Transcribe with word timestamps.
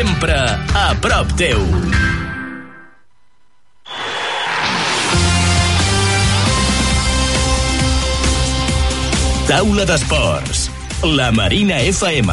Sempre 0.00 0.32
a 0.32 0.94
prop 0.96 1.28
teu. 1.36 1.60
Taula 9.44 9.84
d'Esports. 9.84 10.62
La 11.04 11.28
Marina 11.36 11.82
FM. 11.84 12.32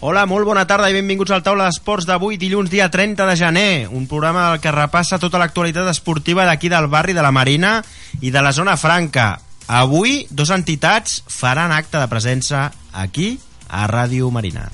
Hola, 0.00 0.24
molt 0.24 0.48
bona 0.48 0.64
tarda 0.64 0.88
i 0.88 0.96
benvinguts 0.96 1.28
al 1.36 1.44
Taula 1.44 1.68
d'Esports 1.68 2.08
d'avui, 2.08 2.40
dilluns 2.40 2.72
dia 2.72 2.88
30 2.88 3.28
de 3.28 3.36
gener. 3.36 3.74
Un 3.92 4.08
programa 4.08 4.46
del 4.54 4.64
que 4.64 4.72
repassa 4.72 5.20
tota 5.20 5.36
l'actualitat 5.36 5.92
esportiva 5.92 6.48
d'aquí 6.48 6.72
del 6.72 6.88
barri 6.88 7.12
de 7.12 7.20
la 7.20 7.36
Marina 7.36 7.76
i 8.24 8.32
de 8.32 8.40
la 8.40 8.56
zona 8.56 8.80
franca. 8.80 9.34
Avui, 9.68 10.24
dos 10.32 10.48
entitats 10.48 11.20
faran 11.28 11.76
acte 11.76 12.00
de 12.00 12.08
presència 12.08 12.70
aquí, 12.96 13.36
a 13.70 13.86
Ràdio 13.86 14.30
Marina. 14.34 14.68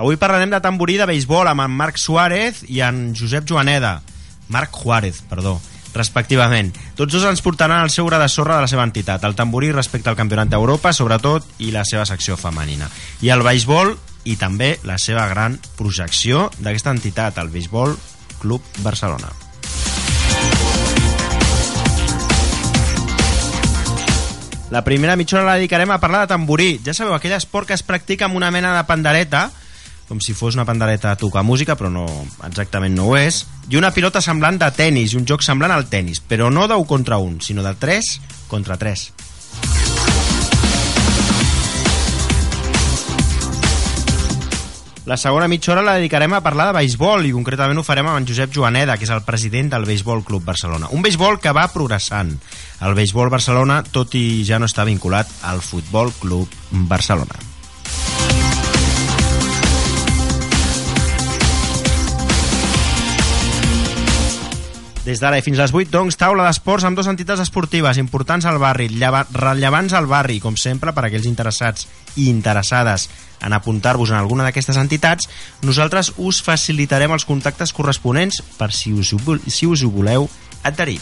Avui 0.00 0.16
parlarem 0.16 0.48
de 0.48 0.62
tamborí 0.64 0.96
de 0.96 1.04
béisbol 1.04 1.50
amb 1.50 1.66
en 1.66 1.74
Marc 1.76 1.98
Suárez 2.00 2.62
i 2.72 2.80
en 2.80 3.10
Josep 3.12 3.44
Joaneda. 3.44 3.98
Marc 4.48 4.72
Juárez, 4.72 5.20
perdó, 5.28 5.58
respectivament. 5.92 6.72
Tots 6.96 7.12
dos 7.12 7.26
ens 7.28 7.42
portaran 7.44 7.84
el 7.84 7.92
seu 7.92 8.08
gra 8.08 8.22
de 8.22 8.30
sorra 8.32 8.56
de 8.56 8.64
la 8.64 8.70
seva 8.70 8.86
entitat, 8.88 9.26
el 9.28 9.36
tamborí 9.36 9.68
respecte 9.76 10.08
al 10.08 10.16
Campionat 10.16 10.48
d'Europa, 10.48 10.94
sobretot, 10.96 11.44
i 11.60 11.68
la 11.74 11.84
seva 11.84 12.06
secció 12.08 12.38
femenina. 12.40 12.88
I 13.20 13.34
el 13.34 13.44
béisbol 13.44 13.92
i 14.24 14.38
també 14.40 14.78
la 14.88 14.96
seva 14.96 15.28
gran 15.28 15.60
projecció 15.76 16.48
d'aquesta 16.58 16.96
entitat, 16.96 17.36
el 17.36 17.52
Béisbol 17.52 17.96
Club 18.40 18.64
Barcelona. 18.80 19.49
La 24.70 24.84
primera 24.84 25.16
mitja 25.16 25.36
hora 25.36 25.46
la 25.48 25.56
dedicarem 25.58 25.90
a 25.90 25.98
parlar 25.98 26.22
de 26.22 26.30
tamborí. 26.30 26.78
Ja 26.86 26.94
sabeu, 26.94 27.16
aquell 27.16 27.34
esport 27.34 27.66
que 27.66 27.74
es 27.74 27.82
practica 27.82 28.28
amb 28.28 28.38
una 28.38 28.52
mena 28.54 28.70
de 28.76 28.84
pandereta, 28.86 29.48
com 30.06 30.20
si 30.22 30.34
fos 30.34 30.54
una 30.54 30.64
pandereta 30.66 31.10
a 31.10 31.18
tocar 31.18 31.42
música, 31.42 31.74
però 31.78 31.90
no, 31.90 32.06
exactament 32.46 32.94
no 32.94 33.08
ho 33.10 33.16
és, 33.18 33.44
i 33.70 33.78
una 33.78 33.90
pilota 33.94 34.22
semblant 34.22 34.58
de 34.62 34.70
tennis, 34.74 35.16
un 35.18 35.26
joc 35.26 35.42
semblant 35.42 35.74
al 35.74 35.88
tennis, 35.90 36.22
però 36.22 36.52
no 36.54 36.68
d'un 36.70 36.86
contra 36.86 37.18
un, 37.18 37.40
sinó 37.42 37.66
de 37.66 37.74
3 37.78 38.14
contra 38.50 38.78
3. 38.78 39.10
La 45.10 45.16
segona 45.16 45.48
mitja 45.48 45.72
hora 45.72 45.82
la 45.82 45.96
dedicarem 45.98 46.36
a 46.36 46.38
parlar 46.40 46.68
de 46.68 46.76
béisbol 46.76 47.24
i 47.26 47.32
concretament 47.34 47.80
ho 47.80 47.82
farem 47.82 48.06
amb 48.06 48.20
en 48.20 48.28
Josep 48.28 48.52
Joaneda, 48.54 48.94
que 48.94 49.08
és 49.08 49.10
el 49.10 49.24
president 49.26 49.72
del 49.72 49.88
Béisbol 49.88 50.22
Club 50.22 50.46
Barcelona. 50.46 50.86
Un 50.94 51.02
béisbol 51.02 51.40
que 51.42 51.50
va 51.50 51.66
progressant. 51.74 52.30
El 52.78 52.94
béisbol 52.94 53.34
Barcelona, 53.34 53.82
tot 53.82 54.14
i 54.14 54.44
ja 54.46 54.62
no 54.62 54.70
està 54.70 54.86
vinculat 54.86 55.32
al 55.50 55.66
Futbol 55.66 56.14
Club 56.20 56.54
Barcelona. 56.86 57.42
Des 65.10 65.18
d'ara 65.18 65.40
i 65.40 65.42
fins 65.42 65.58
les 65.58 65.72
8, 65.74 65.88
doncs, 65.90 66.14
taula 66.14 66.44
d'esports 66.46 66.84
amb 66.86 66.94
dues 66.94 67.08
entitats 67.10 67.40
esportives 67.42 67.98
importants 67.98 68.46
al 68.46 68.60
barri, 68.62 68.86
lleva- 68.94 69.24
rellevants 69.34 69.96
al 69.98 70.06
barri, 70.06 70.38
com 70.38 70.54
sempre, 70.54 70.92
per 70.94 71.02
a 71.02 71.08
aquells 71.08 71.26
interessats 71.26 71.88
i 72.14 72.28
interessades 72.30 73.08
en 73.42 73.56
apuntar-vos 73.56 74.12
en 74.14 74.20
alguna 74.20 74.46
d'aquestes 74.46 74.78
entitats, 74.78 75.26
nosaltres 75.66 76.12
us 76.16 76.38
facilitarem 76.46 77.10
els 77.10 77.26
contactes 77.26 77.74
corresponents 77.74 78.38
per 78.56 78.70
si 78.70 78.92
us, 78.94 79.10
si 79.48 79.66
us 79.66 79.82
ho 79.82 79.90
voleu 79.90 80.28
adherir. 80.62 81.00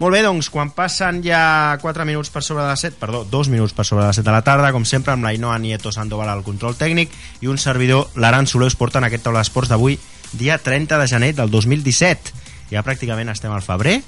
Molt 0.00 0.14
bé, 0.16 0.22
doncs, 0.24 0.48
quan 0.48 0.70
passen 0.72 1.18
ja 1.20 1.76
4 1.82 2.06
minuts 2.08 2.30
per 2.32 2.40
sobre 2.40 2.62
de 2.64 2.70
les 2.70 2.80
7, 2.86 2.96
perdó, 2.96 3.18
2 3.28 3.50
minuts 3.52 3.74
per 3.76 3.84
sobre 3.84 4.06
de 4.06 4.08
les 4.08 4.16
7 4.16 4.24
de 4.24 4.32
la 4.32 4.40
tarda, 4.40 4.70
com 4.72 4.86
sempre, 4.88 5.12
amb 5.12 5.26
l'Ainoa 5.26 5.58
Nieto 5.60 5.92
Sandoval 5.92 6.30
al 6.32 6.40
control 6.40 6.78
tècnic 6.80 7.12
i 7.44 7.50
un 7.52 7.60
servidor, 7.60 8.08
l'Aran 8.16 8.48
Soler, 8.48 8.70
us 8.72 8.78
porten 8.80 9.04
aquest 9.04 9.26
taula 9.26 9.42
d'esports 9.42 9.68
d'avui, 9.68 9.98
dia 10.32 10.56
30 10.56 10.96
de 11.02 11.10
gener 11.10 11.30
del 11.36 11.52
2017. 11.52 12.32
Ja 12.72 12.80
pràcticament 12.86 13.28
estem 13.28 13.52
al 13.52 13.66
febrer, 13.66 13.98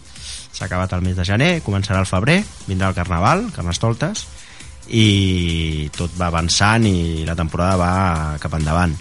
s'ha 0.56 0.64
acabat 0.64 0.96
el 0.96 1.04
mes 1.04 1.18
de 1.18 1.28
gener, 1.28 1.52
començarà 1.60 2.00
el 2.00 2.08
febrer, 2.08 2.40
vindrà 2.70 2.88
el 2.88 2.96
Carnaval, 2.96 3.50
Carnestoltes, 3.52 4.24
i 4.88 5.90
tot 5.92 6.16
va 6.16 6.32
avançant 6.32 6.88
i 6.88 7.26
la 7.28 7.36
temporada 7.36 7.76
va 7.76 7.94
cap 8.40 8.56
endavant. 8.56 8.96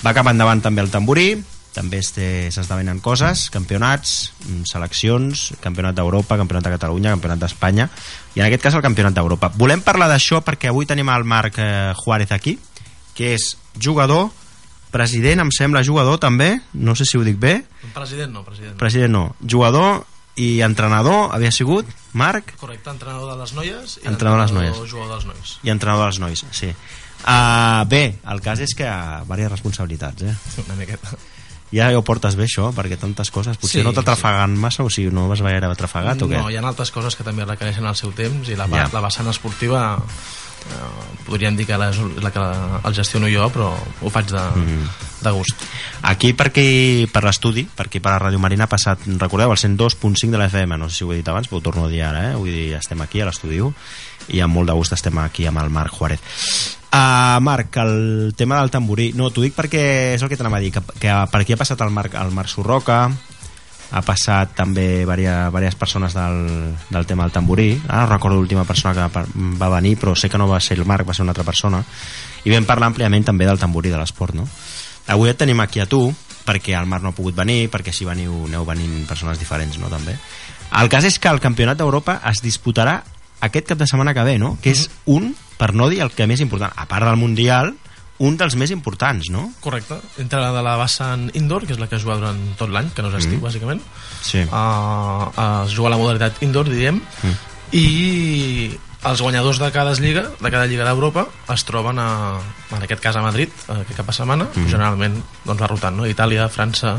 Va 0.00 0.16
cap 0.16 0.32
endavant 0.32 0.64
també 0.64 0.88
el 0.88 0.88
tamborí, 0.88 1.34
també 1.74 2.00
s'esdevenen 2.02 2.98
coses, 3.00 3.48
campionats, 3.54 4.32
mm, 4.46 4.64
seleccions, 4.66 5.52
campionat 5.62 5.94
d'Europa, 5.94 6.36
campionat 6.40 6.64
de 6.66 6.72
Catalunya, 6.74 7.10
campionat 7.14 7.38
d'Espanya, 7.38 7.88
i 8.34 8.40
en 8.40 8.46
aquest 8.46 8.62
cas 8.62 8.74
el 8.74 8.82
campionat 8.82 9.14
d'Europa. 9.14 9.52
Volem 9.56 9.80
parlar 9.86 10.08
d'això 10.10 10.42
perquè 10.42 10.68
avui 10.72 10.86
tenim 10.86 11.08
el 11.08 11.24
Marc 11.24 11.58
eh, 11.58 11.92
Juárez 12.04 12.32
aquí, 12.32 12.58
que 13.14 13.34
és 13.34 13.56
jugador, 13.78 14.30
president, 14.90 15.40
em 15.44 15.50
sembla, 15.54 15.84
jugador 15.86 16.18
també, 16.18 16.60
no 16.74 16.96
sé 16.98 17.04
si 17.06 17.18
ho 17.18 17.22
dic 17.22 17.38
bé, 17.38 17.60
President 17.94 18.32
no, 18.32 18.42
president. 18.44 18.76
president 18.78 19.12
no, 19.12 19.36
jugador 19.46 20.04
i 20.40 20.60
entrenador 20.62 21.30
havia 21.34 21.50
sigut, 21.52 21.86
Marc, 22.12 22.56
Correcte, 22.58 22.90
entrenador 22.90 23.30
de 23.30 23.36
les 23.38 23.52
noies 23.54 23.98
i 24.02 24.08
Entrenador 24.08 24.40
de 24.40 24.46
les 24.46 24.52
noies. 24.56 24.90
jugador 24.90 25.12
dels 25.14 25.26
nois. 25.26 25.58
i 25.62 25.70
entrenador 25.70 26.06
dels 26.10 26.18
nois, 26.18 26.44
sí. 26.50 26.72
Uh, 27.20 27.84
bé, 27.86 28.16
el 28.32 28.40
cas 28.40 28.58
és 28.64 28.72
que 28.74 28.82
hi 28.86 28.88
ha 28.88 29.20
diverses 29.26 29.50
responsabilitats, 29.52 30.22
eh? 30.24 30.34
Una 30.64 30.74
miqueta. 30.78 31.10
Ja 31.72 31.86
ho 31.96 32.02
portes 32.02 32.34
bé, 32.34 32.48
això, 32.48 32.72
perquè 32.74 32.96
tantes 32.98 33.30
coses... 33.30 33.56
Potser 33.56 33.80
Sí, 33.80 33.84
no 33.86 33.92
t'atrafegant 33.94 34.56
massa, 34.58 34.82
o 34.82 34.90
sigui, 34.90 35.12
no 35.14 35.28
vas 35.30 35.40
gaire 35.44 35.68
atrafegat 35.70 36.22
o 36.22 36.28
què? 36.28 36.36
No, 36.40 36.50
hi 36.50 36.56
ha 36.58 36.64
altres 36.66 36.90
coses 36.90 37.14
que 37.14 37.22
també 37.26 37.44
requereixen 37.46 37.86
el 37.86 37.94
seu 37.94 38.10
temps 38.12 38.48
i 38.50 38.56
la, 38.58 38.66
Ja. 38.66 38.84
ja. 38.84 38.88
la 38.92 39.04
vessant 39.06 39.28
esportiva 39.30 39.84
eh, 40.00 41.20
podríem 41.26 41.56
dir 41.56 41.66
que 41.66 41.78
la, 41.78 41.92
la 42.20 42.30
que 42.34 42.42
el 42.88 42.94
gestiono 42.94 43.30
jo 43.30 43.46
però 43.54 43.70
ho 44.02 44.10
faig 44.10 44.26
de, 44.34 44.42
Mhm. 44.60 44.90
de 45.22 45.30
gust 45.30 45.62
Aquí, 46.02 46.32
per, 46.32 46.50
per 46.50 47.22
l'estudi, 47.24 47.64
per 47.64 47.86
aquí 47.86 48.00
per 48.00 48.12
la 48.12 48.18
Ràdio 48.26 48.38
Marina 48.40 48.64
ha 48.64 48.68
passat, 48.68 48.98
recordeu, 49.20 49.52
el 49.52 49.58
102.5 49.58 50.30
de 50.32 50.38
la 50.38 50.46
FM, 50.48 50.76
no 50.78 50.88
sé 50.88 50.96
si 50.96 51.04
ho 51.04 51.12
he 51.12 51.16
dit 51.16 51.28
abans, 51.28 51.46
però 51.48 51.58
ho 51.58 51.62
torno 51.62 51.84
a 51.84 51.88
dir 51.88 52.02
ara, 52.02 52.30
eh? 52.32 52.34
Vull 52.34 52.48
dir, 52.50 52.72
estem 52.74 53.00
aquí 53.02 53.20
a 53.20 53.26
l'estudi 53.26 53.60
1 53.60 53.74
i 54.28 54.40
amb 54.40 54.54
molt 54.54 54.68
de 54.68 54.76
gust 54.76 54.92
estem 54.92 55.18
aquí 55.18 55.46
amb 55.46 55.58
el 55.58 55.70
Marc 55.70 55.92
Juárez. 55.96 56.20
Uh, 56.92 57.38
Marc, 57.40 57.76
el 57.78 58.34
tema 58.36 58.58
del 58.60 58.70
tamborí, 58.70 59.12
no, 59.14 59.30
t'ho 59.30 59.42
dic 59.42 59.54
perquè 59.54 60.14
és 60.14 60.22
el 60.22 60.28
que 60.28 60.36
t'anava 60.36 60.58
a 60.58 60.60
dir, 60.60 60.72
que, 60.74 60.82
que 60.98 61.18
per 61.30 61.40
aquí 61.40 61.54
ha 61.54 61.60
passat 61.60 61.80
el 61.80 61.90
Marc, 61.94 62.14
el 62.18 62.32
Marc 62.34 62.50
Sorroca, 62.50 63.04
ha 63.90 64.02
passat 64.06 64.52
també 64.54 65.00
diverses, 65.00 65.74
persones 65.74 66.14
del, 66.14 66.74
del 66.90 67.06
tema 67.06 67.24
del 67.24 67.32
tamborí 67.34 67.72
ara 67.88 68.04
no 68.04 68.12
recordo 68.12 68.36
l'última 68.38 68.62
persona 68.64 68.94
que 68.94 69.06
va- 69.10 69.26
va 69.58 69.68
venir 69.80 69.96
però 69.98 70.14
sé 70.14 70.30
que 70.30 70.38
no 70.38 70.46
va 70.46 70.60
ser 70.60 70.78
el 70.78 70.86
Marc, 70.86 71.08
va 71.08 71.14
ser 71.14 71.22
una 71.24 71.32
altra 71.32 71.42
persona 71.42 71.82
i 72.44 72.52
vam 72.54 72.68
parlar 72.68 72.86
àmpliament 72.92 73.26
també 73.26 73.48
del 73.48 73.58
tamborí 73.58 73.90
de 73.90 73.98
l'esport 73.98 74.34
no? 74.38 74.46
avui 75.10 75.30
et 75.30 75.36
tenim 75.36 75.58
aquí 75.58 75.80
a 75.82 75.86
tu 75.90 76.04
perquè 76.46 76.78
el 76.78 76.86
Marc 76.86 77.02
no 77.02 77.10
ha 77.10 77.16
pogut 77.18 77.34
venir 77.34 77.66
perquè 77.68 77.90
si 77.90 78.06
veniu 78.06 78.44
aneu 78.46 78.62
venint 78.64 79.08
persones 79.08 79.42
diferents 79.42 79.74
no, 79.82 79.90
també 79.90 80.14
el 80.14 80.88
cas 80.88 81.04
és 81.10 81.18
que 81.18 81.28
el 81.28 81.42
campionat 81.42 81.76
d'Europa 81.82 82.20
es 82.30 82.44
disputarà 82.46 83.00
aquest 83.40 83.66
cap 83.68 83.78
de 83.78 83.86
setmana 83.86 84.14
que 84.14 84.24
ve 84.24 84.38
no? 84.38 84.56
que 84.62 84.70
és 84.70 84.88
un, 85.06 85.34
per 85.58 85.72
no 85.74 85.88
dir 85.88 86.00
el 86.04 86.10
que 86.12 86.26
més 86.26 86.40
important 86.40 86.72
a 86.76 86.86
part 86.86 87.04
del 87.06 87.16
Mundial 87.16 87.74
un 88.20 88.36
dels 88.36 88.52
més 88.60 88.70
importants, 88.70 89.30
no? 89.32 89.46
correcte, 89.64 89.96
entre 90.20 90.40
la 90.42 90.50
de 90.52 90.60
la 90.62 90.76
vessant 90.76 91.30
indoor 91.32 91.64
que 91.64 91.72
és 91.72 91.78
la 91.80 91.86
que 91.88 91.96
es 91.96 92.02
juga 92.04 92.18
durant 92.20 92.40
tot 92.60 92.68
l'any, 92.68 92.90
que 92.92 93.00
no 93.02 93.08
és 93.08 93.14
estiu 93.24 93.38
Mhm. 93.38 93.44
bàsicament 93.46 93.80
Sí. 94.20 94.42
uh, 94.44 95.64
es 95.64 95.72
juga 95.72 95.88
a 95.88 95.90
la 95.90 95.96
modalitat 95.96 96.42
indoor 96.42 96.68
diríem 96.68 97.00
Mm. 97.22 97.34
i 97.72 98.78
els 99.08 99.22
guanyadors 99.22 99.58
de 99.58 99.70
cada 99.72 99.94
lliga 99.96 100.26
de 100.38 100.50
cada 100.50 100.66
lliga 100.66 100.84
d'Europa 100.84 101.26
es 101.54 101.64
troben 101.64 101.98
a, 101.98 102.36
en 102.76 102.82
aquest 102.84 103.00
cas 103.00 103.16
a 103.16 103.22
Madrid 103.24 103.48
aquest 103.68 103.96
cap 103.96 104.06
de 104.06 104.12
setmana, 104.12 104.48
Mm. 104.54 104.66
generalment 104.68 105.16
doncs 105.46 105.62
va 105.62 105.66
rotant, 105.70 105.96
no? 105.96 106.04
Itàlia, 106.06 106.48
França 106.52 106.96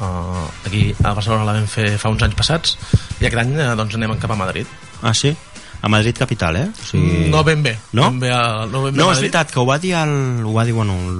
uh, 0.00 0.46
aquí 0.66 0.94
a 1.02 1.12
Barcelona 1.12 1.44
la 1.44 1.52
vam 1.58 1.66
fer 1.66 1.98
fa 1.98 2.08
uns 2.08 2.22
anys 2.22 2.34
passats 2.38 2.78
i 3.20 3.26
aquest 3.26 3.42
any 3.42 3.58
eh, 3.58 3.74
doncs 3.74 3.94
anem 3.98 4.14
cap 4.18 4.30
a 4.30 4.36
Madrid 4.36 4.66
Ah, 5.02 5.12
sí? 5.12 5.34
A 5.82 5.88
Madrid 5.90 6.14
capital, 6.16 6.56
eh? 6.56 6.68
O 6.70 6.86
sigui... 6.86 7.28
no 7.28 7.42
ben 7.42 7.60
bé 7.62 7.76
No? 7.92 8.04
ben 8.10 8.20
bé 8.20 8.30
a, 8.30 8.66
no, 8.70 8.84
ben 8.84 8.94
bé 8.94 9.00
No, 9.02 9.08
és 9.10 9.18
veritat, 9.18 9.50
que 9.50 9.58
ho 9.58 9.66
va 9.66 9.80
dir 9.82 9.94
el, 9.98 10.44
ho 10.46 10.52
va 10.54 10.62
dir, 10.64 10.72
bueno, 10.72 10.94
el, 10.94 11.18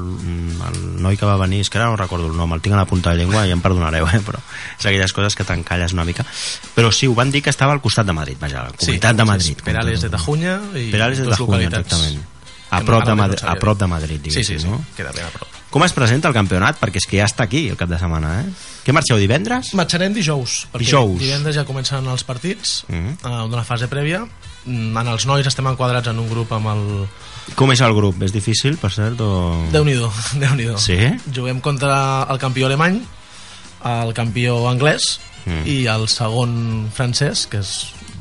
el 0.69 1.03
noi 1.03 1.17
que 1.19 1.26
va 1.26 1.35
venir, 1.41 1.61
és 1.64 1.70
que 1.70 1.81
ara 1.81 1.88
no 1.91 1.97
recordo 1.99 2.29
el 2.31 2.37
nom, 2.38 2.53
el 2.55 2.62
tinc 2.62 2.76
a 2.76 2.79
la 2.79 2.87
punta 2.87 3.11
de 3.11 3.19
llengua 3.19 3.43
i 3.49 3.50
em 3.50 3.61
perdonareu, 3.61 4.06
eh, 4.06 4.20
però 4.23 4.38
és 4.79 4.87
aquelles 4.87 5.12
coses 5.12 5.35
que 5.35 5.43
t'encalles 5.44 5.93
una 5.97 6.05
mica. 6.06 6.23
Però 6.76 6.93
sí, 6.94 7.09
ho 7.11 7.14
van 7.19 7.32
dir 7.35 7.43
que 7.43 7.50
estava 7.50 7.75
al 7.75 7.81
costat 7.82 8.06
de 8.06 8.14
Madrid, 8.14 8.38
vaja, 8.41 8.61
a 8.61 8.70
la 8.70 8.76
comunitat 8.79 9.17
de 9.19 9.25
Madrid. 9.25 9.56
sí, 9.59 9.64
Perales 9.67 10.00
de 10.06 10.11
Tajuña 10.14 10.61
i 10.79 10.91
Perales 10.94 11.19
de 11.19 11.26
localitats 11.26 11.82
exactament. 11.91 12.23
A 12.73 12.81
prop, 12.87 13.03
de 13.05 13.15
Madrid, 13.15 13.43
a 13.44 13.56
prop 13.61 13.76
de. 13.79 13.87
Madrid, 13.87 14.20
sí, 14.25 14.31
sí, 14.31 14.55
diguéssim, 14.55 14.61
sí, 14.61 14.69
no? 14.70 14.79
queda 14.97 15.11
ben 15.12 15.26
a 15.26 15.32
prop 15.35 15.58
Com 15.73 15.82
es 15.85 15.93
presenta 15.93 16.29
el 16.29 16.35
campionat? 16.37 16.79
Perquè 16.81 17.00
és 17.00 17.06
que 17.08 17.17
ja 17.19 17.25
està 17.26 17.44
aquí 17.44 17.67
el 17.73 17.76
cap 17.81 17.88
de 17.88 17.97
setmana, 18.00 18.31
eh? 18.43 18.47
Què 18.85 18.93
marxeu 18.93 19.17
divendres? 19.20 19.70
Marxarem 19.76 20.12
dijous, 20.12 20.67
perquè 20.73 20.85
Dijous. 20.85 21.19
divendres 21.20 21.56
ja 21.56 21.65
comencen 21.69 22.06
els 22.12 22.25
partits 22.29 22.85
Mhm. 22.88 23.19
uh, 23.25 23.49
d'una 23.49 23.65
fase 23.65 23.88
prèvia. 23.88 24.23
Mm, 24.64 24.97
En 25.03 25.09
els 25.11 25.26
nois 25.26 25.47
estem 25.47 25.67
enquadrats 25.67 26.09
en 26.12 26.19
un 26.23 26.29
grup 26.31 26.53
amb 26.55 26.69
el... 26.70 26.85
Com 27.59 27.73
és 27.75 27.81
el 27.82 27.94
grup? 27.97 28.20
És 28.23 28.31
difícil, 28.35 28.76
per 28.79 28.93
cert? 28.94 29.19
O... 29.20 29.67
Déu-n'hi-do, 29.75 30.12
déu 30.43 30.55
nhi 30.55 30.69
déu 30.70 30.79
Sí? 30.79 30.99
Juguem 31.35 31.61
contra 31.61 32.23
el 32.31 32.38
campió 32.38 32.69
alemany, 32.70 33.00
el 33.85 34.14
campió 34.14 34.61
anglès 34.70 35.19
Mm. 35.43 35.64
i 35.67 35.76
el 35.91 36.05
segon 36.06 36.53
francès, 36.94 37.49
que 37.50 37.59
és, 37.59 37.70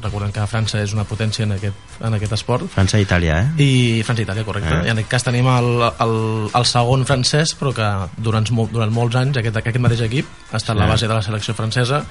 recordem 0.01 0.31
que 0.33 0.45
França 0.49 0.81
és 0.81 0.93
una 0.93 1.03
potència 1.05 1.43
en 1.45 1.51
aquest, 1.55 1.75
en 2.01 2.13
aquest 2.17 2.33
esport, 2.37 2.65
França 2.73 2.99
i 2.99 3.05
Itàlia, 3.05 3.37
eh? 3.41 3.63
i 3.63 3.69
França 4.05 4.21
i 4.21 4.25
Itàlia, 4.25 4.43
correcte. 4.47 4.69
Eh. 4.81 4.87
I 4.87 4.91
en 4.93 4.97
aquest 5.01 5.11
cas 5.11 5.23
tenim 5.27 5.47
el, 5.51 5.69
el, 6.05 6.15
el 6.57 6.65
segon 6.65 7.05
francès, 7.05 7.53
però 7.59 7.73
que 7.77 7.87
durant, 8.17 8.45
durant 8.71 8.91
molts 8.93 9.15
anys 9.19 9.37
aquest, 9.41 9.57
aquest 9.61 9.79
mateix 9.79 10.01
equip 10.07 10.25
ha 10.51 10.57
estat 10.57 10.75
Sí. 10.75 10.79
la 10.79 10.87
base 10.87 11.07
de 11.07 11.13
la 11.13 11.21
selecció 11.21 11.53
francesa 11.53 12.03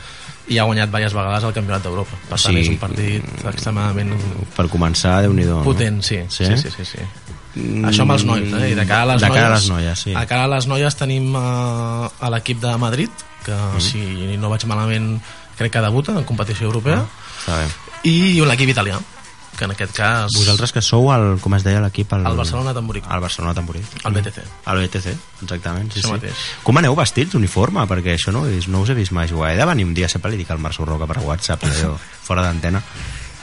i 0.48 0.58
ha 0.58 0.64
guanyat 0.68 0.88
diverses 0.90 1.14
vegades 1.14 1.44
el 1.44 1.52
Campionat 1.56 1.82
d'Europa. 1.82 2.16
Per 2.28 2.38
tant, 2.38 2.54
Sí. 2.54 2.60
és 2.60 2.68
un 2.68 2.78
partit 2.78 3.46
extremadament 3.46 4.14
Per 4.56 4.66
començar, 4.68 5.20
déu 5.22 5.32
nhi 5.32 5.44
potent, 5.64 6.02
sí. 6.02 6.20
Sí? 6.28 6.44
Sí, 6.46 6.56
sí, 6.56 6.70
sí, 6.76 6.84
sí. 6.84 6.98
Això 7.82 8.02
amb 8.04 8.12
els 8.14 8.24
nois, 8.24 8.52
eh? 8.54 8.70
I 8.70 8.74
de 8.78 8.84
cara 8.86 9.02
a 9.02 9.06
les 9.14 9.20
de 9.22 9.26
noies, 9.28 9.40
cara 9.42 9.48
a 9.50 9.56
les 9.58 9.68
noies, 9.68 9.98
sí. 9.98 10.12
a 10.14 10.26
cara 10.30 10.44
a 10.44 10.50
les 10.52 10.66
noies 10.70 10.94
tenim 10.96 11.34
uh, 11.34 12.06
a 12.06 12.30
l'equip 12.30 12.60
de 12.62 12.76
Madrid, 12.78 13.10
que 13.44 13.50
Mm. 13.56 13.80
si 13.80 14.36
no 14.38 14.50
vaig 14.50 14.64
malament 14.68 15.18
crec 15.60 15.76
que 15.76 15.84
debuta 15.84 16.16
en 16.16 16.24
competició 16.24 16.70
europea, 16.70 17.04
bé. 17.46 17.64
i 18.08 18.40
l'equip 18.48 18.72
italià, 18.72 18.96
que 19.60 19.66
en 19.68 19.74
aquest 19.74 19.92
cas... 19.92 20.32
Vosaltres 20.38 20.72
que 20.72 20.80
sou 20.80 21.10
el, 21.12 21.34
com 21.44 21.52
es 21.58 21.64
deia 21.66 21.82
l'equip? 21.84 22.14
El, 22.16 22.24
El 22.30 22.38
Barcelona 22.38 22.72
Tamboric. 22.76 23.04
El 23.12 23.20
Barcelona 23.20 23.52
Tamborí. 23.58 23.82
El 24.08 24.16
BTC. 24.16 24.44
El 24.72 24.80
BTC, 24.86 25.14
exactament. 25.44 25.90
Sí, 25.92 26.00
sí. 26.00 26.08
mateix. 26.08 26.44
Com 26.64 26.80
aneu 26.80 26.96
vestits 26.96 27.34
d'uniforme? 27.34 27.84
Perquè 27.90 28.16
això 28.16 28.32
no, 28.32 28.46
no 28.48 28.84
us 28.86 28.92
he 28.92 28.96
vist 28.96 29.12
mai 29.16 29.28
jugar. 29.28 29.52
He 29.52 29.60
de 29.60 29.68
venir 29.68 29.84
un 29.84 29.92
dia, 29.96 30.08
sempre 30.08 30.32
li 30.32 30.40
dic 30.40 30.50
al 30.54 30.62
Marc 30.64 30.78
Sorroca 30.78 31.08
per 31.10 31.20
WhatsApp, 31.26 31.68
allò, 31.68 31.92
fora 32.24 32.46
d'antena. 32.46 32.80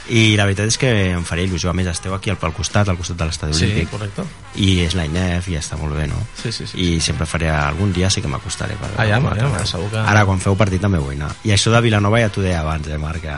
I 0.08 0.36
la 0.36 0.44
veritat 0.48 0.66
és 0.70 0.78
que 0.80 0.88
em 1.12 1.24
faria 1.28 1.44
il·lusió. 1.44 1.68
A 1.70 1.74
més, 1.76 1.86
esteu 1.86 2.14
aquí 2.16 2.30
al, 2.30 2.38
al 2.40 2.52
costat, 2.56 2.88
al 2.88 2.96
costat 2.96 3.16
de 3.18 3.26
l'estadi 3.28 3.52
Sí, 3.54 3.64
olímpic. 3.66 3.90
correcte. 3.90 4.22
I 4.56 4.80
és 4.86 4.94
la 4.96 5.04
INEF 5.04 5.48
i 5.52 5.56
està 5.60 5.76
molt 5.76 5.94
bé, 5.94 6.06
no? 6.08 6.16
Sí, 6.42 6.50
sí, 6.52 6.66
sí. 6.66 6.80
I 6.80 7.00
sempre 7.04 7.26
faria... 7.26 7.68
Algun 7.68 7.92
dia 7.92 8.08
sí 8.10 8.22
que 8.24 8.28
m'acostaré. 8.28 8.74
per 8.80 8.88
com 8.94 9.02
aviam, 9.02 9.26
acaba. 9.26 9.66
segur 9.66 9.90
que- 9.90 9.98
Ara, 9.98 10.24
quan 10.24 10.40
feu 10.40 10.56
partit 10.56 10.80
també 10.80 10.98
vull 10.98 11.14
anar. 11.16 11.34
I 11.44 11.50
això 11.52 11.70
de 11.70 11.80
Vilanova 11.84 12.20
ja 12.20 12.30
t'ho 12.32 12.40
deia 12.40 12.60
abans, 12.60 12.86
eh, 12.88 12.96
Marc? 12.98 13.20
Que, 13.20 13.34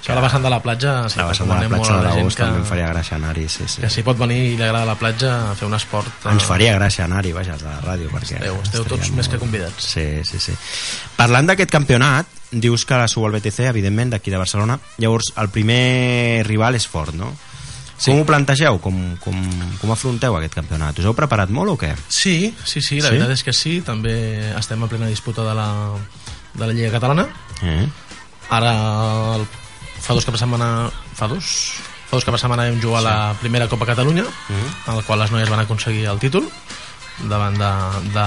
Això 0.00 0.12
a 0.12 0.16
la 0.16 0.22
vessant 0.24 0.42
de 0.42 0.50
la 0.50 0.58
platja, 0.64 0.92
sí, 1.12 1.18
la 1.20 1.26
vessant 1.28 1.46
de 1.48 1.54
la 1.54 1.60
platja 1.68 1.76
molt 1.76 1.88
de 1.90 1.94
a 1.94 1.96
la 2.00 2.14
l'agost 2.16 2.38
també 2.40 2.56
em 2.56 2.62
que, 2.64 2.68
faria 2.70 2.86
gràcia 2.94 3.16
anar-hi, 3.18 3.44
sí, 3.52 3.66
sí. 3.68 3.82
que 3.82 3.90
si 3.92 4.02
pot 4.06 4.16
venir 4.16 4.38
i 4.46 4.56
li 4.56 4.62
agrada 4.64 4.86
la 4.88 4.94
platja 4.96 5.32
a 5.50 5.54
fer 5.54 5.68
un 5.68 5.74
esport... 5.76 6.08
eh, 6.24 6.32
Ens 6.32 6.46
faria 6.48 6.72
gràcia 6.78 7.04
anar-hi, 7.04 7.32
vaja, 7.36 7.58
a 7.58 7.62
la 7.66 7.74
ràdio, 7.84 8.08
perquè... 8.14 8.38
Esteu, 8.40 8.56
esteu 8.64 8.84
tots 8.88 9.02
estaria 9.02 9.16
més 9.18 9.28
que 9.28 9.36
molt- 9.36 9.44
convidats. 9.44 9.90
Sí, 9.92 10.06
sí, 10.24 10.40
sí. 10.40 10.56
Parlant 11.20 11.46
d'aquest 11.52 11.70
campionat, 11.70 12.26
dius 12.50 12.86
que 12.88 13.02
sou 13.12 13.28
al 13.28 13.36
BTC, 13.36 13.68
evidentment, 13.68 14.10
d'aquí 14.16 14.32
de 14.32 14.40
Barcelona. 14.40 14.78
Llavors, 14.98 15.34
el 15.36 15.52
primer 15.52 16.42
rival 16.48 16.74
és 16.80 16.88
fort, 16.88 17.12
no? 17.14 17.34
Sí. 18.00 18.08
Com 18.14 18.22
ho 18.22 18.24
plantegeu? 18.24 18.78
Com, 18.80 18.96
com, 19.20 19.36
com 19.82 19.90
afronteu 19.92 20.32
aquest 20.38 20.54
campionat? 20.56 20.96
Us 20.98 21.04
heu 21.04 21.12
preparat 21.12 21.50
molt 21.52 21.74
o 21.74 21.76
què? 21.76 21.92
Sí, 22.08 22.54
sí, 22.64 22.80
sí, 22.80 22.96
la 23.04 23.10
Sí? 23.10 23.18
veritat 23.18 23.34
és 23.36 23.42
que 23.44 23.52
sí. 23.52 23.82
També 23.84 24.14
estem 24.56 24.80
en 24.80 24.88
plena 24.88 25.10
disputa 25.12 25.44
de 25.44 25.52
la, 25.54 25.68
de 26.54 26.64
la 26.66 26.72
Lliga 26.72 26.94
Catalana. 26.96 27.26
Eh? 27.60 27.84
Ara, 28.56 28.72
el, 29.36 29.44
fa 30.00 30.14
dos 30.14 30.24
caps 30.24 30.38
de 30.38 30.42
setmana... 30.44 30.90
Fa 31.14 31.28
dos? 31.28 31.46
Fa 32.10 32.16
dos 32.16 32.24
caps 32.24 32.38
de 32.38 32.42
setmana 32.42 32.68
vam 32.70 32.80
jugar 32.82 33.00
a 33.00 33.06
la 33.06 33.16
primera 33.40 33.68
Copa 33.68 33.86
Catalunya, 33.86 34.24
en 34.50 34.96
la 34.96 35.02
qual 35.06 35.20
les 35.20 35.30
noies 35.30 35.48
van 35.50 35.60
aconseguir 35.62 36.06
el 36.10 36.18
títol 36.18 36.48
davant 37.28 37.52
de, 37.60 37.70
de, 38.14 38.26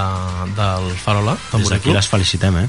del 0.54 0.84
Farola, 1.02 1.32
Des 1.34 1.50
Tambori 1.50 1.74
d'aquí 1.74 1.90
les 1.96 2.06
felicitem, 2.08 2.56
eh? 2.62 2.68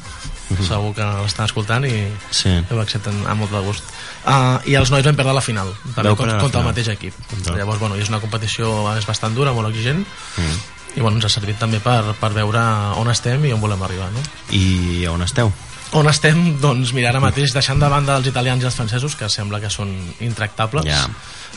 Segur 0.66 0.92
que 0.98 1.06
l'estan 1.22 1.46
escoltant 1.46 1.86
i 1.86 1.92
Sí. 2.34 2.50
ho 2.70 2.80
accepten 2.82 3.20
amb 3.30 3.42
molt 3.44 3.52
de 3.54 3.62
gust. 3.66 3.84
Uh, 4.26 4.58
I 4.66 4.76
els 4.78 4.90
nois 4.94 5.06
van 5.06 5.16
perdre 5.18 5.34
la 5.38 5.42
final, 5.46 5.70
també 5.96 6.10
Vau 6.10 6.18
contra, 6.18 6.40
contra 6.42 6.62
el 6.62 6.68
mateix 6.72 6.90
equip. 6.94 7.14
Contra. 7.30 7.56
Llavors, 7.58 7.80
bueno, 7.80 7.96
és 8.02 8.10
una 8.10 8.20
competició 8.22 8.88
a 8.90 8.96
més 8.98 9.06
bastant 9.06 9.36
dura, 9.38 9.54
molt 9.54 9.70
exigent, 9.70 10.02
Mm. 10.38 10.58
i 10.98 11.02
bueno, 11.02 11.18
ens 11.18 11.26
ha 11.26 11.30
servit 11.30 11.58
també 11.60 11.80
per, 11.84 12.02
per 12.20 12.32
veure 12.34 12.62
on 12.98 13.10
estem 13.12 13.46
i 13.46 13.54
on 13.54 13.62
volem 13.62 13.82
arribar. 13.84 14.10
No? 14.14 14.22
I 14.52 15.06
on 15.12 15.22
esteu? 15.22 15.52
On 15.94 16.08
estem? 16.10 16.58
Doncs 16.60 16.92
mira, 16.94 17.10
ara 17.14 17.20
mateix 17.24 17.54
deixant 17.54 17.80
de 17.80 17.88
banda 17.90 18.18
els 18.18 18.28
italians 18.28 18.64
i 18.64 18.66
els 18.68 18.76
francesos, 18.76 19.16
que 19.16 19.30
sembla 19.30 19.62
que 19.62 19.70
són 19.70 19.94
intractables, 20.20 20.86
Ja. 20.86 21.06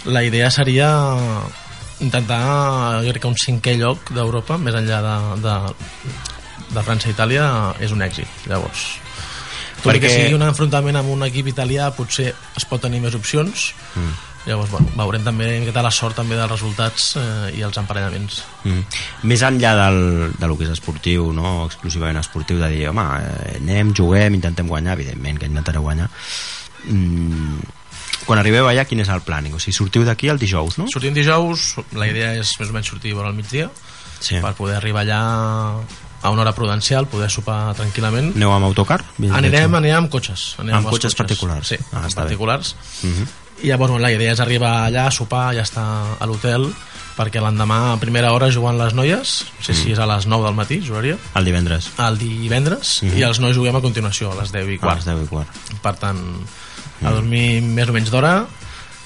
la 0.04 0.22
idea 0.22 0.50
seria 0.50 0.90
intentar, 2.00 3.02
jo 3.04 3.10
crec 3.10 3.22
que 3.22 3.28
un 3.32 3.34
cinquè 3.38 3.75
lloc 3.78 4.12
d'Europa, 4.14 4.58
més 4.58 4.75
enllà 4.78 5.00
de, 5.02 5.16
de, 5.42 5.56
de 6.76 6.82
França 6.86 7.08
i 7.08 7.14
Itàlia, 7.16 7.48
és 7.80 7.90
un 7.90 8.02
èxit. 8.02 8.28
Llavors, 8.46 8.84
tot 9.82 9.88
Perquè... 9.90 9.98
Perquè- 9.98 10.00
que 10.06 10.14
sigui 10.14 10.34
un 10.38 10.42
enfrontament 10.46 10.96
amb 11.00 11.10
un 11.10 11.22
equip 11.26 11.50
italià 11.50 11.90
potser 11.94 12.32
es 12.56 12.64
pot 12.69 12.80
tenir 12.82 13.00
més 13.00 13.14
opcions 13.19 13.72
mm. 13.97 14.14
Llavors 14.47 14.71
bueno, 14.71 14.87
veurem 14.97 15.25
també 15.25 15.49
què 15.66 15.73
tal 15.73 15.85
la 15.85 15.90
sort 15.90 16.16
també 16.16 16.37
dels 16.38 16.50
resultats 16.50 17.16
eh, 17.16 17.50
i 17.59 17.62
els 17.62 17.76
emparellaments 17.76 18.42
Mm. 18.64 18.83
Més 19.30 19.42
enllà 19.42 19.71
del, 19.76 20.33
de 20.38 20.47
lo 20.47 20.57
que 20.59 20.64
és 20.64 20.71
esportiu, 20.71 21.33
no 21.33 21.64
exclusivament 21.66 22.18
esportiu, 22.18 22.59
de 22.59 22.68
dir, 22.68 22.88
home, 22.88 23.04
eh, 23.23 23.57
anem, 23.61 23.92
juguem, 23.95 24.35
intentem 24.35 24.66
guanyar, 24.68 24.95
evidentment 24.99 25.38
que 25.38 25.47
intentareu 25.47 25.83
guanyar. 25.83 26.09
Mm. 26.85 27.59
Quan 28.26 28.38
arribeu 28.42 28.66
allà, 28.68 28.85
quin 28.85 29.00
és 29.00 29.09
el 29.09 29.23
planning? 29.25 29.54
O 29.57 29.61
sigui, 29.62 29.73
sortiu 29.76 30.04
d'aquí 30.04 30.28
el 30.28 30.38
dijous, 30.38 30.76
no? 30.78 30.88
sortim 30.92 31.14
dijous, 31.16 31.76
la 31.97 32.09
idea 32.11 32.35
és 32.37 32.50
més 32.61 32.68
o 32.68 32.75
menys 32.76 32.90
sortir 32.90 33.14
vora 33.14 33.28
al 33.30 33.35
migdia 33.38 33.71
Sí. 34.21 34.40
per 34.42 34.50
poder 34.59 34.75
arribar 34.76 35.04
allà 35.07 35.21
a 36.21 36.30
una 36.35 36.42
hora 36.42 36.52
prudencial, 36.52 37.07
poder 37.07 37.30
sopar 37.30 37.73
tranquil·lament 37.78 38.33
Aneu 38.35 38.50
amb 38.52 38.66
autocar? 38.66 39.04
anirem, 39.23 39.75
anirem 39.78 40.02
amb 40.02 40.11
cotxes 40.11 40.57
anirem 40.59 40.80
Amb 40.80 40.88
els 40.88 40.97
cotxes 40.97 41.14
particulars. 41.14 41.68
sí, 41.68 41.76
Ah, 41.92 42.00
amb 42.02 42.07
està 42.11 42.16
bé. 42.16 42.23
particulars 42.26 42.75
Uh 43.04 43.09
-huh. 43.14 43.26
I 43.62 43.66
llavors 43.68 43.90
bueno, 43.90 43.98
la 44.02 44.12
idea 44.12 44.32
és 44.32 44.40
arribar 44.40 44.86
allà 44.86 45.06
a 45.08 45.10
sopar, 45.10 45.54
ja 45.54 45.62
estar 45.62 46.16
a 46.20 46.26
l'hotel 46.26 46.68
perquè 47.18 47.40
l'endemà 47.42 47.92
a 47.94 47.96
primera 47.98 48.30
hora 48.32 48.46
juguen 48.54 48.78
les 48.78 48.94
noies 48.94 49.44
no 49.58 49.64
sé 49.64 49.72
Mm. 49.72 49.76
si 49.82 49.92
és 49.92 49.98
a 49.98 50.06
les 50.06 50.26
9 50.26 50.44
del 50.44 50.54
matí 50.54 50.80
jugaria 50.86 51.16
El 51.34 51.44
divendres. 51.44 51.90
el 51.98 52.18
divendres 52.18 53.02
Mhm. 53.02 53.18
i 53.18 53.22
els 53.22 53.40
nois 53.40 53.56
juguem 53.56 53.74
a 53.74 53.80
continuació 53.80 54.30
a 54.32 54.36
les 54.40 54.52
10 54.52 54.68
i 54.70 54.76
A 54.76 54.78
quart 54.78 54.96
les 54.96 55.04
10 55.06 55.24
i 55.24 55.26
quart. 55.26 55.48
per 55.82 55.96
tant 55.96 56.18
a 57.02 57.10
dormir 57.10 57.60
més 57.62 57.88
o 57.88 57.92
menys 57.92 58.10
d'hora 58.10 58.46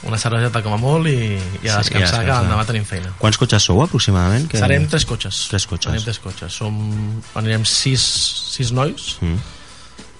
una 0.04 0.18
cerveseta 0.18 0.62
com 0.62 0.73
a 0.75 0.76
molt 0.76 1.06
i, 1.06 1.38
i 1.62 1.68
a 1.68 1.78
Sí, 1.78 1.88
descansar, 1.88 1.92
i 1.92 1.97
a 1.97 2.00
descansar. 2.00 2.25
que 2.26 2.32
l'endemà 2.42 2.66
tenim 2.66 2.85
feina 2.85 3.12
Quants 3.18 3.38
cotxes 3.38 3.62
sou 3.62 3.80
aproximadament? 3.82 4.49
Que... 4.50 4.59
serem 4.59 4.87
tres 4.88 5.04
cotxes 5.06 5.47
Tres 5.49 5.66
cotxes. 5.66 5.92
Serem 5.92 6.04
tres 6.04 6.18
cotxes 6.18 6.52
Som, 6.52 7.23
anirem 7.35 7.64
sis, 7.64 8.02
sis 8.02 8.73
nois 8.73 9.16
Mm. 9.23 9.38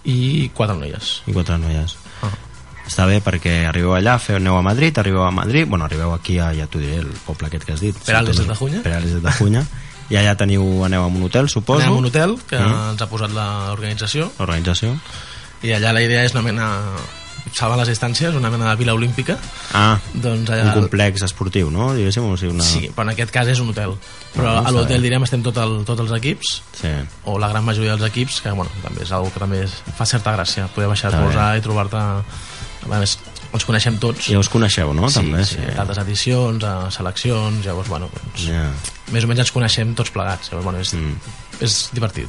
i 0.05 0.49
quatre 0.55 0.77
noies 0.77 1.23
I 1.27 1.33
quatre 1.33 1.59
noies. 1.59 1.97
ah. 2.23 2.31
Està 2.87 3.07
bé 3.07 3.21
perquè 3.23 3.65
arribeu 3.69 3.95
allà, 3.95 4.19
feu, 4.19 4.37
aneu 4.37 4.57
a 4.59 4.63
Madrid, 4.63 4.99
arribeu 4.99 5.23
a 5.25 5.31
Madrid, 5.31 5.67
bueno, 5.69 5.85
arribeu 5.87 6.13
aquí 6.13 6.39
a, 6.39 6.51
ja 6.55 6.67
t'ho 6.67 6.79
diré, 6.83 6.99
el 6.99 7.13
poble 7.27 7.47
aquest 7.49 7.65
que 7.65 7.73
has 7.73 7.81
dit. 7.81 7.97
Perales 8.05 8.37
de 8.37 8.45
Tajuña. 8.45 8.83
Perales 8.83 9.15
de 9.15 9.21
Tajuña. 9.21 9.65
I 10.11 10.17
allà 10.19 10.35
teniu, 10.37 10.85
aneu 10.85 11.05
a 11.05 11.07
un 11.07 11.23
hotel, 11.23 11.49
suposo. 11.49 11.81
anem 11.81 11.95
a 11.95 11.99
un 11.99 12.05
hotel 12.11 12.37
que 12.49 12.59
Mm. 12.59 12.91
ens 12.93 13.01
ha 13.03 13.07
posat 13.09 13.31
l'organització 13.33 14.31
L'organització. 14.39 14.97
i 15.63 15.71
allà 15.73 15.93
la 15.95 16.03
idea 16.03 16.25
és 16.25 16.33
una 16.35 16.43
mena 16.43 16.69
saben 17.55 17.79
les 17.79 17.89
distàncies, 17.89 18.35
una 18.37 18.51
mena 18.51 18.71
de 18.71 18.77
vila 18.77 18.95
olímpica 18.95 19.37
Ah, 19.75 19.99
doncs 20.15 20.49
un 20.49 20.55
allà 20.55 20.75
complex 20.75 21.23
esportiu, 21.23 21.71
no? 21.71 21.93
Diguéssim, 21.95 22.25
o 22.31 22.37
sigui, 22.37 22.53
una... 22.55 22.65
sí, 22.65 22.91
però 22.95 23.03
en 23.03 23.11
aquest 23.11 23.31
cas 23.35 23.49
és 23.49 23.59
un 23.61 23.71
hotel 23.71 23.95
però 24.35 24.49
Ah, 24.49 24.59
a 24.59 24.63
està 24.63 24.73
l'hotel 24.73 25.03
direm 25.03 25.23
estem 25.25 25.43
tot 25.43 25.57
el, 25.59 25.85
tots 25.85 26.01
els 26.01 26.13
equips 26.13 26.63
Sí. 26.81 26.89
o 27.25 27.39
la 27.39 27.49
gran 27.49 27.65
majoria 27.65 27.97
dels 27.97 28.09
equips 28.11 28.41
que 28.43 28.51
bueno, 28.53 28.71
també 28.83 29.03
és 29.03 29.11
una 29.11 29.31
que 29.31 29.41
també 29.41 29.67
fa 29.97 30.05
certa 30.07 30.37
gràcia 30.37 30.69
poder 30.69 30.89
baixar 30.89 31.13
a 31.13 31.17
esmorzar 31.19 31.57
i 31.59 31.61
trobar-te 31.61 31.99
a 32.91 32.99
més 32.99 33.19
ens 33.53 33.65
coneixem 33.69 33.99
tots 33.99 34.29
Ja 34.33 34.39
us 34.41 34.49
coneixeu, 34.49 34.93
no? 34.95 35.09
sí, 35.11 35.21
També, 35.21 35.45
sí, 35.45 35.57
d'altres 35.77 35.99
edicions, 35.99 36.65
a 36.65 36.91
seleccions 36.91 37.65
llavors 37.67 37.89
bueno, 37.89 38.09
doncs, 38.13 38.47
Ja. 38.49 38.71
més 39.13 39.25
o 39.25 39.29
menys 39.29 39.41
ens 39.41 39.53
coneixem 39.53 39.95
tots 39.95 40.11
plegats 40.11 40.51
llavors, 40.51 40.65
bueno, 40.65 40.81
és, 40.81 40.95
Mm. 40.95 41.17
és 41.61 41.91
divertit 41.93 42.29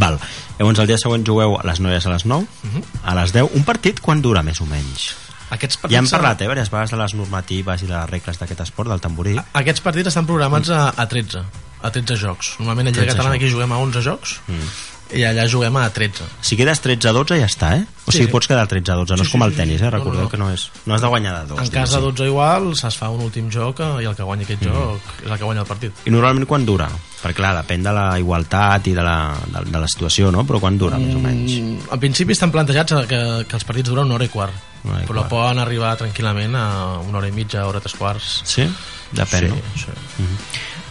Val. 0.00 0.18
Llavors 0.58 0.78
el 0.80 0.86
dia 0.86 0.96
següent 0.98 1.26
jugueu 1.26 1.58
a 1.60 1.62
les 1.66 1.78
noies 1.78 2.06
a 2.06 2.10
les 2.10 2.24
9, 2.24 2.46
Mhm. 2.62 2.82
a 3.04 3.14
les 3.14 3.32
10. 3.34 3.50
Un 3.54 3.64
partit 3.64 4.00
quan 4.00 4.22
dura, 4.22 4.42
més 4.42 4.60
o 4.60 4.66
menys? 4.66 5.14
aquests 5.50 5.76
partits, 5.76 5.92
Ja 5.92 5.98
hem 6.00 6.08
parlat, 6.10 6.40
eh, 6.40 6.44
diverses 6.44 6.70
vegades 6.70 6.90
de 6.90 6.96
les 6.96 7.14
normatives 7.14 7.82
i 7.82 7.86
de 7.86 7.92
les 7.92 8.10
regles 8.10 8.38
d'aquest 8.38 8.60
esport, 8.60 8.88
del 8.88 9.00
tamborí. 9.00 9.36
aquests 9.52 9.80
partits 9.82 10.08
estan 10.08 10.26
programats 10.26 10.70
a, 10.70 10.88
a 10.96 11.06
13 11.06 11.42
a 11.82 11.90
13 11.92 12.16
jocs 12.16 12.54
normalment 12.58 12.88
a 12.88 12.90
Lliga 12.90 13.02
13 13.04 13.16
Catalana 13.16 13.36
aquí 13.36 13.50
juguem 13.50 13.70
a 13.70 13.76
11 13.78 14.00
jocs 14.02 14.40
Mm. 14.48 14.93
I 15.12 15.22
allà 15.28 15.44
juguem 15.50 15.76
a 15.76 15.88
13 15.92 16.24
Si 16.40 16.56
quedes 16.56 16.80
13 16.80 17.08
a 17.10 17.12
12 17.12 17.36
ja 17.38 17.46
està, 17.46 17.74
eh? 17.76 17.84
O 18.04 18.12
Sí, 18.12 18.18
sigui, 18.18 18.26
sí. 18.26 18.32
pots 18.32 18.48
quedar 18.48 18.66
13 18.68 18.92
a 18.92 18.94
12, 18.96 19.12
no 19.16 19.24
Sí, 19.24 19.26
és 19.28 19.32
com 19.32 19.42
sí, 19.42 19.46
el 19.46 19.54
tennis, 19.56 19.82
eh? 19.82 19.90
Recordeu 19.92 20.20
no, 20.22 20.24
no. 20.26 20.30
que 20.32 20.38
no 20.40 20.48
és... 20.52 20.64
No 20.86 20.94
has 20.94 21.00
de 21.04 21.08
guanyar 21.12 21.34
de 21.42 21.48
dos. 21.52 21.58
en 21.60 21.68
cas 21.72 21.90
de 21.90 21.96
diguéssim. 22.00 22.16
12 22.24 22.26
igual 22.30 22.70
es 22.72 22.96
fa 22.96 23.10
un 23.10 23.20
últim 23.20 23.50
joc 23.52 23.80
eh, 23.80 23.90
i 24.02 24.08
el 24.08 24.16
que 24.16 24.22
guanya 24.24 24.44
aquest 24.48 24.62
joc 24.64 25.12
és 25.24 25.30
el 25.30 25.38
que 25.38 25.44
guanya 25.44 25.62
el 25.62 25.68
partit 25.68 25.92
I 26.08 26.10
normalment 26.14 26.46
quan 26.48 26.64
dura? 26.66 26.88
Perquè 27.24 27.36
clar, 27.38 27.54
depèn 27.62 27.82
de 27.84 27.92
la 27.96 28.06
igualtat 28.20 28.86
i 28.88 28.92
de 28.96 29.02
la, 29.04 29.16
de, 29.46 29.62
de 29.70 29.80
la 29.80 29.88
situació, 29.88 30.30
no? 30.32 30.44
Però 30.48 30.60
quan 30.60 30.76
dura, 30.78 30.98
més 31.00 31.14
o 31.16 31.20
menys? 31.22 31.54
Mm, 31.60 31.88
al 31.92 32.00
principi 32.02 32.32
estan 32.36 32.52
plantejats 32.52 32.92
a 32.92 33.04
que, 33.08 33.20
que 33.48 33.56
els 33.56 33.64
partits 33.64 33.88
duren 33.88 34.04
una 34.08 34.16
hora 34.18 34.24
i 34.28 34.32
quart 34.32 34.52
Una 34.84 34.98
hora 34.98 35.04
i 35.04 35.08
però 35.08 35.22
quart. 35.24 35.30
poden 35.32 35.58
arribar 35.62 35.94
tranquil·lament 35.96 36.54
a 36.60 36.66
una 37.00 37.18
hora 37.22 37.28
i 37.28 37.32
mitja, 37.32 37.64
hora 37.68 37.80
i 37.80 37.86
tres 37.86 37.96
quarts 37.96 38.42
Sí? 38.44 38.68
Depèn, 39.14 39.48
sí, 39.48 39.54
no? 39.54 39.56
sí. 39.78 40.28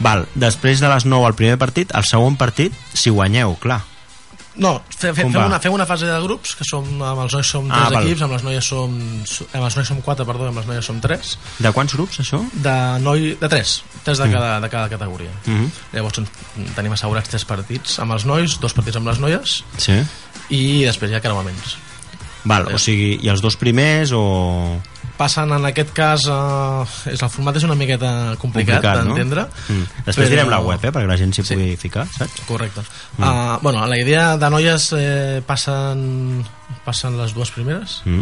Val, 0.04 0.26
després 0.34 0.80
de 0.82 0.90
les 0.90 1.06
9 1.06 1.26
al 1.28 1.36
primer 1.38 1.58
partit, 1.62 1.92
el 1.96 2.04
segon 2.08 2.36
partit, 2.40 2.74
si 2.94 3.12
guanyeu, 3.14 3.54
clar. 3.62 3.82
No, 4.56 4.84
fe, 4.90 5.10
fe, 5.14 5.24
fem, 5.24 5.32
va? 5.34 5.48
una, 5.48 5.58
fem 5.60 5.74
una 5.74 5.86
fase 5.90 6.06
de 6.06 6.18
grups, 6.22 6.52
que 6.56 6.64
som, 6.64 6.86
amb 7.02 7.24
els 7.24 7.34
nois 7.34 7.48
som 7.48 7.66
Ah, 7.72 7.88
tres 7.88 7.94
val. 7.96 8.04
equips, 8.06 8.22
amb 8.22 8.34
les 8.36 8.44
noies 8.44 8.66
som, 8.70 8.92
amb 9.54 9.64
els 9.66 9.76
nois 9.80 9.88
som 9.88 10.02
quatre, 10.06 10.26
perdó, 10.26 10.46
amb 10.48 10.58
les 10.62 10.68
noies 10.70 10.86
som 10.86 11.00
tres, 11.02 11.38
De 11.58 11.72
quants 11.74 11.94
grups, 11.96 12.20
això? 12.22 12.40
de, 12.54 12.76
noi, 13.02 13.36
de 13.42 13.50
tres, 13.50 13.84
tres 14.04 14.18
de, 14.22 14.30
cada, 14.32 14.60
de 14.60 14.70
cada 14.70 14.90
categoria. 14.90 15.32
Mm 15.46 15.58
-hmm. 15.58 15.70
Llavors 15.94 16.22
tenim 16.76 16.94
assegurats 16.94 17.30
tres 17.30 17.46
partits 17.46 17.98
amb 18.00 18.12
els 18.14 18.26
nois, 18.26 18.60
dos 18.60 18.74
partits 18.74 18.98
amb 18.98 19.08
les 19.08 19.20
noies, 19.20 19.64
Sí. 19.78 20.04
i 20.50 20.86
després 20.86 21.10
hi 21.12 21.16
ha 21.16 21.22
creuaments. 21.22 21.78
Val, 22.46 22.68
o 22.74 22.78
sigui, 22.78 23.20
i 23.24 23.30
els 23.30 23.42
dos 23.42 23.56
primers 23.58 24.12
o... 24.12 24.82
Passen 25.24 25.54
en 25.56 25.64
aquest 25.70 25.94
cas, 25.96 26.26
eh, 26.28 27.12
és, 27.14 27.22
el 27.24 27.30
format 27.32 27.56
és 27.56 27.64
una 27.64 27.78
miqueta 27.80 28.10
complicat, 28.42 28.82
Complicat, 28.82 29.06
no? 29.06 29.14
d'entendre. 29.14 29.46
Mm. 29.70 29.86
Després 30.06 30.26
però- 30.28 30.30
direm 30.34 30.50
la 30.52 30.60
web, 30.60 30.84
eh, 30.84 30.92
perquè 30.92 31.08
la 31.08 31.16
gent 31.18 31.32
s'hi 31.34 31.44
Sí. 31.48 31.54
pugui 31.56 31.78
ficar, 31.80 32.04
saps? 32.12 32.42
Correcte. 32.48 32.82
Mm. 33.18 33.24
Uh, 33.24 33.60
bueno, 33.62 33.86
la 33.88 33.98
idea 33.98 34.36
de 34.38 34.50
noies 34.50 34.90
eh, 34.98 35.42
passen, 35.46 36.44
passen 36.84 37.16
les 37.18 37.34
dues 37.34 37.52
primeres, 37.52 38.02
Mm. 38.04 38.20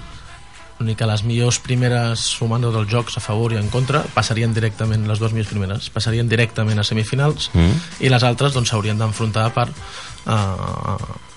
l'únic 0.80 0.98
que 0.98 1.06
les 1.06 1.24
millors 1.24 1.58
primeres 1.60 2.20
sumant 2.20 2.62
tots 2.62 2.78
els 2.78 2.88
jocs 2.90 3.18
a 3.18 3.20
favor 3.22 3.54
i 3.54 3.58
en 3.58 3.68
contra 3.70 4.04
passarien 4.14 4.54
directament, 4.54 5.08
les 5.08 5.20
dues 5.20 5.32
millors 5.34 5.50
primeres 5.50 5.90
passarien 5.90 6.28
directament 6.30 6.80
a 6.80 6.84
semifinals 6.84 7.50
Mm. 7.54 7.82
i 8.00 8.10
les 8.10 8.24
altres 8.24 8.54
doncs 8.54 8.70
s'haurien 8.70 8.98
d'enfrontar 8.98 9.52
per 9.54 9.68
eh, 9.70 11.31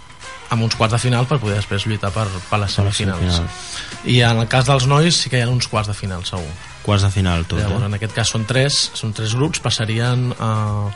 amb 0.50 0.62
uns 0.66 0.74
quarts 0.76 0.92
de 0.92 0.98
final 0.98 1.26
per 1.26 1.38
poder 1.40 1.56
després 1.56 1.86
lluitar 1.86 2.10
per, 2.12 2.26
per 2.50 2.58
les 2.60 2.72
semifinals. 2.72 3.18
semifinals. 3.20 4.04
I 4.04 4.20
en 4.26 4.42
el 4.44 4.48
cas 4.48 4.66
dels 4.68 4.86
nois 4.90 5.16
sí 5.16 5.30
que 5.32 5.38
hi 5.38 5.42
ha 5.46 5.48
uns 5.48 5.68
quarts 5.68 5.88
de 5.88 5.94
final 5.96 6.24
segur. 6.28 6.50
Quarts 6.84 7.06
de 7.06 7.10
final, 7.10 7.46
tot, 7.48 7.58
Llavors, 7.62 7.82
eh? 7.82 7.86
en 7.86 7.94
aquest 7.96 8.12
cas 8.12 8.28
són 8.34 8.44
tres, 8.44 8.90
són 8.94 9.14
tres 9.16 9.32
grups, 9.34 9.62
passarien 9.64 10.28
eh, 10.36 10.90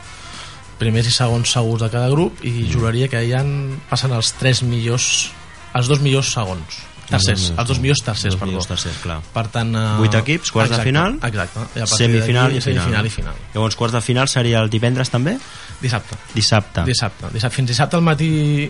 primers 0.79 1.07
i 1.09 1.11
segons 1.15 1.49
segurs 1.51 1.81
de 1.81 1.89
cada 1.89 2.09
grup 2.13 2.43
i 2.45 2.51
Mm. 2.51 2.69
juraria 2.71 3.07
que 3.09 3.23
hi 3.25 3.33
han, 3.33 3.79
passen 3.89 4.13
els 4.13 4.31
tres 4.37 4.61
millors, 4.63 5.31
els 5.73 5.87
dos 5.89 5.99
millors 5.99 6.29
segons, 6.31 6.77
tercers, 7.09 7.47
els 7.57 7.67
dos 7.67 7.79
millors 7.81 8.03
tercers, 8.05 8.35
Dos 8.37 8.47
millors 8.47 8.67
tercers, 8.69 8.97
clar. 9.01 9.17
Per 9.33 9.47
tant... 9.49 9.73
eh, 9.75 9.97
Vuit 9.97 10.13
equips, 10.13 10.51
quarts 10.53 10.69
de 10.69 10.75
exacte, 10.75 10.89
final, 10.91 11.17
Exacte. 11.25 11.59
I 11.75 11.81
a 11.81 11.87
Semifinal 11.87 12.53
i 12.53 12.61
final. 12.61 12.83
semifinal 12.85 13.05
i 13.05 13.09
final. 13.09 13.33
Llavors, 13.55 13.75
quarts 13.75 13.93
de 13.97 14.01
final 14.05 14.29
seria 14.29 14.59
el 14.61 14.69
divendres 14.69 15.09
també? 15.09 15.39
Dissabte. 15.81 16.15
Dissabte. 16.35 16.83
Dissabte. 16.85 17.31
dissabte. 17.33 17.55
Fins 17.55 17.67
dissabte 17.73 17.95
al 17.97 18.03
matí 18.05 18.69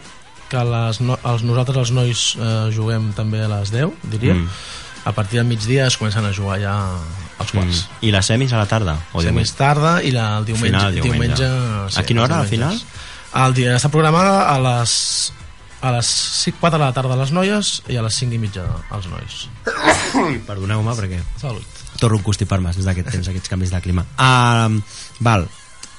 que 0.50 0.62
les 0.66 1.00
no, 1.02 1.18
els, 1.24 1.44
nosaltres 1.46 1.78
els 1.86 1.92
nois 1.96 2.24
eh, 2.40 2.70
juguem 2.76 3.12
també 3.18 3.44
a 3.46 3.50
les 3.52 3.72
10, 3.74 3.92
diria. 4.12 4.36
Mm. 4.36 4.48
A 5.10 5.14
partir 5.16 5.40
del 5.40 5.48
migdia 5.48 5.86
es 5.88 5.96
comencen 5.98 6.26
a 6.28 6.34
jugar 6.36 6.58
ja 6.62 6.74
els 7.40 7.52
quarts. 7.56 7.86
Mm. 7.88 8.06
I 8.10 8.12
les 8.18 8.26
semis 8.34 8.52
a 8.54 8.60
la 8.60 8.66
tarda? 8.70 8.98
O 9.14 9.20
O 9.20 9.24
diumenge? 9.24 9.56
tarda 9.58 9.94
i 10.04 10.12
la, 10.12 10.38
el 10.38 10.46
diumenge. 10.50 10.68
Final, 10.76 10.94
diumenge. 11.00 11.46
diumenge 11.48 12.00
A 12.00 12.04
quina 12.04 12.24
hora, 12.26 12.40
al 12.44 12.48
final? 12.52 12.76
El 13.40 13.54
dia 13.54 13.76
està 13.78 13.90
programada 13.94 14.50
a 14.52 14.58
les 14.60 15.32
a 15.82 15.94
les 15.96 16.08
5, 16.44 16.58
4 16.60 16.76
de 16.78 16.84
la 16.84 16.92
tarda 16.92 17.14
a 17.16 17.18
les 17.22 17.32
noies 17.32 17.68
i 17.88 17.96
a 17.96 18.02
les 18.04 18.16
5 18.20 18.36
i 18.36 18.40
mitja 18.42 18.66
als 18.92 19.08
nois. 19.08 19.46
Perdoneu-me 20.50 20.96
perquè 20.98 21.22
Salut. 21.40 21.64
torno 22.00 22.20
a 22.20 22.24
constipar-me 22.24 22.74
des 22.76 22.84
d'aquest 22.84 23.08
temps, 23.14 23.30
aquests 23.32 23.48
canvis 23.52 23.72
de 23.72 23.80
clima. 23.84 24.04
Uh, 24.20 24.82
val, 25.24 25.48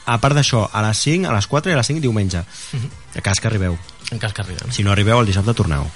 a 0.07 0.19
part 0.21 0.35
d'això, 0.37 0.69
a 0.73 0.83
les 0.83 0.99
5, 0.99 1.27
a 1.29 1.35
les 1.35 1.47
4 1.47 1.71
i 1.71 1.75
a 1.75 1.77
les 1.77 1.87
5 1.87 2.01
diumenge. 2.01 2.45
Mhm. 2.73 2.91
A 3.17 3.21
cas 3.21 3.41
que 3.41 3.47
arribeu. 3.49 3.77
En 4.11 4.19
cas 4.19 4.33
que 4.33 4.43
arribem. 4.43 4.71
Si 4.73 4.83
no 4.83 4.93
arribeu, 4.93 5.21
el 5.21 5.27
dissabte 5.27 5.55
torneu. 5.55 5.87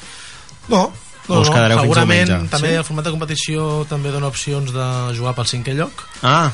No, 0.69 0.93
no, 1.29 1.41
us 1.41 1.49
no, 1.49 1.55
quedareu 1.55 1.79
fins 1.79 1.83
segurament 1.89 2.27
diumenge? 2.29 2.51
també 2.51 2.69
Sí? 2.71 2.75
el 2.75 2.85
format 2.85 3.05
de 3.05 3.11
competició 3.11 3.87
també 3.89 4.11
dona 4.11 4.27
opcions 4.29 4.73
de 4.73 4.87
jugar 5.17 5.35
pel 5.35 5.47
cinquè 5.47 5.75
lloc. 5.75 6.05
Ah, 6.23 6.51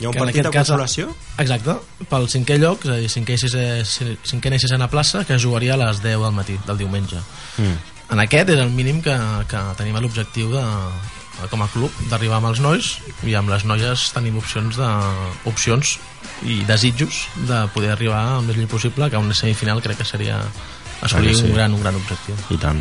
hi 0.00 0.04
ha 0.04 0.08
un 0.08 0.14
en 0.16 0.20
partit 0.24 0.42
de 0.42 0.50
cas- 0.50 0.66
consolació? 0.68 1.14
Exacte, 1.38 1.74
pel 2.08 2.28
cinquè 2.28 2.58
lloc, 2.58 2.84
és 2.84 2.90
a 2.90 2.96
dir, 2.96 3.08
cinquè 3.10 3.36
sisè, 3.38 3.84
cinquena 4.24 4.56
i 4.56 4.58
sisena 4.58 4.88
plaça, 4.90 5.24
que 5.24 5.38
jugaria 5.38 5.74
a 5.74 5.76
les 5.76 6.00
10 6.02 6.18
del 6.20 6.32
matí, 6.32 6.58
del 6.66 6.78
diumenge. 6.78 7.16
Mm. 7.58 7.76
En 8.12 8.20
aquest 8.20 8.48
és 8.50 8.58
el 8.58 8.70
mínim 8.70 9.00
que, 9.02 9.14
que 9.48 9.60
tenim 9.76 9.96
l'objectiu 9.96 10.50
de 10.52 10.62
com 11.50 11.62
a 11.62 11.68
club 11.68 11.90
d'arribar 12.10 12.38
amb 12.40 12.46
els 12.52 12.60
nois 12.60 12.92
i 13.26 13.34
amb 13.34 13.50
les 13.52 13.64
noies 13.68 14.06
tenim 14.14 14.36
opcions 14.40 14.76
de 14.80 14.88
opcions 15.50 15.98
i 16.46 16.60
desitjos 16.68 17.26
de 17.48 17.66
poder 17.74 17.90
arribar 17.92 18.38
el 18.38 18.46
més 18.46 18.56
lluny 18.56 18.68
possible 18.70 19.10
que 19.10 19.16
a 19.16 19.22
una 19.22 19.34
semifinal 19.34 19.82
crec 19.82 19.98
que 19.98 20.04
seria 20.08 20.38
assolir 21.02 21.34
que 21.34 21.42
sí. 21.42 21.44
un, 21.50 21.54
gran, 21.54 21.74
un 21.74 21.82
gran 21.82 21.94
objectiu 21.96 22.34
I 22.50 22.56
tant. 22.58 22.80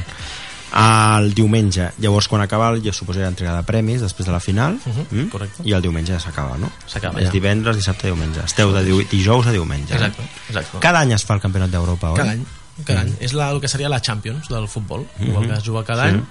El 0.73 1.35
diumenge, 1.37 1.91
llavors 2.01 2.25
quan 2.27 2.41
acaba 2.41 2.71
jo 2.81 2.89
suposo 2.93 3.19
que 3.21 3.27
entrega 3.29 3.57
de 3.59 3.63
premis 3.67 4.01
després 4.01 4.25
de 4.25 4.31
la 4.33 4.39
final 4.39 4.79
Mhm, 4.85 5.27
correcte. 5.29 5.61
i 5.69 5.73
el 5.73 5.81
diumenge 5.83 6.13
ja 6.15 6.19
s'acaba, 6.19 6.57
no? 6.57 6.71
S'acaba, 6.87 7.19
És 7.21 7.27
ja. 7.27 7.31
divendres, 7.31 7.75
dissabte, 7.77 8.07
diumenge 8.07 8.41
esteu 8.43 8.71
de 8.73 8.81
dijous 9.11 9.45
a 9.47 9.51
diumenge 9.51 9.93
exacte, 9.93 10.23
exacte. 10.49 10.79
cada 10.79 11.01
any 11.01 11.11
es 11.13 11.25
fa 11.25 11.35
el 11.35 11.41
campionat 11.41 11.69
d'Europa, 11.69 12.11
oi? 12.11 12.17
cada 12.17 12.31
any 12.31 12.45
cada 12.85 13.01
any. 13.01 13.13
És 13.21 13.33
la, 13.37 13.51
el 13.53 13.59
que 13.61 13.67
seria 13.67 13.89
la 13.89 14.01
Champions 14.01 14.47
del 14.49 14.67
futbol, 14.67 15.05
igual 15.19 15.47
que 15.47 15.53
es 15.53 15.63
juga 15.63 15.83
cada 15.85 16.07
Sí. 16.09 16.15
any, 16.15 16.23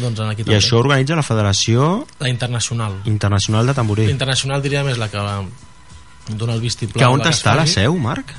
doncs 0.00 0.20
en 0.20 0.28
aquí 0.30 0.42
i 0.42 0.44
també. 0.44 0.56
això 0.58 0.78
organitza 0.78 1.16
la 1.16 1.22
Federació 1.22 2.06
La 2.20 2.28
internacional. 2.28 3.00
Internacional 3.04 3.66
de 3.66 3.74
Tamborí 3.74 4.08
internacional 4.10 4.62
diríem 4.62 4.88
és 4.88 4.98
la 4.98 5.08
que 5.10 5.18
dona 6.36 6.52
el 6.54 6.60
vistiplau. 6.60 6.98
que 6.98 7.06
on 7.06 7.20
que 7.20 7.28
es 7.28 7.36
està 7.44 7.54
la 7.54 7.66
seu, 7.66 7.96
Marc? 7.98 8.32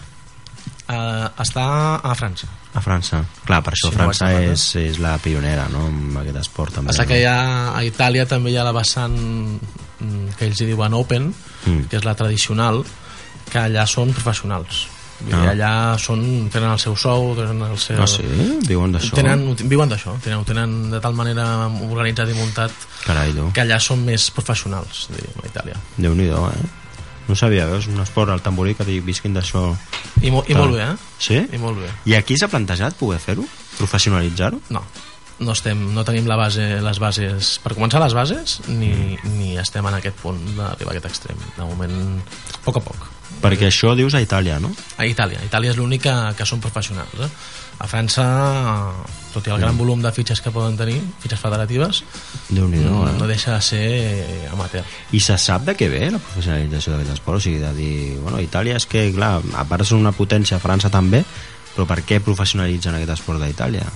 Eh, 0.91 1.27
està 1.39 1.96
a 2.03 2.15
França. 2.15 2.48
A 2.74 2.82
França. 2.82 3.24
Clar, 3.46 3.62
per 3.63 3.74
això 3.74 3.91
no 3.91 3.98
França 3.98 4.30
errat, 4.32 4.51
és, 4.53 4.75
és 4.75 5.00
la 5.00 5.18
pionera, 5.20 5.68
no?, 5.70 5.86
amb 5.88 6.18
aquest 6.18 6.38
esport 6.38 6.74
també. 6.74 6.88
Passa 6.91 7.03
no? 7.03 7.08
que 7.10 7.20
hi 7.22 7.25
ha, 7.25 7.75
a 7.77 7.84
Itàlia 7.84 8.25
també 8.27 8.51
hi 8.51 8.58
ha 8.58 8.63
la 8.63 8.72
vessant 8.75 9.15
mm, 9.15 10.34
que 10.38 10.46
ells 10.48 10.60
hi 10.62 10.65
diuen 10.65 10.94
Open, 10.94 11.34
Mm. 11.65 11.84
que 11.91 11.98
és 11.98 12.03
la 12.03 12.15
tradicional, 12.15 12.84
que 13.51 13.60
allà 13.60 13.86
són 13.86 14.12
professionals. 14.13 14.88
Ah. 15.30 15.51
allà 15.51 15.72
són, 16.01 16.24
tenen 16.54 16.72
el 16.74 16.80
seu 16.82 16.96
sou, 16.98 17.32
tenen 17.38 17.62
el 17.68 17.78
seu... 17.82 18.00
Ah, 18.01 18.08
sí? 18.10 18.25
Diuen 18.68 18.96
d'això? 18.96 19.13
Tenen, 19.18 19.46
viuen 19.62 19.92
d'això, 19.92 20.16
tenen, 20.24 20.42
ho 20.42 20.48
tenen 20.48 20.75
de 20.94 21.01
tal 21.04 21.13
manera 21.18 21.46
organitzat 21.70 22.32
i 22.34 22.38
muntat 22.38 22.74
Carai, 23.06 23.36
tu. 23.38 23.50
que 23.56 23.63
allà 23.63 23.80
són 23.84 24.06
més 24.08 24.30
professionals, 24.34 25.08
diríem, 25.13 25.44
a 25.44 25.51
Itàlia. 25.51 25.82
Déu-n'hi-do, 25.98 26.42
eh? 26.50 26.70
No 27.30 27.38
sabia, 27.38 27.68
veus? 27.70 27.88
Un 27.88 28.01
esport 28.04 28.34
al 28.34 28.42
tamborí 28.44 28.74
que 28.75 28.84
visquin 29.06 29.38
d'això. 29.38 29.70
I, 30.22 30.32
mo, 30.34 30.42
i 30.48 30.56
Clar. 30.56 30.66
molt 30.66 30.75
bé, 30.75 30.90
eh? 30.90 31.13
Sí? 31.22 31.40
I 31.54 31.62
molt 31.62 31.80
bé. 31.80 31.94
I 32.10 32.18
aquí 32.18 32.36
s'ha 32.40 32.50
plantejat 32.51 32.98
poder 33.00 33.22
fer-ho? 33.24 33.46
Professionalitzar-ho? 33.78 34.60
No, 34.74 34.82
no, 35.42 35.56
estem, 35.56 35.80
no 35.96 36.04
tenim 36.08 36.28
la 36.30 36.38
base, 36.40 36.68
les 36.84 37.00
bases 37.01 37.56
per 37.63 37.74
començar 37.78 38.01
les 38.04 38.13
bases 38.18 38.60
ni, 38.70 39.18
ni 39.38 39.56
estem 39.62 39.88
en 39.90 39.98
aquest 39.98 40.22
punt 40.22 40.40
d'arribar 40.58 40.94
a 40.94 40.98
aquest 40.98 41.10
extrem 41.10 41.42
de 41.58 41.66
moment, 41.66 41.98
a 42.54 42.62
poc 42.68 42.82
a 42.82 42.86
poc 42.92 43.11
Perquè 43.41 43.69
això 43.71 43.95
dius 43.98 44.15
a 44.15 44.21
Itàlia, 44.21 44.60
no? 44.62 44.71
a 44.98 45.07
Itàlia, 45.10 45.41
Itàlia 45.48 45.74
és 45.74 45.79
l'única 45.79 46.33
que 46.38 46.45
són 46.45 46.62
professionals 46.63 47.25
eh? 47.25 47.29
a 47.81 47.88
França 47.89 48.25
tot 49.33 49.48
i 49.48 49.53
el 49.53 49.62
gran 49.63 49.77
volum 49.79 50.03
de 50.03 50.12
fitxes 50.13 50.41
que 50.43 50.53
poden 50.53 50.75
tenir 50.77 51.00
fitxes 51.24 51.39
federatives 51.41 52.03
Déu-n'hi-do, 52.50 52.89
no, 52.91 53.05
eh? 53.10 53.15
no 53.17 53.29
deixa 53.29 53.55
de 53.55 53.62
ser 53.65 53.86
amateur 54.51 54.86
I 55.12 55.24
se 55.24 55.38
sap 55.41 55.65
de 55.65 55.75
què 55.79 55.89
ve 55.89 56.03
la 56.13 56.21
professionalització 56.21 56.93
d'aquest 56.93 57.15
esport? 57.17 57.39
O 57.39 57.45
sigui, 57.48 57.62
de 57.63 57.71
dir, 57.77 57.95
bueno, 58.21 58.41
Itàlia 58.43 58.77
és 58.77 58.86
que, 58.86 59.07
clar, 59.15 59.39
a 59.57 59.65
part 59.69 59.88
són 59.88 60.03
una 60.03 60.13
potència, 60.15 60.62
França 60.62 60.91
també, 60.93 61.24
però 61.71 61.88
per 61.89 62.01
què 62.05 62.19
professionalitzen 62.24 62.98
aquest 62.98 63.15
esport 63.15 63.41
d'Itàlia? 63.41 63.88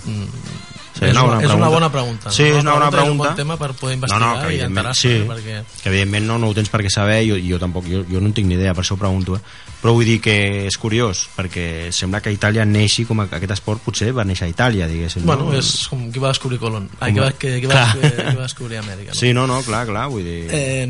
Sí, 0.95 1.03
és, 1.09 1.17
una, 1.19 1.41
és 1.43 1.51
una 1.51 1.67
bona 1.67 1.89
pregunta 1.91 2.31
Sí, 2.31 2.45
és 2.47 2.61
una 2.61 2.71
bona 2.77 2.85
És 2.87 2.93
un 2.93 2.95
pregunta. 2.95 3.27
bon 3.27 3.35
tema 3.35 3.57
per 3.59 3.73
poder 3.75 3.97
No, 3.97 3.99
investigar 3.99 4.29
no, 4.29 4.47
que 4.47 4.53
i 4.55 4.61
enterar-se 4.63 5.01
sí, 5.01 5.09
eh, 5.11 5.25
perquè 5.27 5.57
que 5.83 5.89
evidentment 5.91 6.25
no, 6.29 6.37
no 6.39 6.47
ho 6.47 6.55
tens 6.55 6.71
per 6.71 6.79
què 6.85 6.91
saber, 6.93 7.17
jo, 7.27 7.35
jo 7.43 7.59
tampoc, 7.59 7.89
jo, 7.91 8.05
jo 8.07 8.21
no 8.23 8.31
en 8.31 8.35
tinc 8.37 8.47
ni 8.47 8.55
idea, 8.55 8.73
per 8.73 8.85
això 8.85 8.95
ho 8.95 9.01
pregunto, 9.01 9.35
eh? 9.35 9.43
però 9.81 9.91
vull 9.93 10.07
dir 10.07 10.21
que 10.23 10.37
és 10.69 10.77
curiós, 10.79 11.25
perquè 11.35 11.91
sembla 11.91 12.23
que 12.23 12.31
Itàlia 12.31 12.63
neixi 12.65 13.03
com 13.05 13.19
a, 13.19 13.27
aquest 13.27 13.51
esport 13.57 13.83
potser 13.83 14.13
va 14.15 14.23
néixer 14.23 14.47
a 14.47 14.53
Itàlia, 14.55 14.87
diguéssim. 14.87 15.27
bueno, 15.27 15.51
no? 15.51 15.59
és 15.59 15.75
com 15.91 16.07
qui 16.11 16.23
va 16.23 16.31
descobrir 16.31 16.63
Colón 16.63 16.87
Ai, 17.01 17.11
qui, 17.11 17.19
va, 17.19 17.31
qui, 17.35 17.59
qui, 17.59 17.67
va, 17.67 17.85
qui 17.91 18.35
va 18.39 18.47
descobrir 18.47 18.79
Amèrica 18.79 19.11
no? 19.11 19.19
Sí, 19.19 19.33
no, 19.35 19.45
no, 19.51 19.59
clar, 19.67 19.83
clar, 19.91 20.07
vull 20.09 20.23
dir... 20.23 20.45
Eh, 20.49 20.87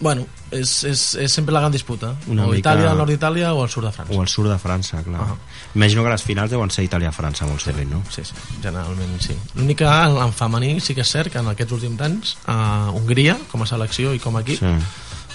bueno, 0.00 0.26
és, 0.50 0.84
és, 0.84 1.00
és 1.18 1.32
sempre 1.32 1.52
la 1.52 1.60
gran 1.60 1.72
disputa. 1.72 2.12
Una 2.30 2.44
o 2.46 2.52
mica- 2.52 2.60
Itàlia, 2.74 2.90
al 2.92 2.98
nord 2.98 3.10
d'Itàlia 3.10 3.52
o 3.54 3.62
al 3.64 3.68
sud 3.68 3.84
de 3.84 3.90
França. 3.92 4.14
O 4.14 4.20
al 4.22 4.28
sud 4.28 4.46
de 4.48 4.58
França, 4.58 5.02
clar. 5.02 5.20
Ah. 5.20 5.34
Imagino 5.74 6.04
que 6.04 6.10
les 6.10 6.22
finals 6.22 6.50
deuen 6.50 6.70
ser 6.70 6.84
Itàlia-França, 6.86 7.46
molt 7.46 7.60
sovint, 7.60 7.90
no? 7.90 8.02
Sí, 8.10 8.22
sí, 8.24 8.34
generalment 8.62 9.18
sí. 9.20 9.34
L'únic 9.56 9.78
que 9.82 9.84
en, 9.90 10.16
en 10.22 10.32
femení 10.32 10.78
sí 10.80 10.94
que 10.94 11.02
és 11.02 11.10
cert 11.10 11.32
que 11.32 11.38
en 11.42 11.48
aquests 11.50 11.72
últims 11.72 12.00
anys 12.00 12.36
a 12.46 12.90
Hongria, 12.94 13.36
com 13.50 13.62
a 13.62 13.66
selecció 13.66 14.14
i 14.14 14.18
com 14.22 14.36
a 14.38 14.40
equip, 14.46 14.58
Sí. 14.62 14.74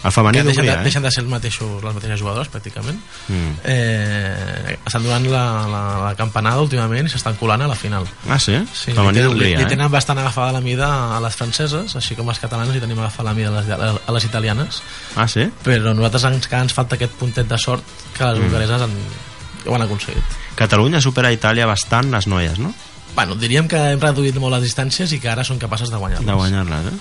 El 0.04 0.12
femení 0.12 0.40
que 0.42 0.44
deixen 0.50 0.66
de, 0.68 0.72
eh? 0.74 0.84
deixen 0.84 1.04
de 1.06 1.12
ser 1.16 1.22
els 1.24 1.30
mateixos, 1.32 1.84
les 1.84 1.94
mateixes 1.96 2.20
jugadores 2.20 2.50
pràcticament 2.52 2.98
Mm. 3.30 3.54
eh, 3.64 4.78
estan 4.86 5.04
donant 5.06 5.26
la, 5.32 5.44
la, 5.72 5.82
la 6.04 6.12
campanada 6.20 6.60
últimament 6.64 7.08
i 7.08 7.12
s'estan 7.14 7.38
colant 7.40 7.62
a 7.64 7.70
la 7.72 7.76
final 7.80 8.04
Ah, 8.28 8.38
sí? 8.40 8.58
sí, 8.76 8.92
femení 8.92 9.24
li, 9.34 9.54
li 9.56 9.64
eh? 9.64 9.68
tenen 9.70 9.92
bastant 9.94 10.20
agafada 10.20 10.52
la 10.58 10.62
mida 10.62 10.90
a 11.16 11.20
les 11.24 11.36
franceses 11.40 11.96
així 12.00 12.18
com 12.20 12.28
els 12.34 12.42
catalans 12.44 12.74
li 12.76 12.82
tenim 12.84 13.00
agafada 13.00 13.30
la 13.30 13.36
mida 13.38 13.50
a 13.54 13.62
les, 13.62 14.00
a 14.08 14.12
les 14.18 14.26
italianes 14.28 14.82
Ah, 15.16 15.28
sí? 15.28 15.48
però 15.64 15.94
nosaltres 15.96 16.26
ens, 16.32 16.44
encara 16.46 16.64
ens 16.68 16.76
falta 16.76 16.96
aquest 17.00 17.16
puntet 17.20 17.48
de 17.48 17.58
sort 17.58 17.84
que 18.18 18.26
les 18.28 18.44
hongareses 18.44 18.82
han, 18.88 18.98
ho 19.68 19.76
han 19.78 19.86
aconseguit 19.88 20.40
Catalunya 20.60 21.00
supera 21.02 21.32
a 21.32 21.38
Itàlia 21.38 21.66
bastant 21.66 22.12
les 22.12 22.28
noies, 22.28 22.60
no? 22.60 22.74
bueno, 23.16 23.36
diríem 23.40 23.68
que 23.72 23.78
hem 23.94 24.02
reduït 24.04 24.36
molt 24.42 24.58
les 24.58 24.68
distàncies 24.68 25.12
i 25.16 25.20
que 25.24 25.30
ara 25.32 25.44
són 25.48 25.60
capaces 25.62 25.90
de 25.94 25.98
guanyar-les 26.02 26.28
De 26.28 26.34
guanyar-les, 26.38 26.92
eh? 26.92 26.98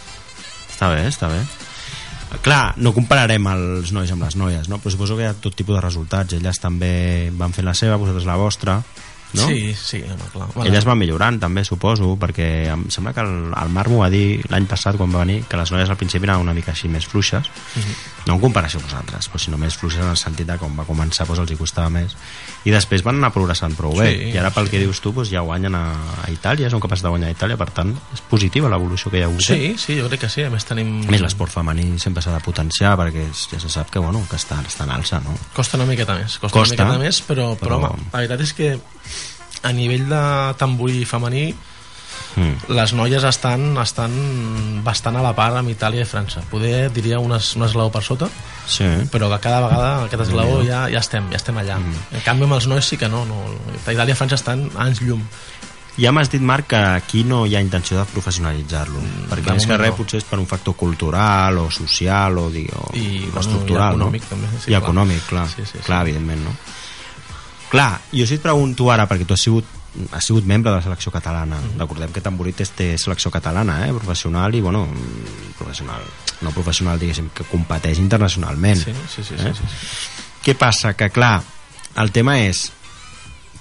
Està 0.72 0.88
bé, 0.92 1.02
està 1.08 1.28
bé. 1.32 1.42
Clar, 2.40 2.74
no 2.80 2.94
compararem 2.96 3.46
els 3.52 3.92
nois 3.92 4.10
amb 4.14 4.24
les 4.24 4.36
noies, 4.40 4.68
no? 4.70 4.78
però 4.80 4.94
suposo 4.94 5.18
que 5.18 5.26
hi 5.26 5.30
ha 5.30 5.36
tot 5.36 5.56
tipus 5.58 5.76
de 5.76 5.84
resultats. 5.84 6.36
Elles 6.38 6.60
també 6.62 6.92
van 7.36 7.52
fer 7.52 7.64
la 7.66 7.74
seva, 7.76 7.98
vosaltres 8.00 8.28
la 8.28 8.38
vostra, 8.40 8.78
no? 9.34 9.46
Sí, 9.48 9.74
sí, 9.74 10.02
home, 10.04 10.28
clar. 10.32 10.66
Elles 10.66 10.84
van 10.84 10.98
millorant 10.98 11.38
també, 11.40 11.64
suposo, 11.64 12.16
perquè 12.20 12.68
em 12.72 12.86
sembla 12.92 13.12
que 13.16 13.20
el, 13.24 13.52
el 13.56 13.70
Marc 13.72 13.88
m'ho 13.90 14.02
va 14.02 14.10
dir 14.12 14.42
l'any 14.52 14.66
passat 14.70 14.96
quan 15.00 15.12
va 15.14 15.22
venir, 15.24 15.42
que 15.48 15.56
les 15.56 15.72
noies 15.72 15.88
al 15.90 15.96
principi 16.00 16.26
eren 16.28 16.42
una 16.44 16.54
mica 16.54 16.72
així 16.72 16.88
més 16.88 17.06
fluixes, 17.06 17.48
Mhm. 17.76 17.94
no 18.26 18.34
en 18.34 18.40
comparació 18.40 18.78
amb 18.80 18.88
vosaltres, 18.90 19.30
però 19.32 19.38
sinó 19.40 19.58
més 19.58 19.74
fluixes 19.76 20.00
en 20.00 20.10
el 20.10 20.16
sentit 20.16 20.46
de 20.46 20.56
com 20.58 20.76
va 20.78 20.84
començar 20.84 21.26
doncs, 21.26 21.40
els 21.40 21.50
hi 21.50 21.56
costava 21.56 21.88
més. 21.90 22.14
I 22.64 22.70
després 22.70 23.02
van 23.02 23.16
anar 23.16 23.32
progressant 23.32 23.74
prou 23.74 23.96
bé. 23.96 24.10
Sí, 24.12 24.28
I 24.34 24.38
ara 24.38 24.50
pel 24.54 24.66
sí. 24.66 24.70
que 24.76 24.78
dius 24.84 25.00
tu 25.00 25.10
doncs, 25.12 25.30
ja 25.32 25.40
guanyen 25.40 25.74
a, 25.74 25.84
a 26.26 26.30
Itàlia, 26.30 26.68
són 26.70 26.80
capaços 26.80 27.02
de 27.02 27.08
guanyar 27.08 27.28
a 27.32 27.34
Itàlia, 27.34 27.56
per 27.58 27.70
tant, 27.74 27.90
és 28.14 28.20
positiva 28.30 28.68
l'evolució 28.70 29.10
que 29.10 29.18
hi 29.18 29.22
ha 29.22 29.26
hagut. 29.26 29.40
eh? 29.50 29.74
Sí, 29.74 29.74
sí, 29.78 29.98
jo 30.00 30.08
crec 30.08 30.20
que 30.20 30.28
sí. 30.28 30.42
A 30.44 30.50
més 30.50 30.64
tenim... 30.64 31.02
A 31.08 31.10
més, 31.10 31.20
l'esport 31.24 31.50
femení 31.52 31.98
sempre 31.98 32.22
s'ha 32.22 32.32
de 32.36 32.40
potenciar 32.44 32.94
perquè 33.00 33.26
ja 33.32 33.58
se 33.60 33.68
sap 33.68 33.90
que, 33.90 33.98
bueno, 33.98 34.22
que 34.30 34.36
està, 34.36 34.60
està 34.66 34.84
en 34.84 34.90
alça, 34.94 35.18
no? 35.24 35.34
Costa 35.54 35.76
una 35.80 35.86
miqueta 35.86 36.14
més, 36.14 36.38
costa, 36.38 36.58
Costa, 36.60 36.74
una 36.84 36.92
miqueta 36.92 36.98
més, 37.04 37.22
però, 37.26 37.56
però, 37.58 37.80
però- 37.80 37.90
home, 37.94 38.06
la 38.12 38.18
veritat 38.20 38.40
és 38.46 38.52
que 38.54 38.78
a 39.62 39.72
nivell 39.72 40.08
de 40.08 40.22
tamborí 40.58 41.04
femení 41.04 41.54
Mm. 42.36 42.72
les 42.72 42.92
noies 42.96 43.24
estan, 43.28 43.76
estan 43.82 44.12
bastant 44.84 45.16
a 45.18 45.22
la 45.24 45.34
part 45.36 45.56
amb 45.58 45.68
Itàlia 45.68 46.00
i 46.00 46.08
França. 46.08 46.40
Poder, 46.48 46.90
diria, 46.92 47.18
un, 47.20 47.34
es, 47.36 47.50
un 47.56 47.64
esglaó 47.66 47.90
per 47.92 48.00
sota, 48.02 48.28
Sí. 48.66 48.84
però 49.12 49.28
que 49.34 49.38
cada 49.40 49.60
vegada 49.66 50.04
aquest 50.06 50.22
esglaó 50.22 50.62
ja, 50.64 50.86
ja 50.88 51.00
estem, 51.00 51.28
ja 51.30 51.36
estem 51.36 51.58
allà. 51.60 51.76
Mm. 51.78 51.92
En 52.16 52.24
canvi, 52.24 52.44
amb 52.48 52.54
els 52.56 52.66
nois 52.72 52.88
sí 52.88 52.96
que 52.96 53.08
no. 53.08 53.26
no. 53.28 53.36
Itàlia 53.82 54.14
i 54.14 54.16
França 54.16 54.38
estan 54.40 54.70
anys 54.80 55.02
llum. 55.02 55.20
Ja 55.98 56.08
m'has 56.12 56.30
dit, 56.32 56.40
Marc, 56.40 56.68
que 56.72 56.76
aquí 56.80 57.22
no 57.22 57.44
hi 57.44 57.54
ha 57.56 57.60
intenció 57.60 57.98
de 57.98 58.06
professionalitzar-lo, 58.14 59.02
perquè 59.28 59.50
de 59.50 59.58
més 59.58 59.66
que 59.68 59.76
res 59.76 59.90
no. 59.92 59.96
potser 60.00 60.22
és 60.22 60.24
per 60.24 60.38
un 60.40 60.46
factor 60.48 60.72
cultural 60.74 61.58
o 61.58 61.70
social 61.70 62.38
o, 62.38 62.46
digue, 62.50 62.72
o, 62.72 62.94
I, 62.96 63.26
o 63.28 63.32
bueno, 63.32 63.40
estructural, 63.40 63.92
i 63.92 63.96
econòmic, 64.00 64.22
no? 64.22 64.28
també, 64.30 64.48
sí, 64.56 64.70
I 64.70 64.72
clar. 64.72 64.82
econòmic, 64.86 65.26
clar, 65.28 65.48
Sí, 65.52 65.66
sí, 65.66 65.72
sí. 65.74 65.84
clar, 65.84 66.00
evidentment, 66.08 66.46
no? 66.48 66.56
Clar, 67.72 68.02
jo 68.12 68.26
si 68.28 68.36
et 68.36 68.42
pregunto 68.44 68.90
ara, 68.92 69.06
perquè 69.08 69.24
tu 69.24 69.32
has 69.34 69.40
sigut 69.48 69.64
has 70.16 70.24
sigut 70.24 70.44
membre 70.48 70.70
de 70.70 70.78
la 70.78 70.82
selecció 70.82 71.10
catalana 71.12 71.58
Mhm. 71.60 71.78
recordem 71.80 72.12
que 72.12 72.20
Tamborites 72.24 72.70
té 72.72 72.96
selecció 72.96 73.30
catalana 73.30 73.86
eh, 73.86 73.92
professional 73.92 74.54
i 74.54 74.60
bueno 74.64 74.86
professional, 75.58 76.00
no 76.40 76.50
professional 76.50 76.98
diguéssim 76.98 77.28
que 77.34 77.44
competeix 77.44 77.98
internacionalment 77.98 78.78
Sí, 78.80 78.92
sí, 79.14 79.22
sí. 79.22 79.34
sí, 79.36 79.46
Eh? 79.48 79.52
sí, 79.52 79.62
sí. 79.68 80.46
què 80.50 80.54
passa? 80.56 80.94
Que 80.96 81.10
clar, 81.10 81.42
el 81.96 82.10
tema 82.10 82.38
és 82.40 82.72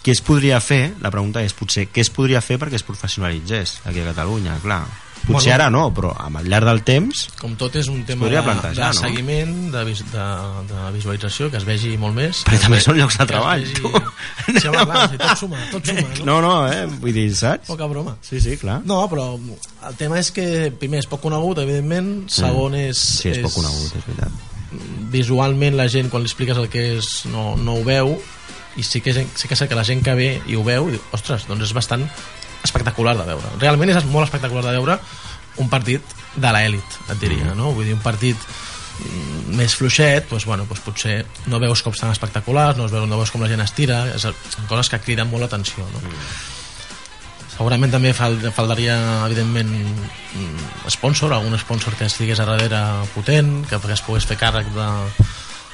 què 0.04 0.12
es 0.16 0.22
podria 0.22 0.62
fer, 0.64 0.94
la 1.02 1.12
pregunta 1.12 1.44
és 1.44 1.54
potser 1.54 1.90
què 1.92 2.00
es 2.02 2.10
podria 2.10 2.40
fer 2.42 2.58
perquè 2.58 2.76
es 2.80 2.84
professionalitzés 2.88 3.82
aquí 3.86 4.00
a 4.00 4.06
Catalunya, 4.14 4.56
clar 4.64 4.86
potser 5.28 5.52
Bueno. 5.52 5.54
ara 5.56 5.70
no, 5.70 5.84
però 5.94 6.12
al 6.18 6.48
llarg 6.50 6.66
del 6.66 6.80
temps 6.88 7.28
Com 7.40 7.54
tot 7.60 7.76
és 7.80 7.88
un 7.92 8.04
tema 8.06 8.26
de, 8.28 8.42
de 8.42 8.74
no? 8.80 8.92
seguiment, 8.94 9.54
de, 9.72 9.84
vis, 9.86 10.02
de, 10.12 10.26
de 10.72 10.92
visualització, 10.96 11.50
que 11.52 11.58
es 11.62 11.66
vegi 11.68 11.96
molt 12.02 12.16
més. 12.18 12.44
Perquè 12.48 12.60
també 12.66 12.78
ve- 12.80 12.84
són 12.84 12.98
llocs 12.98 13.18
de 13.22 13.28
treball, 13.30 13.62
vegi- 13.62 13.80
tu. 13.82 13.92
Sí, 14.62 14.68
home, 14.68 14.86
clar, 14.86 15.08
tot 15.18 15.38
suma, 15.40 15.60
tot 15.72 15.86
suma, 15.88 16.02
no? 16.20 16.26
no, 16.26 16.38
no, 16.42 16.54
eh? 16.74 16.86
vull 17.00 17.14
dir, 17.14 17.28
saps? 17.36 17.68
Poca 17.70 17.86
broma. 17.88 18.18
sí, 18.22 18.42
sí, 18.42 18.58
clar 18.58 18.82
No, 18.86 19.04
però 19.10 19.36
el 19.38 19.96
tema 19.98 20.18
és 20.20 20.32
que 20.36 20.72
primer 20.78 21.00
és 21.04 21.08
poc 21.10 21.22
conegut, 21.22 21.62
evidentment, 21.64 22.28
segon 22.30 22.76
és... 22.76 22.98
sí, 23.22 23.30
és 23.36 23.40
poc 23.46 23.54
conegut, 23.62 23.94
és 23.98 24.08
veritat 24.10 24.48
Visualment 25.12 25.76
la 25.76 25.88
gent, 25.92 26.10
quan 26.10 26.24
li 26.24 26.30
expliques 26.30 26.58
el 26.58 26.70
que 26.72 26.84
és, 26.98 27.08
no, 27.32 27.56
no 27.60 27.74
ho 27.80 27.84
veu, 27.84 28.14
i 28.80 28.84
sí 28.88 29.02
que, 29.04 29.12
sí 29.14 29.48
que 29.50 29.56
sé 29.60 29.68
que 29.68 29.76
la 29.76 29.84
gent 29.84 30.00
que 30.06 30.14
ve 30.16 30.30
i 30.48 30.56
ho 30.56 30.64
veu, 30.64 30.88
i 30.88 30.94
diu, 30.96 31.02
ostres, 31.18 31.44
doncs 31.50 31.66
és 31.68 31.74
bastant 31.76 32.06
espectacular 32.64 33.16
de 33.18 33.28
veure. 33.28 33.54
Realment 33.62 33.94
és 33.94 34.08
molt 34.10 34.28
espectacular 34.28 34.66
de 34.66 34.76
veure 34.78 34.98
un 35.62 35.70
partit 35.70 36.16
de 36.36 36.52
l'èlit, 36.54 37.00
et 37.12 37.20
diria, 37.20 37.56
no? 37.58 37.74
Vull 37.76 37.90
dir, 37.90 37.96
un 37.98 38.04
partit 38.04 38.38
mm, 38.40 39.58
més 39.58 39.76
fluixet, 39.76 40.30
doncs, 40.30 40.48
bueno, 40.48 40.66
doncs 40.70 40.86
potser 40.86 41.18
no 41.52 41.60
veus 41.60 41.84
cops 41.84 42.04
tan 42.04 42.14
espectaculars, 42.14 42.80
no 42.80 42.88
veus, 42.88 43.10
no 43.10 43.20
veus 43.20 43.34
com 43.34 43.44
la 43.44 43.52
gent 43.52 43.64
estira, 43.66 44.06
és, 44.16 44.24
són 44.24 44.70
coses 44.70 44.92
que 44.92 45.02
criden 45.04 45.32
molt 45.32 45.48
l'atenció, 45.48 45.86
no? 45.92 46.04
Segurament 47.52 47.92
també 47.94 48.14
fal, 48.16 48.38
faltaria, 48.56 48.96
evidentment, 49.28 49.70
mm, 49.76 50.88
sponsor, 50.96 51.36
algun 51.36 51.60
sponsor 51.60 51.98
que 52.00 52.08
estigués 52.08 52.40
a 52.40 52.48
darrere 52.48 52.80
potent, 53.14 53.60
que 53.68 53.78
es 53.78 54.06
pogués 54.08 54.26
fer 54.26 54.40
càrrec 54.40 54.72
de, 54.74 54.88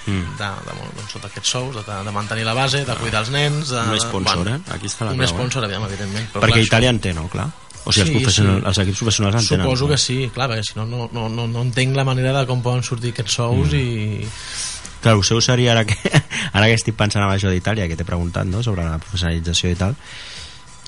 mm. 0.08 0.34
de, 0.39 0.50
de, 0.65 0.89
doncs, 0.98 1.13
de 1.13 1.30
aquests 1.30 1.54
sous, 1.54 1.78
de, 1.78 2.00
de 2.08 2.15
mantenir 2.15 2.48
la 2.48 2.56
base, 2.58 2.84
de 2.88 2.98
cuidar 3.00 3.24
els 3.26 3.32
nens... 3.36 3.72
De, 3.76 3.84
un 3.93 4.02
sponsor, 4.02 4.43
bueno, 4.43 4.58
eh? 4.58 4.76
aquí 4.76 4.89
està 4.89 5.08
la 5.08 5.13
Un 5.15 5.22
clau, 5.22 5.34
sponsor, 5.36 5.67
aviam, 5.67 5.86
evidentment. 5.89 6.30
Però, 6.34 6.43
perquè 6.46 6.62
clar, 6.62 6.70
Itàlia 6.72 6.93
en 6.96 7.02
té, 7.04 7.13
no? 7.17 7.28
Clar. 7.32 7.50
O 7.88 7.93
sigui, 7.96 8.04
els, 8.04 8.10
Sí, 8.10 8.24
professionals, 8.24 8.63
sí. 8.63 8.67
els 8.72 8.80
equips 8.84 9.04
professionals 9.04 9.36
en 9.38 9.50
tenen. 9.52 9.65
Suposo 9.65 9.86
no? 9.86 9.91
que 9.91 10.00
sí, 10.04 10.17
clar, 10.36 10.50
perquè 10.52 10.65
si 10.67 10.80
no, 10.80 10.88
no, 10.89 11.10
no, 11.13 11.28
no, 11.32 11.46
no 11.48 11.67
entenc 11.67 11.96
la 11.96 12.08
manera 12.08 12.34
de 12.36 12.48
com 12.50 12.63
poden 12.65 12.84
sortir 12.84 13.13
aquests 13.15 13.38
sous 13.39 13.72
mm. 13.72 13.78
i... 13.78 14.98
Clar, 14.98 15.13
el 15.13 15.24
seu 15.24 15.39
seria 15.46 15.76
ara 15.76 15.86
que, 15.88 15.96
ara 16.58 16.67
que 16.67 16.76
estic 16.76 16.98
pensant 17.00 17.24
en 17.24 17.32
això 17.32 17.54
d'Itàlia, 17.54 17.88
que 17.88 17.96
t'he 17.96 18.08
preguntat 18.08 18.50
no? 18.50 18.63
sobre 18.65 18.84
la 18.84 18.98
professionalització 19.00 19.72
i 19.72 19.80
tal, 19.80 19.96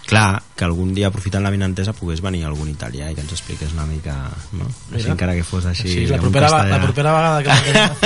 clar, 0.10 0.42
que 0.58 0.66
algun 0.66 0.92
dia 0.98 1.08
aprofitant 1.08 1.44
la 1.46 1.52
vinentesa 1.54 1.94
pogués 1.96 2.20
venir 2.26 2.42
algun 2.48 2.68
italià 2.72 3.08
i 3.12 3.16
que 3.16 3.22
ens 3.24 3.32
expliqués 3.36 3.72
una 3.76 3.86
mica, 3.88 4.16
no? 4.58 4.66
Així 4.90 5.06
Mira. 5.06 5.14
encara 5.14 5.36
que 5.38 5.44
fos 5.48 5.68
així... 5.70 5.88
Sí, 5.88 6.06
la 6.10 6.18
propera, 6.20 6.50
castellà. 6.50 6.78
la 6.78 6.82
propera 6.84 7.14
vegada 7.14 7.44
que 7.44 7.52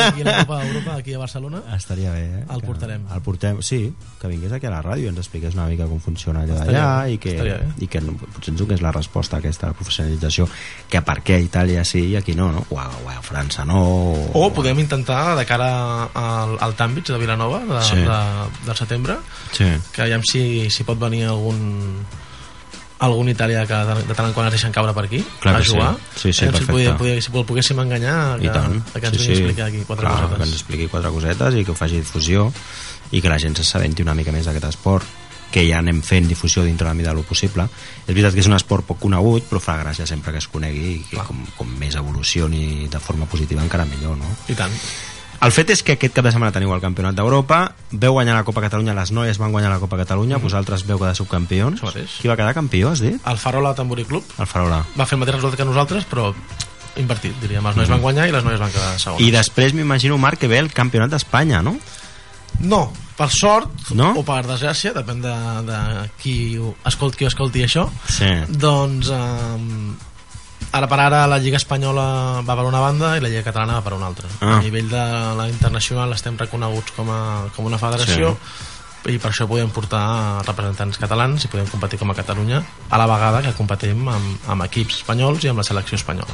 aquí 0.03 0.21
a 0.21 0.25
la 0.27 0.35
Copa 0.43 0.59
d'Europa, 0.63 0.95
aquí 0.99 1.13
a 1.15 1.21
Barcelona, 1.23 1.61
Estaria 1.77 2.11
bé, 2.11 2.25
eh? 2.25 2.43
El 2.49 2.61
Que 2.61 2.67
portarem. 2.67 3.05
El 3.15 3.21
portem, 3.25 3.61
sí, 3.65 3.79
que 4.21 4.27
vingués 4.27 4.51
aquí 4.53 4.67
a 4.67 4.73
la 4.75 4.81
ràdio 4.83 5.07
i 5.07 5.11
ens 5.13 5.23
expliqués 5.23 5.55
una 5.57 5.65
mica 5.71 5.87
com 5.89 5.99
funciona 6.03 6.43
allò 6.43 6.59
d'allà 6.59 6.85
i 7.09 7.17
que, 7.17 7.33
i 7.79 7.87
que 7.87 8.01
no, 8.03 8.13
potser 8.19 8.53
ens 8.53 8.59
donés 8.61 8.81
la 8.83 8.91
resposta 8.91 9.37
aquesta, 9.39 9.71
la 9.71 9.77
professionalització, 9.79 10.47
que 10.91 11.01
per 11.01 11.17
què 11.23 11.39
a 11.39 11.43
Itàlia 11.47 11.83
sí 11.87 12.03
i 12.11 12.15
aquí 12.19 12.35
no, 12.37 12.51
no? 12.51 12.65
O 12.69 12.79
a, 12.79 12.85
o 13.03 13.09
a 13.09 13.17
França 13.23 13.65
no... 13.65 13.79
o 14.33 14.45
podem 14.53 14.79
intentar 14.83 15.33
de 15.39 15.45
cara 15.49 15.71
al, 16.13 16.57
al 16.59 16.75
Tàmbits 16.77 17.11
de 17.15 17.17
Vilanova 17.23 17.63
de, 17.65 17.81
Sí. 17.87 17.95
de, 18.03 18.19
del 18.67 18.75
setembre 18.77 19.17
Sí. 19.53 19.65
que 19.93 20.01
aviam 20.05 20.21
si, 20.25 20.69
si 20.69 20.83
pot 20.83 20.99
venir 20.99 21.25
algun 21.29 21.92
algun 23.03 23.27
italià 23.27 23.65
que 23.67 23.75
de, 23.89 23.95
de 24.07 24.15
tant 24.15 24.29
en 24.29 24.33
quant 24.35 24.47
es 24.47 24.53
deixen 24.55 24.71
caure 24.71 24.93
per 24.95 25.05
aquí 25.09 25.19
Clar 25.43 25.55
a 25.57 25.59
que 25.59 25.65
sí. 25.65 25.73
jugar 25.73 25.89
Sí, 26.15 26.31
sí, 26.31 26.45
Aviam 26.45 26.53
si, 26.53 26.65
perfecte. 26.65 26.71
podia, 26.71 26.93
podia, 26.97 27.17
si 27.21 27.31
el 27.33 27.45
poguéssim 27.49 27.81
enganyar 27.83 28.37
que, 28.39 28.47
I 28.47 28.53
tant. 28.53 28.77
que 28.93 29.07
ens 29.09 29.17
vingui 29.17 29.33
a 29.33 29.39
explicar 29.39 29.65
aquí 29.67 29.81
quatre 29.87 30.05
Clar, 30.07 30.13
cosetes 30.21 30.37
que 30.37 30.47
ens 30.47 30.55
expliqui 30.61 30.87
quatre 30.93 31.11
cosetes 31.11 31.57
i 31.59 31.65
que 31.65 31.73
ho 31.73 31.75
faci 31.75 31.99
difusió 31.99 32.47
i 33.11 33.19
que 33.21 33.29
la 33.29 33.39
gent 33.41 33.57
s'assabenti 33.59 34.05
una 34.05 34.15
mica 34.15 34.31
més 34.31 34.47
d'aquest 34.47 34.69
esport 34.71 35.19
que 35.53 35.61
ja 35.67 35.77
anem 35.83 35.99
fent 36.01 36.25
difusió 36.25 36.63
dintre 36.65 36.87
la 36.87 36.95
mida 36.97 37.11
del 37.13 37.21
possible. 37.29 37.67
És 38.07 38.07
veritat 38.09 38.33
que 38.33 38.41
és 38.41 38.47
un 38.49 38.55
esport 38.57 38.87
poc 38.87 38.97
conegut, 39.03 39.43
però 39.45 39.59
fa 39.61 39.75
gràcia 39.77 40.07
sempre 40.09 40.31
que 40.33 40.39
es 40.41 40.47
conegui 40.49 40.95
i 40.95 41.03
que 41.11 41.21
com, 41.27 41.43
com 41.59 41.69
més 41.77 41.93
evolucioni 41.99 42.87
de 42.89 42.97
forma 43.03 43.27
positiva 43.29 43.61
encara 43.61 43.85
millor, 43.85 44.17
no? 44.17 44.31
i 44.49 44.55
tant 44.57 44.73
El 45.41 45.51
fet 45.51 45.69
és 45.73 45.81
que 45.83 45.93
aquest 45.97 46.13
cap 46.15 46.23
de 46.23 46.31
setmana 46.31 46.53
teniu 46.55 46.71
el 46.73 46.79
Campionat 46.83 47.15
d'Europa, 47.17 47.73
veu 47.91 48.13
guanyar 48.15 48.35
la 48.37 48.43
Copa 48.47 48.61
Catalunya, 48.63 48.93
les 48.95 49.11
noies 49.11 49.37
van 49.41 49.51
guanyar 49.51 49.71
la 49.73 49.79
Copa 49.81 49.97
Catalunya, 49.99 50.37
vosaltres 50.39 50.85
veu 50.87 50.99
quedar 51.01 51.15
subcampions. 51.17 51.81
Mateix. 51.83 52.19
Qui 52.21 52.27
va 52.31 52.37
quedar 52.39 52.53
campió, 52.53 52.91
has 52.93 53.01
dit? 53.03 53.17
el 53.27 53.37
Farola 53.37 53.73
Tamborí 53.75 54.05
Club 54.05 54.23
El 54.39 54.47
Farola. 54.47 54.85
va 54.99 55.05
fer 55.05 55.17
el 55.17 55.23
mateix 55.25 55.35
resultat 55.35 55.57
que 55.59 55.65
nosaltres 55.67 56.05
però 56.07 56.29
invertit, 56.95 57.33
diríem, 57.41 57.65
els 57.65 57.75
nois 57.75 57.89
van 57.89 58.01
guanyar 58.01 58.27
i 58.29 58.31
les 58.31 58.43
noies 58.45 58.59
van 58.61 58.71
quedar 58.71 58.99
segones 59.01 59.25
I 59.27 59.31
després 59.33 59.73
m'imagino, 59.73 60.17
Marc, 60.21 60.39
que 60.39 60.47
ve 60.47 60.59
el 60.61 60.71
Campionat 60.71 61.09
d'Espanya, 61.09 61.61
no? 61.65 61.75
no, 62.61 62.93
per 63.17 63.29
sort 63.33 63.89
No? 63.97 64.11
o 64.15 64.23
per 64.23 64.43
desgràcia, 64.45 64.93
depèn 64.93 65.19
de, 65.23 65.33
de 65.67 65.79
qui 66.21 66.55
ho 66.61 66.75
escolti, 66.85 67.17
qui 67.17 67.25
ho 67.25 67.31
escolti 67.33 67.63
això 67.65 67.87
Sí. 68.07 68.29
doncs 68.47 69.09
um, 69.09 69.95
ara 70.73 70.87
per 70.89 70.99
ara 70.99 71.23
la 71.29 71.37
Lliga 71.39 71.57
Espanyola 71.61 72.41
va 72.45 72.55
per 72.57 72.65
una 72.65 72.79
banda 72.81 73.15
i 73.17 73.21
la 73.21 73.29
Lliga 73.29 73.43
Catalana 73.45 73.75
va 73.79 73.83
per 73.85 73.93
una 73.93 74.07
altra 74.09 74.27
Ah. 74.41 74.57
a 74.57 74.61
nivell 74.61 74.89
de 74.89 75.03
la 75.37 75.47
internacional 75.49 76.13
estem 76.13 76.37
reconeguts 76.37 76.91
com 76.97 77.09
a, 77.13 77.19
com 77.55 77.65
una 77.69 77.77
federació 77.81 78.35
i 79.05 79.17
per 79.19 79.31
això 79.33 79.45
podem 79.49 79.67
portar 79.69 80.41
representants 80.47 80.97
catalans 80.97 81.43
i 81.43 81.49
podem 81.51 81.67
competir 81.67 81.99
com 81.99 82.09
a 82.11 82.15
Catalunya 82.15 82.61
a 82.89 82.97
la 82.97 83.05
vegada 83.09 83.41
que 83.43 83.51
competim 83.57 84.07
amb, 84.07 84.47
amb 84.47 84.63
equips 84.63 85.01
espanyols 85.01 85.43
i 85.43 85.49
amb 85.51 85.59
la 85.59 85.67
selecció 85.67 85.95
espanyola 85.99 86.33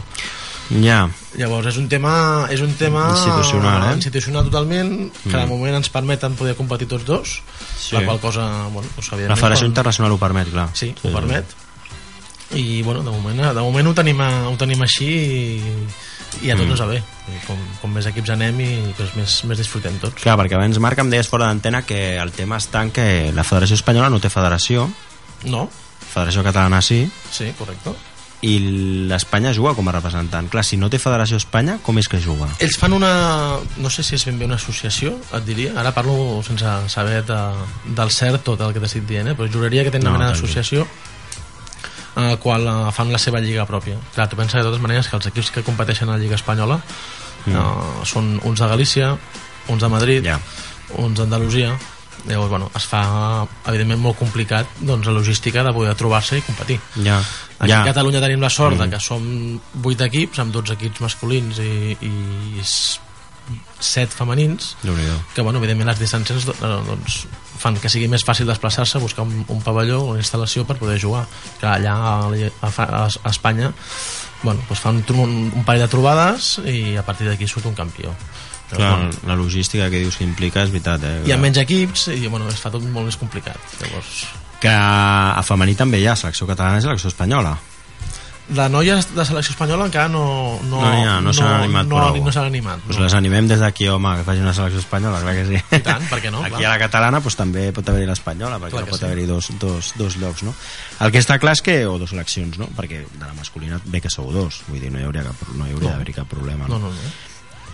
Ja. 0.70 1.10
Llavors 1.34 1.66
és 1.72 1.78
un 1.82 1.88
tema, 1.90 2.46
és 2.54 2.62
un 2.62 2.76
tema 2.78 3.08
Institucional, 3.10 3.88
eh? 3.90 3.94
institucional 3.96 4.44
totalment 4.46 5.10
que 5.24 5.34
de 5.34 5.48
moment 5.50 5.80
ens 5.80 5.90
permeten 5.90 6.36
poder 6.38 6.54
competir 6.56 6.88
tots 6.88 7.06
dos 7.08 7.42
Sí. 7.76 7.96
la 7.96 8.04
qual 8.06 8.20
cosa 8.22 8.46
bueno, 8.72 8.88
doncs, 8.96 9.12
La 9.14 9.36
Federació 9.36 9.66
quan- 9.66 9.72
Internacional 9.74 10.12
ho 10.14 10.20
permet, 10.22 10.52
clar. 10.52 10.70
sí, 10.74 10.94
ho 11.04 11.10
permet 11.12 11.46
i 12.56 12.82
bueno, 12.82 13.04
de 13.04 13.12
moment, 13.12 13.42
de 13.54 13.62
moment 13.62 13.88
ho, 13.88 13.94
tenim, 13.94 14.22
a- 14.22 14.48
ho 14.50 14.56
tenim 14.58 14.82
així 14.82 15.06
i, 15.06 15.62
i 16.46 16.52
a 16.52 16.56
tots 16.58 16.66
Mm. 16.68 16.72
ens 16.72 16.82
va 16.82 16.88
bé 16.88 17.04
com, 17.46 17.58
com 17.82 17.92
més 17.94 18.06
equips 18.10 18.30
anem 18.34 18.60
i 18.62 18.70
doncs, 18.98 19.16
més, 19.16 19.36
més 19.46 19.58
disfrutem 19.58 20.00
tots 20.02 20.22
Clar, 20.24 20.38
perquè 20.40 20.56
abans, 20.58 20.80
Marc, 20.82 20.98
em 21.00 21.10
deies 21.10 21.28
fora 21.30 21.46
d'antena 21.48 21.84
que 21.86 22.18
el 22.18 22.32
tema 22.32 22.58
està 22.58 22.82
en 22.82 22.92
que 22.92 23.32
la 23.36 23.44
Federació 23.44 23.76
Espanyola 23.76 24.10
no 24.10 24.20
té 24.20 24.30
federació, 24.34 24.90
no? 25.46 25.70
Federació 26.10 26.42
Catalana 26.44 26.82
sí, 26.82 27.04
sí, 27.32 27.52
correcte 27.58 27.94
i 28.42 28.54
l'Espanya 29.12 29.52
juga 29.54 29.74
com 29.76 29.90
a 29.90 29.92
representant. 29.92 30.46
Clar, 30.50 30.62
si 30.64 30.78
no 30.80 30.88
té 30.90 30.96
Federació 30.98 31.36
Espanya, 31.36 31.74
com 31.84 31.98
és 32.00 32.08
que 32.08 32.22
juga? 32.24 32.48
ells 32.64 32.78
fan 32.80 32.94
una, 32.96 33.58
no 33.84 33.90
sé 33.92 34.02
si 34.02 34.16
és 34.16 34.24
ben 34.26 34.40
bé 34.40 34.46
una 34.48 34.56
associació 34.56 35.12
et 35.36 35.44
diria, 35.46 35.74
ara 35.76 35.92
parlo 35.92 36.40
sense 36.48 36.64
saber 36.88 37.26
de, 37.28 37.40
del 37.98 38.12
cert 38.16 38.46
tot 38.48 38.62
el 38.64 38.72
que 38.74 38.80
t'estic 38.80 39.04
dient 39.06 39.28
eh? 39.28 39.36
però 39.36 39.52
juraria 39.52 39.84
que 39.84 39.92
tenen 39.92 40.08
No, 40.08 40.16
una 40.16 40.30
d'associació 40.32 40.88
en 42.16 42.24
el 42.32 42.40
qual 42.40 42.66
eh, 42.68 42.92
fan 42.96 43.12
la 43.14 43.22
seva 43.22 43.42
lliga 43.44 43.68
pròpia. 43.70 44.00
Clar, 44.16 44.30
tu 44.30 44.40
pensa 44.40 44.60
de 44.60 44.68
totes 44.68 44.82
maneres 44.82 45.10
que 45.10 45.18
els 45.20 45.30
equips 45.32 45.52
que 45.56 45.66
competeixen 45.66 46.10
a 46.10 46.18
la 46.18 46.22
lliga 46.22 46.38
espanyola 46.40 46.80
mm. 46.80 47.54
uh, 47.54 48.02
són 48.08 48.36
uns 48.44 48.60
de 48.60 48.68
Galícia, 48.68 49.14
uns 49.70 49.82
de 49.82 49.90
Madrid, 49.92 50.26
Ja. 50.26 50.40
uns 50.98 51.20
d'Andalusia, 51.20 51.76
llavors, 52.26 52.50
bueno, 52.50 52.72
es 52.76 52.86
fa 52.90 53.04
evidentment 53.70 54.02
molt 54.02 54.18
complicat 54.20 54.68
doncs, 54.82 55.08
la 55.08 55.14
logística 55.16 55.64
de 55.64 55.74
poder 55.74 55.96
trobar-se 55.96 56.40
i 56.40 56.46
competir. 56.46 56.80
Ja, 57.04 57.22
Aquí 57.60 57.72
ja. 57.72 57.82
a 57.82 57.90
Catalunya 57.92 58.22
tenim 58.24 58.42
la 58.42 58.50
sort 58.50 58.80
mm. 58.80 58.90
que 58.90 59.00
som 59.04 59.24
8 59.84 60.08
equips, 60.10 60.40
amb 60.40 60.54
12 60.56 60.78
equips 60.78 61.04
masculins 61.06 61.60
i, 61.64 61.96
i 62.02 62.14
7 63.80 64.12
femenins, 64.16 64.76
que 65.36 65.42
bueno, 65.42 65.60
evidentment 65.60 65.90
les 65.92 66.00
distàncies 66.02 66.48
eh, 66.52 66.72
doncs, 66.88 67.22
fan 67.60 67.78
que 67.80 67.92
sigui 67.92 68.08
més 68.12 68.24
fàcil 68.28 68.48
desplaçar-se, 68.48 69.02
buscar 69.04 69.26
un, 69.28 69.44
un 69.48 69.62
pavelló 69.64 70.02
o 70.04 70.12
una 70.14 70.24
instal·lació 70.24 70.66
per 70.68 70.78
poder 70.80 71.00
jugar. 71.02 71.26
Que 71.60 71.68
allà 71.68 71.96
a, 71.96 72.50
a, 72.62 72.70
a, 72.70 73.32
Espanya 73.32 73.74
bueno, 74.44 74.62
doncs 74.68 74.80
fan 74.80 75.02
un, 75.16 75.34
un 75.52 75.66
parell 75.68 75.84
de 75.84 75.92
trobades 75.92 76.58
i 76.64 76.96
a 77.00 77.04
partir 77.04 77.28
d'aquí 77.28 77.48
surt 77.48 77.68
un 77.68 77.76
campió. 77.76 78.14
Clar, 78.70 79.00
bueno, 79.00 79.10
la 79.26 79.36
logística 79.36 79.90
que 79.90 80.04
dius 80.04 80.20
que 80.20 80.28
implica 80.28 80.62
és 80.62 80.70
veritat, 80.70 81.04
eh? 81.04 81.16
hi 81.26 81.34
ha 81.34 81.40
menys 81.42 81.58
equips 81.64 82.10
i 82.14 82.28
bueno, 82.28 82.48
es 82.52 82.62
fa 82.62 82.70
tot 82.70 82.86
molt 82.86 83.10
més 83.10 83.18
complicat. 83.18 83.58
Llavors, 83.82 84.28
Que 84.60 84.72
a 84.76 85.42
femení 85.48 85.74
també 85.80 86.02
hi 86.02 86.08
ha 86.12 86.18
selecció 86.20 86.46
catalana 86.46 86.82
i 86.82 86.84
selecció 86.84 87.10
espanyola. 87.10 87.56
De 88.50 88.66
noies 88.74 89.08
de 89.14 89.24
selecció 89.26 89.54
espanyola 89.54 89.86
encara 89.86 90.10
no, 90.10 90.60
no, 90.66 90.80
No 90.82 90.90
n'hi 90.92 91.04
ha, 91.06 91.20
no 91.22 91.34
s'han 91.38 91.52
animat 91.62 91.86
no, 91.88 92.00
prou. 92.00 92.18
no 92.26 92.32
s'han 92.34 92.48
animat. 92.50 92.80
Pues 92.88 92.98
no. 92.98 93.04
les 93.06 93.14
animem 93.14 93.48
des 93.48 93.60
d'aquí, 93.62 93.88
home, 93.88 94.16
que 94.18 94.24
facin 94.26 94.42
una 94.48 94.54
selecció 94.58 94.80
espanyola, 94.82 95.22
clar 95.22 95.36
que 95.38 95.46
sí. 95.46 95.62
I 95.78 95.80
tant, 95.86 96.08
per 96.10 96.20
què 96.24 96.32
no? 96.34 96.42
Aquí 96.48 96.56
Clar. 96.58 96.66
a 96.66 96.74
la 96.74 96.80
catalana 96.82 97.22
pues, 97.22 97.38
també 97.38 97.68
pot 97.76 97.88
haver-hi 97.94 98.08
l'espanyola, 98.10 98.58
perquè 98.58 98.74
Clar 98.78 98.86
no 98.88 98.92
pot 98.96 99.00
sí. 99.00 99.06
haver-hi 99.06 99.26
dos, 99.30 99.52
dos, 99.62 99.94
dos 100.02 100.18
llocs, 100.18 100.44
no? 100.48 100.56
El 101.06 101.14
que 101.14 101.22
està 101.22 101.38
clar 101.40 101.54
és 101.60 101.62
que, 101.62 101.78
o 101.86 101.98
dos 102.02 102.10
seleccions, 102.16 102.58
no? 102.58 102.68
Perquè 102.76 103.04
de 103.06 103.26
la 103.26 103.34
masculina 103.38 103.80
bé 103.86 104.02
que 104.02 104.10
sou 104.10 104.32
dos, 104.34 104.64
vull 104.68 104.82
dir, 104.82 104.90
no 104.92 105.00
hi 105.00 105.06
hauria, 105.06 105.24
cap, 105.30 105.46
no 105.56 105.68
hi 105.68 105.74
hauria 105.76 105.90
No. 105.90 105.94
d'haver-hi 105.96 106.18
cap 106.18 106.28
problema. 106.32 106.66
No, 106.68 106.80
no, 106.82 106.90
no. 106.90 107.12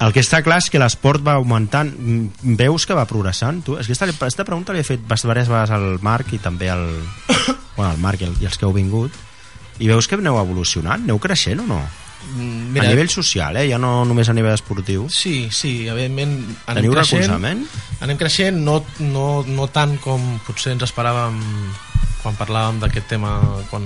El 0.03 0.11
que 0.11 0.19
està 0.19 0.41
clar 0.43 0.57
és 0.59 0.67
que 0.69 0.75
l'esport 0.81 1.23
va 1.23 1.37
augmentant 1.39 1.93
Mm, 1.95 2.57
veus 2.59 2.83
que 2.85 2.93
va 2.93 3.05
progressant 3.07 3.61
tu? 3.63 3.77
És 3.79 3.87
que 3.87 3.93
aquesta, 3.95 4.09
aquesta 4.27 4.43
pregunta 4.43 4.73
l'he 4.75 4.83
fet 4.83 4.99
diverses 4.99 5.47
vegades 5.47 5.71
al 5.71 6.01
Marc 6.03 6.33
i 6.35 6.39
també 6.43 6.67
al, 6.69 6.83
bueno, 7.77 7.93
al 7.93 7.97
Marc 8.03 8.19
i, 8.19 8.27
el, 8.27 8.35
i 8.43 8.49
els 8.49 8.57
que 8.59 8.67
heu 8.67 8.73
vingut 8.75 9.15
i 9.79 9.87
veus 9.91 10.07
que 10.07 10.15
aneu 10.15 10.37
evolucionant? 10.39 11.03
Aneu 11.03 11.19
creixent 11.19 11.59
o 11.63 11.67
no? 11.67 11.79
Mm, 12.33 12.71
Mira, 12.73 12.87
a 12.87 12.89
nivell 12.89 13.09
social, 13.13 13.57
eh? 13.59 13.67
ja 13.69 13.77
no 13.77 14.03
només 14.07 14.29
a 14.29 14.33
nivell 14.33 14.55
esportiu 14.55 15.03
Sí, 15.13 15.47
sí, 15.53 15.85
evidentment 15.87 16.31
anem 16.65 16.79
teniu 16.81 16.93
creixent, 16.95 17.21
recolzament? 17.27 17.65
anem 18.01 18.17
creixent 18.17 18.57
no, 18.65 18.79
no, 18.99 19.43
no 19.45 19.67
tant 19.69 19.97
com 20.01 20.23
potser 20.47 20.73
ens 20.73 20.87
esperàvem 20.87 21.37
quan 22.23 22.33
parlàvem 22.39 22.79
d'aquest 22.81 23.05
tema 23.13 23.35
quan, 23.69 23.85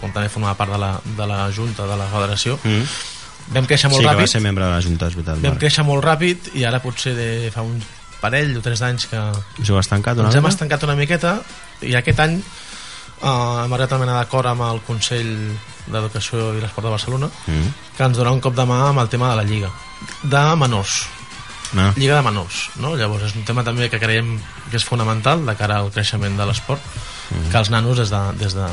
quan 0.00 0.14
també 0.14 0.30
formava 0.32 0.56
part 0.56 0.72
de 0.72 0.78
la, 0.80 0.92
de 1.04 1.26
la 1.28 1.42
Junta, 1.52 1.84
de 1.90 1.96
la 2.00 2.08
Federació 2.08 2.56
Mm. 2.64 2.86
vam 3.52 3.66
créixer 3.66 3.90
molt 3.90 4.00
sí, 4.04 4.08
ràpid 4.08 4.30
ser 4.30 4.40
membre 4.40 4.64
de 4.64 4.70
la 4.70 4.80
Junta, 4.80 5.08
és 5.10 5.14
veritat 5.18 5.36
vam 5.42 5.50
Marc. 5.50 5.60
créixer 5.60 5.84
molt 5.84 6.04
ràpid 6.06 6.52
i 6.54 6.64
ara 6.64 6.80
potser 6.80 7.12
de 7.18 7.28
fa 7.52 7.60
un 7.66 7.76
parell 8.22 8.56
o 8.56 8.62
tres 8.64 8.80
d'anys 8.80 9.04
que 9.10 9.20
Us 9.60 9.68
heu 9.68 9.78
estancat 9.80 10.16
una 10.16 10.28
ens 10.32 10.36
hem 10.40 10.46
estancat 10.48 10.82
una 10.88 10.96
miqueta 10.96 11.40
i 11.82 11.92
aquest 11.98 12.20
any 12.24 12.40
uh, 13.22 13.62
hem 13.64 13.72
arribat 13.76 13.98
mena 14.00 14.18
d'acord 14.20 14.46
amb 14.50 14.62
el 14.68 14.80
Consell 14.86 15.30
d'Educació 15.90 16.52
i 16.56 16.60
l'Esport 16.60 16.86
de 16.86 16.90
Barcelona 16.96 17.30
Mm. 17.46 17.70
que 17.96 18.04
ens 18.04 18.16
donarà 18.18 18.32
un 18.32 18.40
cop 18.40 18.54
de 18.54 18.64
mà 18.68 18.82
amb 18.88 19.00
el 19.00 19.08
tema 19.08 19.30
de 19.30 19.36
la 19.36 19.44
Lliga 19.44 19.70
de 20.22 20.44
menors 20.56 21.06
Ah. 21.70 21.92
Lliga 21.94 22.16
de 22.16 22.22
menors 22.26 22.70
no? 22.82 22.96
llavors 22.98 23.22
és 23.28 23.34
un 23.38 23.44
tema 23.46 23.62
també 23.62 23.86
que 23.88 24.00
creiem 24.02 24.40
que 24.70 24.76
és 24.76 24.82
fonamental 24.84 25.44
de 25.46 25.54
cara 25.54 25.76
al 25.78 25.92
creixement 25.94 26.34
de 26.36 26.46
l'esport 26.48 26.82
que 27.52 27.58
els 27.60 27.70
nanos 27.70 27.96
des 27.96 28.10
de, 28.10 28.18
des, 28.40 28.54
de, 28.58 28.66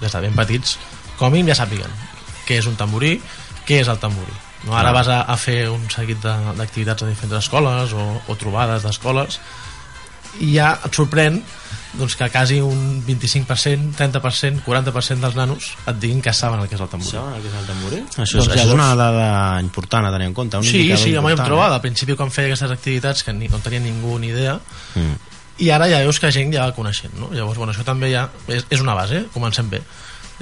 des 0.00 0.12
de 0.12 0.20
ben 0.20 0.36
petits 0.38 0.76
com 1.18 1.26
a 1.26 1.30
mínim 1.34 1.48
ja 1.50 1.56
sàpiguen 1.58 1.90
què 2.46 2.60
és 2.60 2.66
un 2.70 2.76
tamborí 2.78 3.16
què 3.66 3.80
és 3.82 3.88
el 3.90 3.98
tamborí 3.98 4.30
no? 4.68 4.76
ara 4.78 4.92
vas 4.94 5.08
a, 5.10 5.22
a 5.26 5.36
fer 5.36 5.68
un 5.68 5.82
seguit 5.90 6.22
d'activitats 6.22 7.02
a 7.02 7.06
diferents 7.10 7.42
escoles 7.42 7.90
o, 7.92 8.06
o 8.28 8.36
trobades 8.38 8.86
d'escoles 8.86 9.40
i 10.46 10.54
ja 10.54 10.76
et 10.78 10.94
sorprèn 10.94 11.42
doncs, 11.98 12.14
que 12.16 12.28
quasi 12.32 12.60
un 12.64 13.02
25%, 13.06 13.92
30%, 13.98 14.62
40% 14.64 15.20
dels 15.20 15.34
nanos 15.36 15.72
et 15.86 15.98
diguin 16.00 16.22
que 16.24 16.32
saben 16.32 16.60
el 16.62 16.68
que 16.68 16.76
és 16.78 16.80
el 16.80 16.88
tamborí. 16.88 17.10
Saben 17.12 17.34
el 17.36 17.42
que 17.42 17.48
és 17.50 17.58
el 17.58 17.66
tamborí? 17.68 17.98
Això, 18.16 18.22
és, 18.24 18.32
Doncs 18.38 18.54
això 18.54 18.64
és 18.64 18.72
una 18.72 18.94
dada 18.96 19.26
important 19.60 20.06
a 20.08 20.12
tenir 20.14 20.30
en 20.30 20.34
compte. 20.34 20.56
Un 20.56 20.64
Sí, 20.64 20.86
sí, 20.96 21.12
home, 21.16 21.26
ho 21.26 21.28
hem 21.28 21.36
important, 21.36 21.46
trobat. 21.50 21.72
Al 21.76 21.82
principi 21.84 22.16
quan 22.16 22.30
feia 22.32 22.48
aquestes 22.48 22.70
activitats 22.72 23.22
que 23.26 23.32
ni, 23.36 23.48
no 23.52 23.60
tenia 23.60 23.80
ningú 23.84 24.18
ni 24.18 24.32
idea 24.32 24.58
Eh? 24.94 24.98
Mm. 25.00 25.16
i 25.62 25.68
ara 25.70 25.86
ja 25.90 25.98
veus 26.00 26.18
que 26.18 26.30
gent 26.32 26.50
ja 26.54 26.64
va 26.64 26.72
coneixent 26.74 27.12
no? 27.20 27.28
llavors 27.30 27.58
bueno, 27.60 27.72
això 27.74 27.84
també 27.84 28.08
ja 28.10 28.24
és, 28.48 28.64
és 28.72 28.80
una 28.80 28.94
base 28.96 29.26
comencem 29.34 29.68
bé 29.70 29.82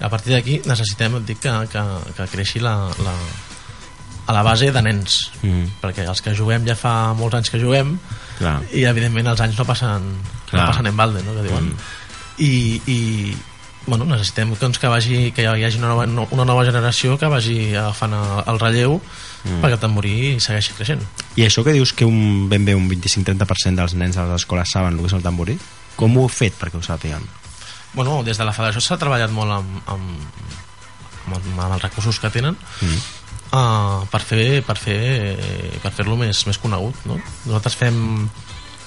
a 0.00 0.08
partir 0.08 0.32
d'aquí 0.32 0.60
necessitem 0.64 1.16
et 1.18 1.26
dic 1.26 1.40
que, 1.42 1.50
que, 1.72 1.82
que 2.16 2.26
creixi 2.30 2.62
la, 2.62 2.76
la, 3.02 3.14
a 4.26 4.32
la 4.32 4.42
base 4.46 4.70
de 4.70 4.82
nens 4.82 5.18
Mm. 5.42 5.66
perquè 5.82 6.06
els 6.08 6.20
que 6.22 6.34
juguem 6.36 6.64
ja 6.66 6.76
fa 6.76 7.12
molts 7.18 7.34
anys 7.34 7.50
que 7.50 7.58
juguem 7.60 7.98
Clar. 8.40 8.57
i 8.72 8.83
evidentment 8.88 9.29
els 9.31 9.40
anys 9.44 9.59
no 9.61 9.64
passen 9.68 10.11
Clar. 10.50 10.62
no 10.64 10.66
passen 10.72 10.87
en 10.90 10.96
balde 10.96 11.22
no? 11.22 11.35
que 11.37 11.42
diuen 11.46 11.70
Mm. 11.70 11.76
i, 12.40 12.81
i 12.88 13.37
bueno, 13.87 14.05
necessitem 14.09 14.55
doncs, 14.61 14.79
que, 14.79 14.87
vagi, 14.88 15.33
que 15.33 15.42
hi 15.42 15.64
hagi 15.64 15.79
una 15.79 15.88
nova, 15.88 16.07
no- 16.07 16.29
una 16.31 16.44
nova 16.48 16.64
generació 16.64 17.18
que 17.18 17.26
vagi 17.29 17.74
agafant 17.74 18.14
el, 18.16 18.44
el 18.48 18.59
relleu 18.61 19.00
Mm. 19.44 19.62
perquè 19.62 19.72
el 19.72 19.81
tamborí 19.81 20.14
segueixi 20.40 20.74
creixent 20.76 21.00
I 21.37 21.46
això 21.46 21.62
que 21.64 21.72
dius 21.72 21.94
que 21.96 22.05
un, 22.05 22.48
ben 22.50 22.64
bé 22.64 22.74
un 22.76 22.88
25-30% 22.90 23.74
dels 23.81 23.94
nens 23.96 24.18
a 24.20 24.26
les 24.29 24.42
escoles 24.42 24.68
saben 24.68 24.94
el 24.94 25.00
que 25.00 25.07
és 25.09 25.14
el 25.16 25.22
tamborí, 25.24 25.55
com 25.96 26.16
ho 26.18 26.26
heu 26.26 26.29
fet 26.29 26.59
perquè 26.61 26.76
ho 26.76 26.83
sàpiguen? 26.85 27.24
bueno, 27.94 28.22
des 28.22 28.37
de 28.38 28.44
la 28.44 28.53
federació 28.53 28.81
s'ha 28.85 28.98
treballat 29.00 29.31
molt 29.33 29.50
amb, 29.50 29.81
amb, 29.88 30.11
amb, 31.26 31.59
amb 31.61 31.72
els 31.72 31.83
recursos 31.83 32.20
que 32.20 32.31
tenen 32.31 32.57
Mm. 32.81 33.00
Uh, 33.52 34.06
per 34.10 34.20
fer 34.22 34.62
per 34.66 34.76
fer 34.78 35.00
per 35.82 35.92
fer-lo 35.96 36.16
més, 36.20 36.44
més 36.46 36.58
conegut 36.62 36.94
no? 37.10 37.18
nosaltres 37.46 37.76
fem, 37.76 38.28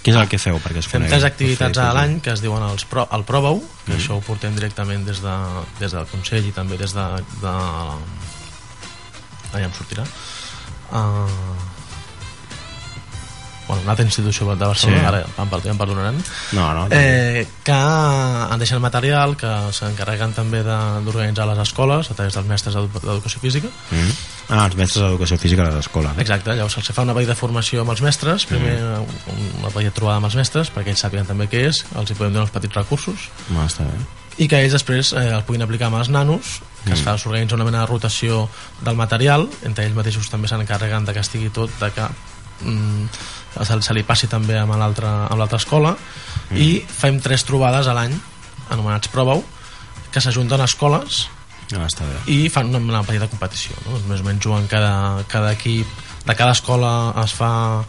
Què 0.04 0.12
és 0.12 0.18
el 0.20 0.28
que 0.28 0.36
feu 0.42 0.58
perquè 0.60 0.82
es 0.82 0.88
fem 0.92 1.06
tres 1.08 1.24
activitats 1.24 1.80
a 1.80 1.94
l'any 1.96 2.18
que 2.24 2.34
es 2.34 2.42
diuen 2.44 2.64
els 2.68 2.84
pro, 2.90 3.06
el 3.16 3.24
Provau 3.24 3.62
que 3.86 3.94
Mm. 3.94 4.00
això 4.00 4.16
ho 4.18 4.22
portem 4.24 4.56
directament 4.56 5.06
des, 5.08 5.20
de, 5.24 5.36
des 5.80 5.92
del 5.92 6.06
Consell 6.12 6.46
i 6.48 6.52
també 6.56 6.78
des 6.80 6.94
de, 6.96 7.06
de 7.44 7.54
allà 9.54 9.66
em 9.68 9.74
sortirà 9.76 10.04
uh, 10.04 11.73
bueno, 13.68 13.82
una 13.84 13.92
altra 13.92 14.06
institució 14.06 14.56
de 14.56 14.66
Barcelona 14.66 15.00
Sí. 15.00 15.06
ara 15.06 15.20
em, 15.22 15.72
em 15.72 15.78
perdonaran 15.78 16.18
No, 16.52 16.74
no. 16.74 16.88
eh, 16.92 17.48
que 17.64 17.72
han 17.72 18.60
deixat 18.60 18.80
material 18.80 19.36
que 19.38 19.50
s'encarreguen 19.72 20.34
també 20.34 20.64
d'organitzar 20.64 21.48
les 21.48 21.60
escoles 21.60 22.10
a 22.12 22.14
través 22.14 22.34
dels 22.34 22.48
mestres 22.48 22.76
d'edu- 22.76 23.00
d'educació 23.02 23.40
física 23.40 23.68
Mm. 23.92 24.12
Ah, 24.50 24.66
els 24.66 24.76
mestres 24.76 25.04
d'educació 25.06 25.38
física 25.38 25.64
a 25.64 25.70
les 25.72 25.86
escoles. 25.86 26.12
exacte, 26.18 26.52
llavors 26.56 26.74
se'ls 26.74 26.92
fa 26.92 27.02
una 27.04 27.14
vall 27.14 27.26
de 27.26 27.36
formació 27.36 27.82
amb 27.82 27.92
els 27.92 28.02
mestres 28.02 28.46
primer 28.46 28.76
Mm. 28.82 29.60
una 29.64 29.70
vall 29.70 29.86
de 29.86 29.92
trobada 29.92 30.18
amb 30.18 30.26
els 30.26 30.36
mestres 30.36 30.72
perquè 30.74 30.90
ells 30.90 31.04
sàpiguen 31.04 31.26
també 31.26 31.48
què 31.50 31.68
és 31.70 31.86
els 31.96 32.12
hi 32.12 32.14
podem 32.14 32.34
donar 32.34 32.44
uns 32.44 32.52
petits 32.52 32.76
recursos 32.76 33.30
Ah, 33.56 33.66
està 33.66 33.84
bé. 33.86 33.98
i 34.38 34.48
que 34.48 34.60
ells 34.64 34.74
després 34.74 35.14
eh, 35.14 35.30
el 35.30 35.44
puguin 35.44 35.62
aplicar 35.62 35.88
amb 35.88 35.98
els 35.98 36.10
nanos 36.10 36.62
que 36.84 36.92
es 36.94 37.00
Mm. 37.00 37.04
fa, 37.06 37.18
s'organitza 37.18 37.56
una 37.56 37.64
mena 37.64 37.80
de 37.80 37.86
rotació 37.86 38.50
del 38.82 38.96
material, 38.98 39.48
entre 39.64 39.86
ells 39.86 39.96
mateixos 39.96 40.30
també 40.30 40.50
s'encarreguen 40.50 41.06
de 41.06 41.14
que 41.14 41.20
estigui 41.22 41.50
tot, 41.50 41.70
de 41.80 41.92
que 41.92 42.02
mm, 42.66 43.08
se, 43.62 43.78
se 43.86 43.94
li 43.94 44.04
passi 44.04 44.28
també 44.32 44.58
amb 44.60 44.74
l'altra 44.80 45.28
amb 45.30 45.40
l'altra 45.40 45.58
escola 45.62 45.96
Mm. 46.52 46.58
i 46.60 46.84
fem 46.86 47.20
tres 47.24 47.46
trobades 47.48 47.88
a 47.88 47.94
l'any 47.96 48.12
anomenats 48.70 49.08
Provau 49.10 49.40
que 50.12 50.22
s'ajunten 50.22 50.60
a 50.62 50.66
escoles 50.68 51.28
Ah, 51.74 51.86
està 51.88 52.04
bé. 52.06 52.18
i 52.30 52.50
fan 52.54 52.68
una, 52.70 52.78
una 52.84 53.02
petita 53.08 53.30
competició 53.32 53.74
no? 53.88 53.98
més 54.10 54.20
o 54.22 54.26
menys 54.28 54.44
juguen 54.44 54.68
cada, 54.68 55.24
cada 55.32 55.54
equip 55.56 55.88
de 56.28 56.36
cada 56.36 56.52
escola 56.52 57.14
es 57.24 57.34
fa 57.34 57.82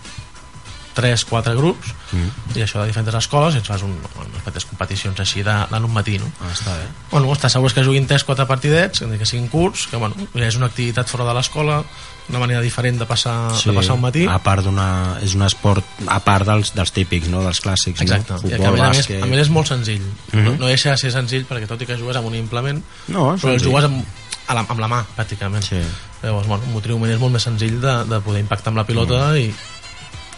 3-4 0.95 1.57
grups 1.59 1.93
Mm. 2.15 2.29
i 2.55 2.63
això 2.63 2.79
de 2.81 2.87
diferents 2.87 3.15
escoles 3.19 3.55
i 3.57 3.59
ens 3.59 3.67
fas 3.67 3.83
un, 3.83 3.91
unes 3.91 4.43
petites 4.45 4.65
competicions 4.71 5.19
així 5.19 5.43
de- 5.43 5.51
en 5.75 5.85
un 5.85 5.91
matí 5.93 6.19
no? 6.19 6.29
Ah, 6.41 6.53
està 6.53 6.77
bé. 6.77 6.85
Bueno, 7.11 7.33
està 7.35 7.49
segur 7.51 7.73
que 7.75 7.83
juguin 7.83 8.07
3-4 8.07 8.47
partidets, 8.47 9.01
que 9.01 9.27
siguin 9.27 9.49
curts, 9.49 9.89
que 9.91 9.97
bueno, 9.97 10.15
ja 10.35 10.47
és 10.47 10.55
una 10.55 10.67
activitat 10.67 11.09
fora 11.11 11.25
de 11.25 11.35
l'escola, 11.35 11.83
una 12.29 12.39
manera 12.39 12.61
diferent 12.63 12.99
de 13.01 13.07
passar, 13.07 13.51
sí, 13.59 13.69
de 13.71 13.75
passar 13.77 13.97
un 13.97 14.01
matí. 14.03 14.27
A 14.31 14.39
part 14.39 14.63
d'una... 14.65 15.19
És 15.23 15.35
un 15.35 15.43
esport 15.43 15.85
a 16.07 16.21
part 16.25 16.47
dels, 16.47 16.71
dels 16.77 16.93
típics, 16.95 17.27
no? 17.29 17.43
Dels 17.43 17.61
clàssics, 17.61 18.01
Exacte, 18.01 18.33
no? 18.33 18.39
i 18.39 18.55
Futbol, 18.55 18.73
més, 18.73 18.81
a, 18.81 18.89
més, 18.89 18.99
bàsquet... 19.03 19.23
a 19.23 19.27
més 19.27 19.41
és 19.41 19.51
molt 19.51 19.67
senzill. 19.69 20.07
Mhm. 20.33 20.45
no, 20.45 20.55
no 20.63 20.67
deixa 20.71 20.91
de 20.95 20.97
ser 21.03 21.11
senzill 21.13 21.45
perquè 21.51 21.67
tot 21.67 21.83
i 21.83 21.87
que 21.91 21.99
jugues 21.99 22.17
amb 22.17 22.29
un 22.31 22.37
implement, 22.39 22.81
No, 23.09 23.33
però 23.37 23.53
el 23.59 23.61
jugues 23.61 23.85
amb, 23.91 24.05
a 24.47 24.55
la, 24.55 24.61
amb 24.69 24.79
la 24.81 24.89
mà, 24.89 25.03
pràcticament. 25.17 25.63
Sí. 25.67 25.83
Llavors, 26.23 26.47
bueno, 26.47 26.65
motriument 26.73 27.11
és 27.13 27.19
molt 27.21 27.33
més 27.35 27.43
senzill 27.43 27.81
de, 27.83 28.05
de 28.09 28.21
poder 28.25 28.41
impactar 28.41 28.71
amb 28.71 28.79
la 28.79 28.87
pilota 28.87 29.37
i, 29.37 29.51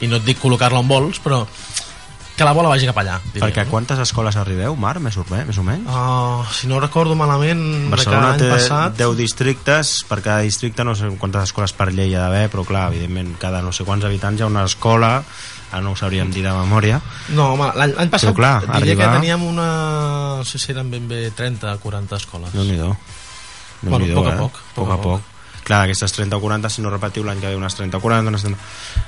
i 0.01 0.07
no 0.11 0.17
et 0.21 0.25
dic 0.27 0.39
col·locar-la 0.43 0.81
on 0.83 0.89
vols, 0.89 1.19
però 1.25 1.47
que 2.37 2.45
la 2.45 2.53
bola 2.53 2.69
vagi 2.69 2.85
cap 2.85 2.99
allà. 3.01 3.15
diria, 3.33 3.47
Perquè 3.47 3.63
a 3.63 3.65
no? 3.65 3.71
quantes 3.71 3.99
escoles 4.03 4.37
arribeu, 4.37 4.75
Marc, 4.77 5.01
més 5.01 5.17
o? 5.17 5.25
Més 5.31 5.57
o 5.57 5.63
menys? 5.65 5.87
Uh, 5.89 6.45
si 6.53 6.67
no 6.69 6.77
recordo 6.83 7.15
malament, 7.17 7.89
Barcelona 7.89 8.35
de 8.35 8.43
té 8.43 8.51
cada 8.51 8.59
any 8.59 8.61
passat... 8.61 8.99
10 8.99 9.17
districtes, 9.17 9.93
per 10.05 10.21
cada 10.21 10.43
districte 10.45 10.85
no 10.85 10.93
sé 10.95 11.09
quantes 11.17 11.49
escoles 11.49 11.73
per 11.73 11.89
llei 11.95 12.11
hi 12.11 12.15
ha 12.19 12.27
d'haver, 12.27 12.51
però 12.53 12.67
clar, 12.69 12.91
evidentment, 12.93 13.39
cada 13.41 13.63
no 13.65 13.73
sé 13.73 13.87
quants 13.89 14.05
habitants 14.05 14.39
hi 14.41 14.45
ha 14.45 14.51
una 14.53 14.67
escola, 14.69 15.23
ara 15.73 15.81
no 15.81 15.95
ho 15.95 15.97
sabríem 15.97 16.29
dir 16.31 16.45
de 16.45 16.53
memòria, 16.53 17.01
No, 17.33 17.55
home, 17.55 17.71
l'any 17.75 18.11
passat 18.13 18.29
Però, 18.35 18.37
clar, 18.37 18.61
diria 18.67 18.77
arribar- 18.83 19.09
que 19.15 19.21
teníem 19.23 19.43
una... 19.49 19.71
No 20.37 20.45
sé 20.45 20.59
si 20.61 20.73
eren 20.77 20.91
ben 20.93 21.09
bé 21.09 21.31
30 21.31 21.73
o 21.73 21.81
40 21.81 22.17
escoles. 22.21 22.53
déu 22.53 22.69
nhi 22.69 22.77
Bueno, 23.81 24.07
poc 24.13 24.27
a 24.27 24.35
eh? 24.35 24.37
poc, 24.37 24.61
poc 24.75 24.91
a 24.93 25.01
poc. 25.01 25.33
Clar, 25.67 25.81
d'aquestes 25.83 26.13
30 26.15 26.37
o 26.39 26.41
40, 26.41 26.71
si 26.71 26.83
no 26.85 26.93
repetiu 26.93 27.25
l'any 27.27 27.41
que 27.43 27.49
ve 27.51 27.57
unes 27.59 27.75
30 27.75 27.99
o 27.99 28.01
40, 28.01 28.31
unes 28.31 28.45
30... 28.47 28.59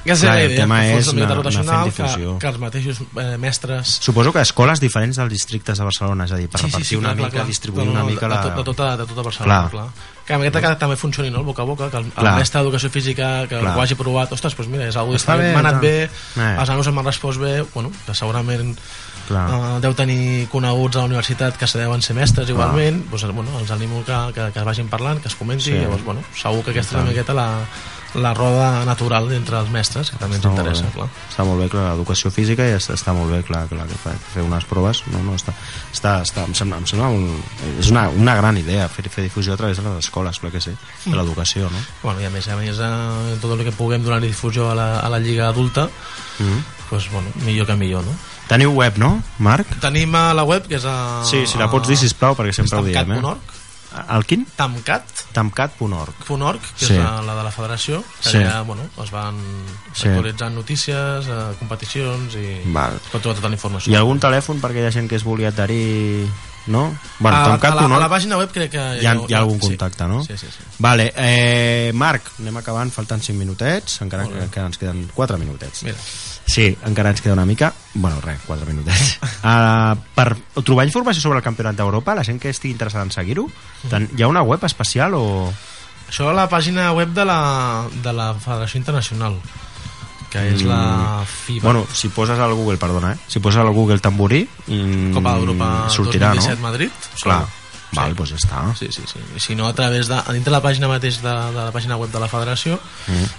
Que 0.04 0.12
és 0.16 0.20
Clar, 0.24 0.34
la 0.34 0.42
el 0.42 0.54
tema 0.56 0.80
que 0.82 0.96
és 0.98 1.08
una 1.14 1.84
difusió. 1.86 2.32
que, 2.34 2.38
que 2.42 2.48
els 2.50 2.58
mateixos 2.58 2.98
eh, 3.14 3.36
mestres 3.38 3.92
Suposo 4.02 4.32
que 4.34 4.42
escoles 4.42 4.80
diferents 4.82 5.20
dels 5.20 5.30
districtes 5.30 5.78
de 5.78 5.86
Barcelona, 5.86 6.26
és 6.26 6.32
a 6.34 6.40
dir, 6.40 6.48
per 6.50 6.58
Sí, 6.58 6.66
sí, 6.66 6.70
repartir 6.72 6.88
sí, 6.90 6.96
una 6.98 7.12
clar, 7.14 7.26
mica, 7.28 7.36
clar, 7.36 7.46
distribuir 7.46 7.86
No, 7.86 7.92
una 7.94 8.04
mica 8.04 8.26
de, 8.26 8.34
la... 8.34 8.42
de, 8.56 8.64
tota, 8.66 8.96
de 8.96 9.06
tota 9.06 9.22
Barcelona, 9.22 9.60
Clar. 9.70 9.70
clar. 9.70 10.14
Que 10.28 10.34
a 10.34 10.36
aquest 10.42 10.58
que 10.60 10.70
també 10.76 10.96
funcioni, 11.00 11.30
no?, 11.32 11.38
el 11.40 11.46
boca 11.46 11.62
a 11.62 11.64
boca, 11.64 11.86
que 11.88 11.96
el, 12.02 12.10
el 12.12 12.26
mestre 12.36 12.60
d'educació 12.60 12.90
física 12.92 13.46
que 13.48 13.56
Clar. 13.62 13.76
ho 13.78 13.80
hagi 13.80 13.94
provat, 13.96 14.34
ostres, 14.36 14.52
doncs 14.58 14.68
mira, 14.68 14.88
és 14.90 14.98
diferent, 14.98 15.40
bé, 15.40 15.52
m'ha 15.54 15.62
anat 15.62 15.78
bé, 15.80 15.94
Eh. 16.36 16.50
els 16.60 16.68
nanos 16.68 16.90
m'han 16.92 17.06
respost 17.06 17.40
bé, 17.40 17.62
bueno, 17.72 17.88
que 18.04 18.12
segurament 18.18 18.74
Clar. 19.28 19.44
uh, 19.52 19.76
deu 19.84 19.92
tenir 19.94 20.48
coneguts 20.48 20.96
a 20.96 21.04
la 21.04 21.10
universitat 21.12 21.56
que 21.60 21.66
se 21.68 21.78
deuen 21.78 22.00
ser 22.02 22.16
mestres 22.16 22.48
igualment, 22.48 23.04
doncs, 23.10 23.28
bueno, 23.36 23.58
els 23.60 23.70
animo 23.70 24.02
que, 24.04 24.16
que, 24.34 24.48
que 24.54 24.58
es 24.58 24.64
vagin 24.64 24.88
parlant, 24.88 25.20
que 25.20 25.28
es 25.28 25.36
comenti, 25.36 25.70
Sí. 25.70 25.78
llavors, 25.78 26.02
bueno, 26.04 26.24
segur 26.34 26.64
que 26.64 26.70
aquesta 26.72 26.96
és 26.96 27.02
una 27.02 27.10
miqueta 27.12 27.34
la, 27.36 27.48
la 28.16 28.30
roda 28.32 28.86
natural 28.88 29.26
entre 29.36 29.58
els 29.60 29.68
mestres, 29.68 30.08
que 30.10 30.16
també 30.16 30.38
ens 30.38 30.44
Està 30.46 30.48
molt 30.54 30.62
interessa, 30.64 30.88
clar. 30.94 31.08
Està 31.28 31.44
molt 31.44 31.60
bé, 31.60 31.66
clar, 31.68 31.90
l'educació 31.92 32.30
física 32.32 32.64
i 32.64 32.72
està, 32.72 32.94
està 32.96 33.12
molt 33.12 33.28
bé, 33.34 33.42
clar, 33.44 33.66
clar 33.68 33.84
que 33.90 33.98
fa, 34.00 34.14
fer 34.32 34.42
unes 34.46 34.64
proves, 34.64 35.02
no, 35.12 35.20
no, 35.26 35.34
està, 35.36 35.52
està, 35.92 36.14
està, 36.24 36.46
em 36.48 36.54
sembla, 36.56 36.78
em 36.80 36.86
sembla 36.88 37.10
un, 37.12 37.28
és 37.82 37.90
una, 37.92 38.06
una 38.08 38.34
gran 38.40 38.56
idea 38.56 38.88
fer, 38.88 39.04
fer 39.12 39.26
difusió 39.28 39.52
a 39.52 39.60
través 39.60 39.76
de 39.76 39.84
les 39.84 40.06
escoles, 40.06 40.40
clar 40.40 40.52
que 40.56 40.60
sí, 40.64 40.72
de 41.04 41.12
l'educació, 41.14 41.68
no? 41.68 41.84
Bueno, 42.02 42.22
i 42.24 42.24
a 42.24 42.32
més 42.32 42.48
a 42.48 42.56
més, 42.56 42.80
eh, 42.80 43.36
tot 43.42 43.52
el 43.58 43.66
que 43.68 43.76
puguem 43.76 44.02
donar 44.08 44.22
difusió 44.24 44.70
a 44.70 44.74
la, 44.74 44.88
a 45.00 45.08
la 45.12 45.18
lliga 45.20 45.48
adulta, 45.52 45.90
Mm. 46.38 46.60
pues, 46.88 47.10
bueno, 47.10 47.28
millor 47.44 47.66
que 47.66 47.74
millor, 47.74 48.04
no? 48.06 48.12
Teniu 48.48 48.72
web, 48.72 48.96
no, 48.96 49.22
Marc? 49.38 49.68
Tenim 49.80 50.14
a 50.16 50.32
la 50.34 50.42
web, 50.48 50.66
que 50.68 50.76
és 50.80 50.84
a... 50.88 51.22
Sí, 51.28 51.44
si 51.46 51.58
la 51.60 51.68
pots 51.70 51.88
dir, 51.88 51.98
sisplau, 52.00 52.34
perquè 52.38 52.54
sempre 52.56 52.78
ho 52.80 52.84
diem, 52.86 53.12
eh? 53.18 53.22
El 54.14 54.24
quin? 54.28 54.44
tamcat.org 54.56 55.32
Tamcat.org. 55.32 56.60
que 56.78 56.86
Sí. 56.86 56.92
és 56.94 56.98
la, 57.00 57.22
la 57.24 57.34
de 57.34 57.42
la 57.44 57.50
federació 57.50 58.02
que 58.22 58.28
Sí. 58.30 58.36
allà, 58.38 58.62
bueno, 58.64 58.82
es 59.02 59.10
van 59.10 59.36
Sí. 59.94 60.08
actualitzant 60.08 60.54
notícies, 60.54 61.26
eh, 61.26 61.54
competicions 61.58 62.34
i 62.36 62.60
Val. 62.72 62.96
es 62.96 63.10
pot 63.10 63.20
trobar 63.22 63.36
tota 63.36 63.48
la 63.48 63.54
informació 63.56 63.90
Hi 63.92 63.96
ha 63.96 64.00
algun 64.00 64.20
telèfon 64.20 64.60
per 64.60 64.70
aquella 64.70 64.92
gent 64.92 65.08
que 65.08 65.16
es 65.16 65.24
vulgui 65.24 65.44
adherir, 65.46 66.28
no? 66.68 66.84
Bueno, 67.18 67.36
a, 67.36 67.54
a, 67.54 67.74
la, 67.74 67.84
a 67.96 68.00
la 68.00 68.08
pàgina 68.08 68.38
web 68.38 68.52
crec 68.52 68.70
que 68.72 68.86
hi 69.02 69.06
ha, 69.06 69.14
hi 69.26 69.34
ha 69.34 69.42
algun 69.42 69.58
contacte, 69.58 70.06
no? 70.08 70.22
Sí, 70.24 70.36
sí, 70.38 70.46
sí. 70.46 70.64
Vale, 70.78 71.12
eh, 71.16 71.92
Marc, 71.94 72.32
anem 72.40 72.56
acabant, 72.60 72.92
falten 72.94 73.20
5 73.24 73.36
minutets, 73.38 74.00
encara 74.04 74.26
que, 74.28 74.48
que 74.54 74.64
ens 74.64 74.78
queden 74.80 75.06
4 75.14 75.38
minutets. 75.38 75.84
Mira, 75.88 75.96
Sí, 76.48 76.70
encara 76.88 77.10
ens 77.12 77.20
queda 77.20 77.34
una 77.34 77.44
mica... 77.44 77.74
Bueno, 77.92 78.22
res, 78.24 78.40
4 78.46 78.64
minutets. 78.64 79.18
Uh, 79.44 79.92
per 80.16 80.30
trobar 80.64 80.86
informació 80.88 81.20
sobre 81.20 81.42
el 81.42 81.44
Campionat 81.44 81.76
d'Europa, 81.76 82.14
la 82.16 82.24
gent 82.24 82.40
que 82.40 82.48
estigui 82.48 82.72
interessada 82.72 83.04
en 83.04 83.12
seguir-ho, 83.12 83.44
ten- 83.90 84.08
hi 84.16 84.24
ha 84.24 84.28
una 84.32 84.42
web 84.42 84.64
especial 84.64 85.12
o...? 85.18 85.52
això 86.08 86.30
a 86.30 86.32
la 86.32 86.46
pàgina 86.48 86.86
web 86.96 87.10
de 87.12 87.24
la, 87.28 87.84
de 88.02 88.12
la 88.16 88.30
Federació 88.40 88.78
Internacional 88.80 89.34
que 90.30 90.42
és 90.54 90.62
la 90.62 91.24
FIBA 91.26 91.58
Mm. 91.60 91.64
Bueno, 91.64 91.86
si 91.92 92.08
poses 92.08 92.38
al 92.38 92.54
Google, 92.54 92.76
perdona, 92.78 93.12
eh? 93.12 93.18
Si 93.26 93.40
poses 93.40 93.58
al 93.60 93.70
Google 93.72 93.98
tamborí, 94.00 94.46
mm, 94.66 95.12
Copa 95.14 95.34
d'Europa 95.34 95.88
sortirà, 95.88 96.32
2017 96.34 96.56
no? 96.56 96.62
Madrid 96.68 96.90
Clar, 97.22 97.44
Sí. 97.90 97.96
val, 97.96 98.14
doncs 98.14 98.30
ja 98.30 98.36
està. 98.36 98.76
Sí, 98.76 98.88
sí, 98.92 99.00
sí. 99.08 99.18
I 99.34 99.40
si 99.40 99.54
no, 99.56 99.66
a 99.66 99.72
través 99.72 100.08
de... 100.08 100.14
A 100.14 100.32
dintre 100.34 100.52
la 100.52 100.60
pàgina 100.60 100.86
mateix 100.88 101.22
de, 101.22 101.30
de 101.32 101.56
la 101.64 101.72
pàgina 101.72 101.96
web 101.96 102.10
de 102.12 102.20
la 102.20 102.28
federació 102.28 102.78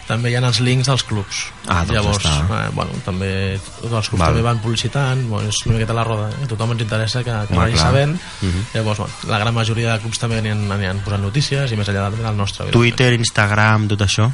també 0.08 0.32
hi 0.32 0.36
ha 0.36 0.42
els 0.42 0.60
links 0.66 0.88
dels 0.90 1.04
clubs. 1.04 1.44
Mm. 1.66 1.70
Ah, 1.70 1.84
doncs 1.86 1.94
Llavors, 1.94 2.24
ja 2.24 2.34
està. 2.42 2.66
eh, 2.66 2.72
bueno, 2.74 2.92
també 3.06 3.60
tots 3.82 3.94
els 3.94 4.10
clubs 4.10 4.20
Val. 4.24 4.32
també 4.34 4.42
van 4.42 4.60
publicitant, 4.60 5.22
bueno, 5.30 5.48
és 5.50 5.56
una 5.68 5.76
miqueta 5.78 5.94
la 5.94 6.04
roda, 6.04 6.32
eh? 6.32 6.44
a 6.44 6.48
tothom 6.48 6.72
ens 6.72 6.82
interessa 6.82 7.20
que, 7.24 7.30
que 7.30 7.54
Home, 7.54 7.62
vagi 7.62 7.74
clar. 7.78 7.86
sabent. 7.86 8.20
Mhm. 8.42 8.66
Llavors, 8.74 8.98
bueno, 9.06 9.14
la 9.28 9.38
gran 9.38 9.54
majoria 9.54 9.94
de 9.94 10.00
clubs 10.00 10.18
també 10.18 10.40
aniran, 10.40 10.66
aniran 10.72 11.00
posant 11.06 11.22
notícies 11.22 11.72
i 11.72 11.76
més 11.78 11.88
enllà 11.88 12.10
del 12.10 12.36
nostre. 12.38 12.72
Twitter, 12.72 13.14
Instagram, 13.14 13.88
tot 13.88 14.02
això, 14.02 14.32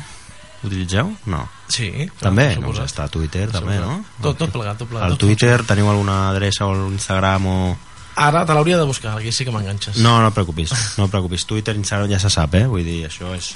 utilitzeu? 0.64 1.12
No. 1.26 1.48
Sí, 1.68 1.90
També? 2.20 2.48
per 2.54 2.62
Doncs 2.62 2.66
suposat. 2.78 2.86
està 2.92 3.04
a 3.06 3.10
Twitter, 3.10 3.50
també, 3.52 3.80
no? 3.82 4.04
Tot, 4.22 4.38
tot 4.38 4.52
plegat, 4.54 4.78
tot 4.78 4.88
plegat. 4.90 5.06
Al 5.10 5.18
tot 5.18 5.26
Twitter 5.28 5.64
teniu 5.66 5.90
alguna 5.90 6.30
adreça 6.30 6.66
o 6.66 6.74
l'Instagram 6.90 7.46
o... 7.48 7.78
Ara 8.16 8.46
te 8.46 8.54
l'hauria 8.54 8.78
de 8.78 8.86
buscar, 8.88 9.18
aquí 9.18 9.32
sí 9.32 9.44
que 9.44 9.52
m'enganxes. 9.52 9.98
No, 9.98 10.22
no 10.22 10.30
et 10.30 10.34
preocupis, 10.34 10.72
no 10.98 11.06
et 11.06 11.12
preocupis. 11.12 11.44
Twitter, 11.46 11.76
Instagram 11.76 12.10
ja 12.14 12.20
se 12.20 12.30
sap, 12.30 12.54
eh? 12.56 12.66
Vull 12.68 12.86
dir, 12.86 13.02
això 13.10 13.34
és... 13.36 13.56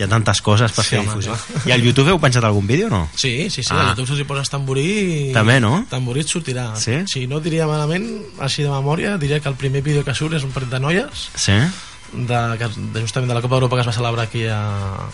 Hi 0.00 0.04
ha 0.04 0.08
tantes 0.08 0.40
coses 0.40 0.72
per 0.72 0.80
Sí, 0.82 0.94
fer 0.96 1.02
difusió. 1.04 1.34
I 1.68 1.72
al 1.74 1.82
YouTube 1.84 2.08
heu 2.08 2.18
penjat 2.18 2.42
algun 2.48 2.64
vídeo 2.66 2.86
o 2.86 2.90
no? 2.90 3.00
Sí, 3.14 3.50
sí, 3.50 3.60
sí, 3.62 3.68
Ah. 3.70 3.82
a 3.82 3.88
YouTube 3.90 4.16
si 4.16 4.24
poses 4.24 4.48
tamborí... 4.48 5.30
També, 5.34 5.58
no? 5.60 5.84
Tamborí 5.90 6.20
et 6.24 6.26
sortirà. 6.32 6.70
Sí? 6.80 7.02
Si 7.06 7.26
no 7.28 7.38
diria 7.38 7.66
malament, 7.68 8.06
així 8.40 8.62
de 8.64 8.70
memòria, 8.72 9.18
diria 9.18 9.40
que 9.44 9.48
el 9.52 9.56
primer 9.60 9.82
vídeo 9.82 10.02
que 10.02 10.14
surt 10.16 10.32
és 10.40 10.42
un 10.42 10.50
partit 10.56 10.72
de 10.72 10.80
noies, 10.80 11.28
Sí? 11.36 11.52
De, 12.12 12.58
que- 12.58 12.68
de 12.94 13.00
justament 13.02 13.28
de 13.28 13.34
la 13.34 13.42
Copa 13.42 13.56
d'Europa 13.56 13.76
que 13.76 13.80
es 13.82 13.86
va 13.88 13.92
celebrar 13.92 14.26
aquí 14.26 14.46
a, 14.46 14.60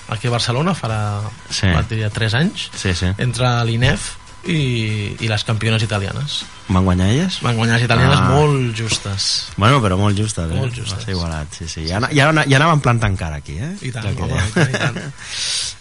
aquí 0.08 0.28
a 0.28 0.30
Barcelona 0.30 0.74
farà, 0.74 1.20
Sí. 1.50 1.66
diria, 1.88 2.10
3 2.10 2.34
anys, 2.34 2.70
Sí, 2.74 2.94
sí. 2.94 3.06
entre 3.18 3.48
l'INEF 3.64 4.16
i, 4.46 5.16
i 5.20 5.28
les 5.28 5.44
campiones 5.44 5.82
italianes. 5.82 6.44
Van 6.68 6.82
guanyar 6.84 7.06
elles? 7.12 7.36
Van 7.42 7.54
guanyar 7.56 7.76
les 7.76 7.84
italianes 7.84 8.18
Ah. 8.18 8.30
molt 8.34 8.74
justes. 8.76 9.48
Bueno, 9.56 9.80
però 9.80 9.96
molt 9.96 10.18
justes, 10.18 10.50
eh? 10.50 10.54
Molt 10.56 10.74
justes. 10.74 10.96
Va 10.98 11.04
ser 11.04 11.14
igualat, 11.14 11.52
sí, 11.54 11.68
sí. 11.68 11.84
Ja, 11.86 12.00
ja, 12.10 12.32
ja 12.32 12.56
anàvem 12.58 12.80
plantant 12.82 13.16
cara 13.16 13.36
aquí, 13.36 13.54
eh? 13.58 13.76
I 13.82 13.92
tant, 13.94 14.08
home, 14.18 14.34
i 14.34 14.50
tant, 14.52 14.68
i 14.74 14.78
tant. 14.80 14.98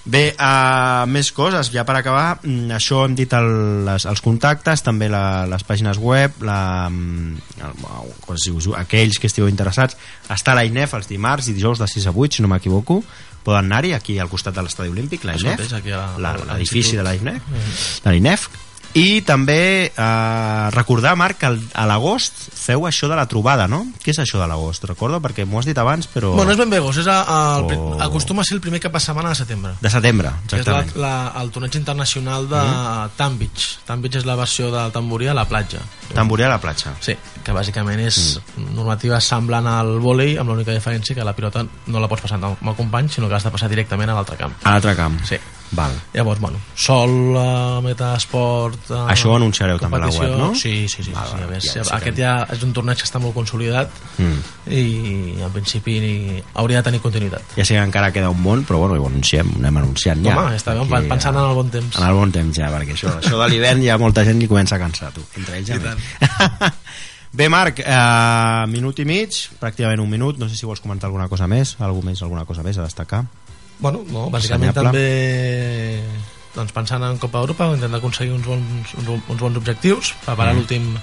Bé, 0.06 0.36
uh, 0.38 1.08
més 1.10 1.32
coses, 1.34 1.72
ja 1.74 1.82
per 1.84 1.96
acabar, 1.98 2.38
mm, 2.44 2.70
això 2.78 3.00
hem 3.08 3.16
dit 3.18 3.32
el, 3.34 3.48
les, 3.88 4.06
els 4.06 4.22
contactes, 4.22 4.84
també 4.86 5.08
la, 5.10 5.48
les 5.50 5.64
pàgines 5.66 5.98
web, 5.98 6.38
la, 6.46 6.86
mm, 6.92 7.40
el, 7.66 8.12
quan 8.22 8.38
si 8.38 8.54
us, 8.54 8.68
aquells 8.78 9.18
que 9.18 9.26
estigueu 9.26 9.50
interessats, 9.50 9.98
està 10.30 10.54
a 10.54 10.60
l'AINEF 10.60 10.94
els 10.94 11.10
dimarts 11.10 11.50
i 11.50 11.54
dijous 11.58 11.82
de 11.82 11.88
6 11.90 12.06
a 12.06 12.14
8, 12.14 12.36
si 12.38 12.46
no 12.46 12.52
m'equivoco, 12.54 13.00
poden 13.46 13.66
anar-hi 13.72 13.96
aquí 13.98 14.20
al 14.22 14.30
costat 14.30 14.54
de 14.54 14.62
l'estadi 14.62 14.94
olímpic, 14.94 15.26
Això 15.26 15.34
l'AINEF, 15.50 15.58
mateix, 15.66 15.74
aquí 15.74 15.92
a 15.92 15.98
la- 15.98 16.38
la- 16.38 16.54
l'edifici 16.54 16.96
l'Institut. 16.98 17.34
de 17.34 18.04
de 18.06 18.12
l'INEF, 18.14 18.48
i 18.96 19.20
també 19.28 19.92
eh, 19.92 20.70
recordar, 20.72 21.16
Marc, 21.20 21.42
que 21.42 21.50
a 21.52 21.86
l'agost 21.90 22.38
feu 22.56 22.86
això 22.88 23.10
de 23.12 23.18
la 23.20 23.26
trobada, 23.28 23.68
no? 23.68 23.82
Què 24.00 24.14
és 24.14 24.20
això 24.24 24.40
de 24.40 24.48
l'agost? 24.48 24.86
Recordo, 24.88 25.20
perquè 25.20 25.44
m'ho 25.44 25.60
has 25.60 25.68
dit 25.68 25.78
abans, 25.78 26.08
però... 26.14 26.32
Bueno, 26.38 26.54
és 26.54 26.60
ben 26.62 26.72
bé 26.72 26.80
gos, 26.80 27.02
és 27.04 27.10
a, 27.12 27.20
el, 27.60 27.74
Oh. 27.76 27.98
acostuma 28.00 28.42
a 28.42 28.46
ser 28.48 28.56
el 28.56 28.62
primer 28.62 28.80
cap 28.80 28.94
de 28.96 29.02
setmana 29.04 29.34
de 29.34 29.36
setembre. 29.36 29.74
De 29.82 29.90
setembre, 29.92 30.32
que 30.48 30.62
és 30.62 30.68
la, 30.68 30.80
exactament. 30.80 31.02
la, 31.02 31.42
el 31.42 31.52
torneig 31.52 31.76
internacional 31.76 32.48
de 32.48 32.62
mm. 32.62 33.18
Tam 33.18 33.36
Beach. 33.40 33.66
Tam 33.86 34.02
Beach 34.02 34.16
és 34.22 34.26
la 34.26 34.38
versió 34.40 34.72
del 34.72 34.94
tamborí 34.96 35.28
a 35.28 35.36
la 35.36 35.44
platja. 35.50 35.82
Tamborí 36.14 36.48
a 36.48 36.54
la 36.54 36.62
platja. 36.64 36.96
Sí, 37.04 37.18
que 37.44 37.56
bàsicament 37.56 38.00
és 38.06 38.40
normativa 38.72 39.20
semblant 39.20 39.68
al 39.68 39.98
vòlei, 40.00 40.38
amb 40.40 40.54
l'única 40.54 40.72
diferència 40.72 41.18
que 41.18 41.28
la 41.28 41.36
pilota 41.36 41.66
no 41.66 42.00
la 42.00 42.08
pots 42.08 42.24
passar 42.24 42.40
amb 42.40 42.64
el 42.64 42.80
company, 42.80 43.12
sinó 43.12 43.28
que 43.28 43.36
has 43.36 43.44
de 43.44 43.52
passar 43.52 43.70
directament 43.70 44.10
a 44.14 44.16
l'altre 44.16 44.40
camp. 44.40 44.56
A 44.64 44.78
l'altre 44.78 44.96
camp. 44.96 45.20
Sí. 45.28 45.42
Val. 45.72 45.92
Llavors, 46.14 46.40
bueno, 46.40 46.60
sol, 46.78 47.10
uh, 47.36 47.82
metesport... 47.84 48.90
Uh, 48.92 49.08
Això 49.12 49.32
ho 49.32 49.36
anunciareu 49.36 49.80
també 49.82 49.98
a 49.98 50.06
la 50.06 50.10
web, 50.14 50.36
no? 50.38 50.52
Sí, 50.56 50.88
sí, 50.88 51.04
sí. 51.04 51.12
Val, 51.12 51.28
sí, 51.28 51.40
val, 51.42 51.54
a 51.56 51.60
ja 51.60 51.84
sí, 51.84 51.92
aquest 51.98 52.18
ja 52.22 52.34
és 52.54 52.62
un 52.64 52.72
torneig 52.72 53.02
que 53.02 53.08
està 53.10 53.20
molt 53.20 53.34
consolidat 53.36 53.90
Mm. 54.16 54.38
i 54.72 55.42
en 55.44 55.52
principi 55.52 55.98
ni- 56.00 56.44
hauria 56.54 56.78
de 56.80 56.84
tenir 56.88 57.02
continuïtat. 57.04 57.42
Ja 57.58 57.66
sé 57.66 57.74
que 57.76 57.82
encara 57.84 58.12
queda 58.14 58.30
un 58.30 58.40
món, 58.42 58.64
però 58.66 58.78
bueno, 58.80 58.96
ho 59.04 59.08
anunciem, 59.10 59.50
ho 59.52 59.58
anem 59.60 59.78
anunciant 59.82 60.24
ja. 60.24 60.38
Home, 60.40 60.56
està 60.56 60.74
bé, 60.74 60.86
Aquí, 60.86 61.10
pensant 61.10 61.36
ja. 61.36 61.42
en 61.44 61.50
el 61.50 61.56
bon 61.56 61.70
temps. 61.70 61.98
En 62.00 62.08
el 62.08 62.14
bon 62.14 62.32
temps 62.32 62.56
ja, 62.58 62.70
perquè 62.72 62.94
això, 62.96 63.12
això 63.20 63.42
de 63.42 63.50
l'hivern 63.50 63.82
hi 63.84 63.90
ha 63.90 63.98
molta 63.98 64.24
gent 64.24 64.40
que 64.40 64.48
comença 64.48 64.76
a 64.78 64.80
cansar, 64.80 65.12
tu. 65.12 65.22
Entre 65.36 65.58
ells 65.60 65.68
ja 65.68 65.82
més. 65.82 66.72
Bé, 67.36 67.50
Marc, 67.52 67.82
eh, 67.84 68.66
minut 68.72 68.98
i 69.00 69.06
mig, 69.06 69.36
pràcticament 69.60 70.00
un 70.00 70.08
minut, 70.10 70.38
no 70.40 70.48
sé 70.48 70.56
si 70.56 70.66
vols 70.66 70.80
comentar 70.80 71.10
alguna 71.10 71.28
cosa 71.28 71.48
més, 71.52 71.76
algú 71.84 72.02
més, 72.02 72.22
alguna 72.24 72.46
cosa 72.46 72.64
més 72.64 72.78
a 72.78 72.84
destacar. 72.86 73.26
Bueno, 73.80 74.04
no, 74.12 74.30
bàsicament 74.32 74.74
també 74.74 76.02
doncs, 76.56 76.72
pensant 76.72 77.04
en 77.04 77.18
Copa 77.20 77.42
Europa 77.44 77.68
intentar 77.74 78.00
aconseguir 78.00 78.34
uns 78.34 78.48
bons, 78.48 78.94
uns, 78.96 79.10
uns 79.28 79.42
bons 79.42 79.58
objectius 79.60 80.14
preparar 80.24 80.54
Mm. 80.54 80.58
l'últim 80.58 80.98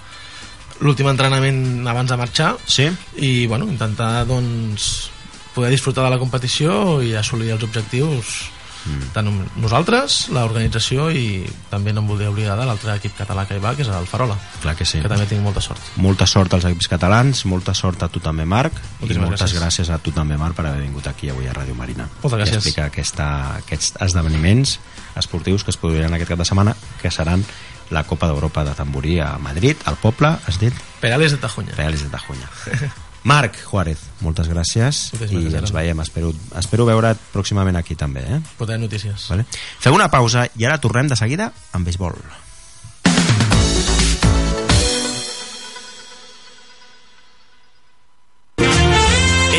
l'últim 0.82 1.08
entrenament 1.08 1.86
abans 1.86 2.10
de 2.10 2.16
marxar 2.16 2.56
Sí? 2.66 2.88
i 3.18 3.46
bueno, 3.46 3.66
intentar 3.68 4.26
doncs, 4.26 5.10
poder 5.54 5.70
disfrutar 5.70 6.04
de 6.04 6.10
la 6.10 6.18
competició 6.18 7.02
i 7.04 7.14
assolir 7.14 7.52
els 7.52 7.62
objectius 7.62 8.50
Mm. 8.82 9.10
tant 9.14 9.28
nosaltres, 9.62 10.28
l'organització 10.34 11.10
i 11.14 11.44
també 11.70 11.92
no 11.92 12.02
em 12.02 12.08
voldria 12.10 12.30
oblidar 12.32 12.56
de 12.58 12.64
l'altre 12.66 12.96
equip 12.96 13.14
català 13.16 13.44
que 13.46 13.54
hi 13.54 13.62
va, 13.62 13.76
que 13.78 13.84
és 13.86 13.88
el 13.88 14.08
Farola 14.10 14.34
Clar 14.62 14.74
que 14.74 14.84
sí. 14.84 15.00
que 15.00 15.08
també 15.08 15.26
tinc 15.30 15.42
molta 15.44 15.60
sort 15.62 15.78
Molta 16.02 16.26
sort 16.26 16.54
als 16.54 16.66
equips 16.66 16.88
catalans, 16.90 17.44
molta 17.46 17.74
sort 17.78 18.02
a 18.02 18.08
tu 18.08 18.18
també, 18.20 18.44
Marc, 18.44 18.74
i 18.74 19.04
Moltíssimes 19.04 19.28
moltes 19.28 19.42
gràcies. 19.44 19.60
gràcies 19.60 19.90
a 19.94 19.98
tu 20.02 20.10
també, 20.10 20.36
Marc, 20.36 20.56
per 20.58 20.66
haver 20.66 20.82
vingut 20.82 21.06
aquí 21.06 21.30
avui 21.30 21.46
a 21.46 21.54
Ràdio 21.54 21.74
Marina. 21.78 22.08
Moltes 22.22 22.40
gràcies. 22.40 22.54
I 22.54 22.58
explicar 22.58 22.86
aquesta, 22.90 23.28
aquests 23.62 23.94
esdeveniments 24.00 24.78
esportius 25.16 25.62
que 25.64 25.70
es 25.70 25.76
produiran 25.76 26.14
aquest 26.14 26.30
cap 26.34 26.38
de 26.38 26.48
setmana, 26.48 26.74
que 27.00 27.10
seran 27.10 27.44
la 27.90 28.04
Copa 28.08 28.26
d'Europa 28.26 28.64
de 28.64 28.74
tamborí 28.74 29.18
a 29.20 29.36
Madrid, 29.38 29.76
al 29.84 29.96
poble, 30.00 30.34
has 30.46 30.58
dit? 30.58 30.74
Perales 31.00 31.32
de 31.32 31.38
Tajuña. 31.38 31.74
Reales 31.76 32.02
de 32.02 32.08
Tajuña. 32.08 32.48
Marc 33.24 33.58
Juárez, 33.62 34.00
moltes 34.20 34.48
gràcies 34.50 35.02
Moltíssimes 35.14 35.32
i 35.32 35.46
gràcies, 35.46 35.58
ens 35.62 35.74
veiem. 35.76 36.00
Espero, 36.02 36.32
espero 36.58 36.86
veure't 36.88 37.20
pròximament 37.32 37.78
aquí 37.78 37.94
també. 37.98 38.24
Eh? 38.26 38.40
Poder 38.58 38.80
notícies. 38.82 39.28
Vale? 39.30 39.46
Fem 39.52 39.94
una 39.94 40.10
pausa 40.10 40.48
i 40.58 40.66
ara 40.66 40.80
tornem 40.82 41.10
de 41.10 41.18
seguida 41.18 41.52
amb 41.72 41.86
béisbol. 41.86 42.18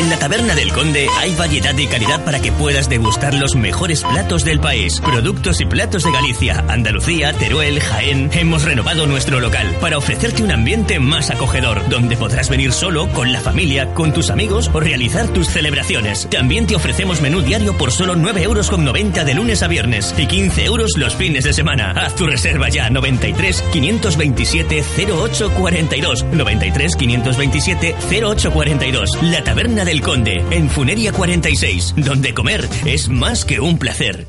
En 0.04 0.10
la 0.10 0.18
Taberna 0.18 0.54
del 0.54 0.70
Conde 0.70 1.08
hay 1.18 1.34
variedad 1.34 1.74
y 1.78 1.86
calidad 1.86 2.22
para 2.26 2.38
que 2.38 2.52
puedas 2.52 2.90
degustar 2.90 3.32
los 3.32 3.56
mejores 3.56 4.02
platos 4.02 4.44
del 4.44 4.60
país. 4.60 5.00
Productos 5.00 5.62
y 5.62 5.64
platos 5.64 6.04
de 6.04 6.12
Galicia, 6.12 6.62
Andalucía, 6.68 7.32
Teruel, 7.32 7.80
Jaén. 7.80 8.28
Hemos 8.34 8.64
renovado 8.64 9.06
nuestro 9.06 9.40
local 9.40 9.74
para 9.80 9.96
ofrecerte 9.96 10.42
un 10.42 10.52
ambiente 10.52 11.00
más 11.00 11.30
acogedor, 11.30 11.88
donde 11.88 12.18
podrás 12.18 12.50
venir 12.50 12.72
solo, 12.72 13.08
con 13.14 13.32
la 13.32 13.40
familia, 13.40 13.94
con 13.94 14.12
tus 14.12 14.28
amigos 14.28 14.70
o 14.74 14.80
realizar 14.80 15.26
tus 15.28 15.48
celebraciones. 15.48 16.28
También 16.30 16.66
te 16.66 16.76
ofrecemos 16.76 17.22
menú 17.22 17.40
diario 17.40 17.74
por 17.78 17.90
solo 17.90 18.14
9 18.14 18.42
euros 18.42 18.68
con 18.68 18.84
90 18.84 19.24
de 19.24 19.32
lunes 19.32 19.62
a 19.62 19.68
viernes 19.68 20.14
y 20.18 20.26
15 20.26 20.66
euros 20.66 20.98
los 20.98 21.14
fines 21.14 21.44
de 21.44 21.54
semana. 21.54 21.92
Haz 21.92 22.14
tu 22.14 22.26
reserva 22.26 22.68
ya 22.68 22.90
93 22.90 23.64
527 23.72 24.84
0842 25.08 26.24
93 26.24 26.94
527 26.94 27.96
0842 28.10 29.10
La 29.22 29.42
Taberna 29.42 29.86
del 29.86 29.93
Conde 30.00 30.44
en 30.50 30.68
Funeria 30.70 31.12
46 31.12 31.94
donde 31.96 32.34
comer 32.34 32.68
es 32.84 33.08
más 33.08 33.44
que 33.44 33.60
un 33.60 33.78
placer. 33.78 34.26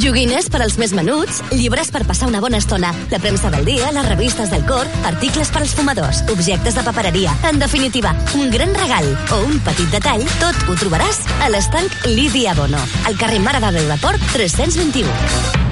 Joguines 0.00 0.46
per 0.48 0.60
als 0.62 0.76
més 0.78 0.92
menuts, 0.94 1.40
llibres 1.50 1.90
per 1.90 2.04
passar 2.06 2.28
una 2.30 2.40
bona 2.40 2.60
estona, 2.62 2.92
la 3.10 3.18
premsa 3.18 3.50
del 3.50 3.66
dia, 3.66 3.90
les 3.92 4.08
revistes 4.08 4.52
del 4.52 4.62
cor, 4.68 4.86
articles 5.04 5.50
per 5.50 5.64
als 5.64 5.74
fumadors, 5.74 6.22
objectes 6.30 6.78
de 6.78 6.84
papereria. 6.86 7.34
En 7.50 7.58
definitiva, 7.58 8.14
un 8.38 8.50
gran 8.54 8.74
regal 8.78 9.10
o 9.34 9.42
un 9.48 9.58
petit 9.66 9.90
detall, 9.90 10.24
tot 10.40 10.68
ho 10.68 10.78
trobaràs 10.78 11.24
a 11.42 11.50
l'estanc 11.50 12.06
Lídia 12.06 12.54
Bono, 12.54 12.80
al 13.06 13.18
carrer 13.18 13.42
Mare 13.42 13.60
de 13.66 13.74
Déu 13.80 13.90
de 13.90 13.98
Port 14.00 14.30
321. 14.32 15.69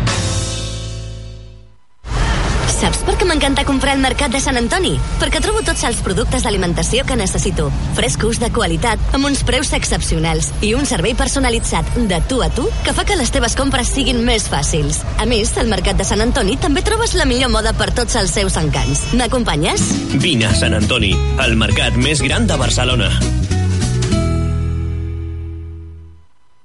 Saps 2.79 3.01
per 3.03 3.17
què 3.19 3.27
m'encanta 3.27 3.65
comprar 3.67 3.97
al 3.97 4.03
Mercat 4.03 4.31
de 4.31 4.39
Sant 4.39 4.55
Antoni? 4.61 4.93
Perquè 5.19 5.41
trobo 5.43 5.65
tots 5.67 5.83
els 5.89 5.99
productes 6.07 6.45
d'alimentació 6.47 7.03
que 7.09 7.17
necessito. 7.19 7.73
Frescos, 7.97 8.39
de 8.39 8.53
qualitat, 8.55 9.03
amb 9.19 9.27
uns 9.27 9.41
preus 9.43 9.73
excepcionals 9.75 10.53
i 10.63 10.77
un 10.79 10.87
servei 10.87 11.17
personalitzat 11.19 11.91
de 12.07 12.21
tu 12.31 12.39
a 12.45 12.47
tu 12.55 12.69
que 12.87 12.95
fa 12.95 13.03
que 13.09 13.17
les 13.19 13.33
teves 13.35 13.57
compres 13.59 13.91
siguin 13.91 14.21
més 14.23 14.47
fàcils. 14.53 15.01
A 15.19 15.27
més, 15.27 15.51
al 15.59 15.67
Mercat 15.73 15.99
de 15.99 16.07
Sant 16.07 16.23
Antoni 16.23 16.55
també 16.63 16.85
trobes 16.87 17.17
la 17.19 17.27
millor 17.27 17.51
moda 17.51 17.73
per 17.75 17.89
tots 17.97 18.15
els 18.21 18.37
seus 18.39 18.55
encants. 18.61 19.09
M'acompanyes? 19.19 19.83
Vine 20.23 20.47
a 20.47 20.55
Sant 20.55 20.77
Antoni, 20.79 21.11
el 21.43 21.57
mercat 21.59 21.99
més 21.99 22.23
gran 22.23 22.47
de 22.47 22.59
Barcelona. 22.61 23.11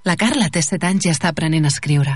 La 0.05 0.17
Carla 0.19 0.51
té 0.53 0.61
7 0.61 0.91
anys 0.91 1.09
i 1.09 1.13
està 1.15 1.33
aprenent 1.33 1.65
a 1.65 1.73
escriure. 1.73 2.13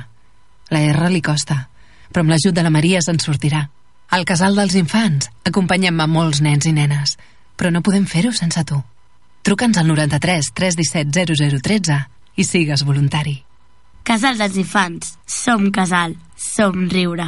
La 0.70 0.84
R 0.86 1.10
li 1.10 1.24
costa, 1.26 1.64
però 2.12 2.22
amb 2.26 2.36
l'ajut 2.36 2.54
de 2.54 2.62
la 2.62 2.74
Maria 2.74 3.02
se'n 3.02 3.18
sortirà. 3.24 3.64
Al 4.10 4.24
casal 4.24 4.56
dels 4.56 4.76
infants 4.80 5.28
acompanyem 5.48 6.00
a 6.00 6.08
molts 6.08 6.40
nens 6.42 6.68
i 6.70 6.72
nenes, 6.76 7.18
però 7.60 7.72
no 7.74 7.84
podem 7.84 8.06
fer-ho 8.08 8.32
sense 8.32 8.64
tu. 8.68 8.80
Truca'ns 9.44 9.80
al 9.80 9.88
93 9.88 10.54
317 10.56 11.36
0013 11.60 12.00
i 12.38 12.46
sigues 12.48 12.86
voluntari. 12.88 13.42
Casal 14.08 14.40
dels 14.40 14.56
Infants. 14.56 15.18
Som 15.28 15.68
casal. 15.76 16.16
Som 16.40 16.88
riure. 16.88 17.28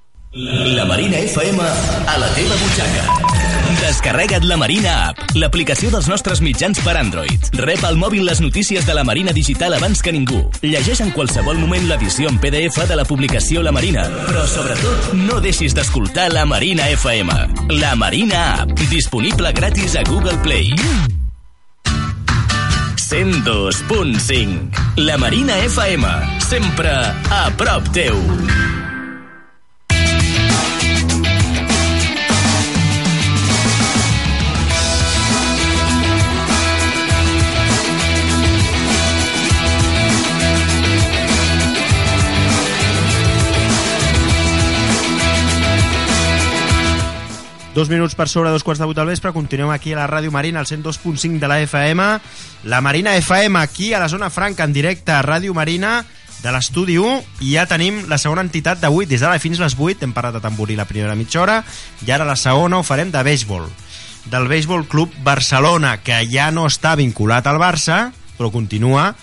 La 0.33 0.85
Marina 0.85 1.17
FM 1.17 1.59
a 1.59 2.17
la 2.17 2.27
teva 2.31 2.55
butxaca. 2.55 3.03
Descarrega't 3.81 4.45
la 4.47 4.55
Marina 4.55 5.09
App, 5.09 5.19
l'aplicació 5.35 5.89
dels 5.91 6.07
nostres 6.07 6.39
mitjans 6.39 6.79
per 6.85 6.93
Android. 6.95 7.49
Rep 7.59 7.83
al 7.83 7.97
mòbil 7.99 8.23
les 8.23 8.39
notícies 8.39 8.87
de 8.87 8.95
la 8.95 9.03
Marina 9.03 9.35
Digital 9.35 9.75
abans 9.75 9.99
que 9.99 10.15
ningú. 10.15 10.47
Llegeix 10.63 11.03
en 11.03 11.11
qualsevol 11.11 11.59
moment 11.59 11.83
l'edició 11.89 12.31
en 12.31 12.39
PDF 12.39 12.87
de 12.87 12.95
la 12.95 13.03
publicació 13.03 13.59
La 13.59 13.75
Marina. 13.75 14.07
Però, 14.29 14.45
sobretot, 14.47 15.11
no 15.19 15.43
deixis 15.43 15.75
d'escoltar 15.75 16.31
la 16.31 16.47
Marina 16.47 16.87
FM. 16.95 17.27
La 17.81 17.97
Marina 17.99 18.61
App, 18.61 18.71
disponible 18.87 19.51
gratis 19.51 19.99
a 19.99 20.05
Google 20.07 20.39
Play. 20.45 20.71
102.5 22.95 25.03
La 25.03 25.19
Marina 25.19 25.59
FM, 25.65 26.07
sempre 26.47 26.95
a 27.27 27.51
prop 27.59 27.91
teu. 27.91 28.15
Dos 47.73 47.87
minuts 47.87 48.15
per 48.19 48.27
sobre, 48.27 48.49
dos 48.51 48.65
quarts 48.67 48.81
de 48.81 48.85
vuit 48.85 48.97
del 48.97 49.07
vespre. 49.07 49.31
Continuem 49.31 49.69
aquí 49.71 49.93
a 49.93 50.01
la 50.01 50.07
Ràdio 50.09 50.31
Marina, 50.31 50.59
al 50.59 50.67
102.5 50.67 51.39
de 51.39 51.47
la 51.47 51.61
FM. 51.61 52.07
La 52.67 52.81
Marina 52.81 53.15
FM, 53.15 53.59
aquí 53.59 53.93
a 53.93 53.99
la 53.99 54.09
zona 54.09 54.29
franca, 54.29 54.65
en 54.65 54.73
directe 54.73 55.13
a 55.15 55.21
Ràdio 55.23 55.55
Marina, 55.55 56.03
de 56.43 56.51
l'estudi 56.51 56.97
1. 56.99 57.21
I 57.47 57.53
ja 57.55 57.63
tenim 57.71 58.03
la 58.11 58.19
segona 58.19 58.43
entitat 58.43 58.81
d'avui. 58.83 59.07
Des 59.07 59.23
d'ara 59.23 59.39
fins 59.39 59.61
les 59.63 59.77
8 59.79 60.03
hem 60.03 60.11
parlat 60.11 60.35
de 60.35 60.43
tamborí 60.43 60.75
la 60.75 60.89
primera 60.89 61.15
mitja 61.15 61.45
hora. 61.45 61.61
I 62.03 62.11
ara 62.11 62.27
la 62.27 62.35
segona 62.35 62.81
ho 62.81 62.83
farem 62.83 63.13
de 63.13 63.23
béisbol. 63.23 63.63
Del 64.27 64.51
Béisbol 64.51 64.85
Club 64.91 65.15
Barcelona, 65.23 65.95
que 66.03 66.19
ja 66.29 66.51
no 66.51 66.67
està 66.67 66.97
vinculat 66.99 67.47
al 67.47 67.57
Barça, 67.57 68.11
però 68.35 68.51
continua 68.51 69.13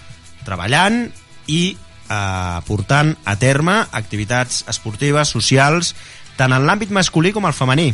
treballant 0.49 1.05
i 1.53 1.77
eh, 1.77 2.59
portant 2.65 3.13
a 3.29 3.37
terme 3.37 3.83
activitats 3.93 4.65
esportives, 4.73 5.37
socials, 5.37 5.93
tant 6.41 6.57
en 6.57 6.65
l'àmbit 6.65 6.91
masculí 6.91 7.37
com 7.37 7.45
el 7.45 7.55
femení. 7.55 7.93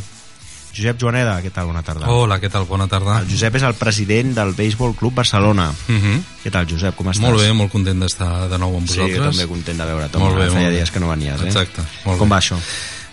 Josep 0.75 0.99
Joaneda, 0.99 1.37
què 1.43 1.53
tal? 1.55 1.69
Bona 1.71 1.85
tarda. 1.87 2.09
Hola, 2.11 2.41
què 2.43 2.51
tal? 2.51 2.67
Bona 2.67 2.89
tarda. 2.91 3.21
El 3.23 3.29
Josep 3.31 3.61
és 3.61 3.67
el 3.67 3.77
president 3.79 4.33
del 4.35 4.55
Béisbol 4.59 4.97
Club 4.99 5.15
Barcelona. 5.21 5.69
Uh 5.71 5.95
-huh. 5.95 6.17
Què 6.43 6.51
tal, 6.51 6.67
Josep? 6.67 6.97
Com 6.97 7.07
estàs? 7.07 7.21
Molt 7.23 7.39
bé, 7.41 7.53
molt 7.53 7.71
content 7.71 8.01
d'estar 8.01 8.49
de 8.49 8.59
nou 8.59 8.77
amb 8.77 8.89
Sí, 8.89 8.99
vosaltres. 8.99 9.17
jo 9.17 9.31
també 9.31 9.47
content 9.47 9.79
de 9.79 9.85
veure't. 9.85 10.19
Molt 10.19 10.37
bé, 10.37 10.51
Feia 10.51 10.61
molt 10.61 10.77
dies 10.77 10.91
que 10.91 11.01
no 11.01 11.09
venies, 11.09 11.41
eh? 11.41 11.47
Exacte, 11.47 11.83
molt 12.05 12.19
Com 12.19 12.29
bé. 12.29 12.35
va 12.35 12.41
això? 12.41 12.57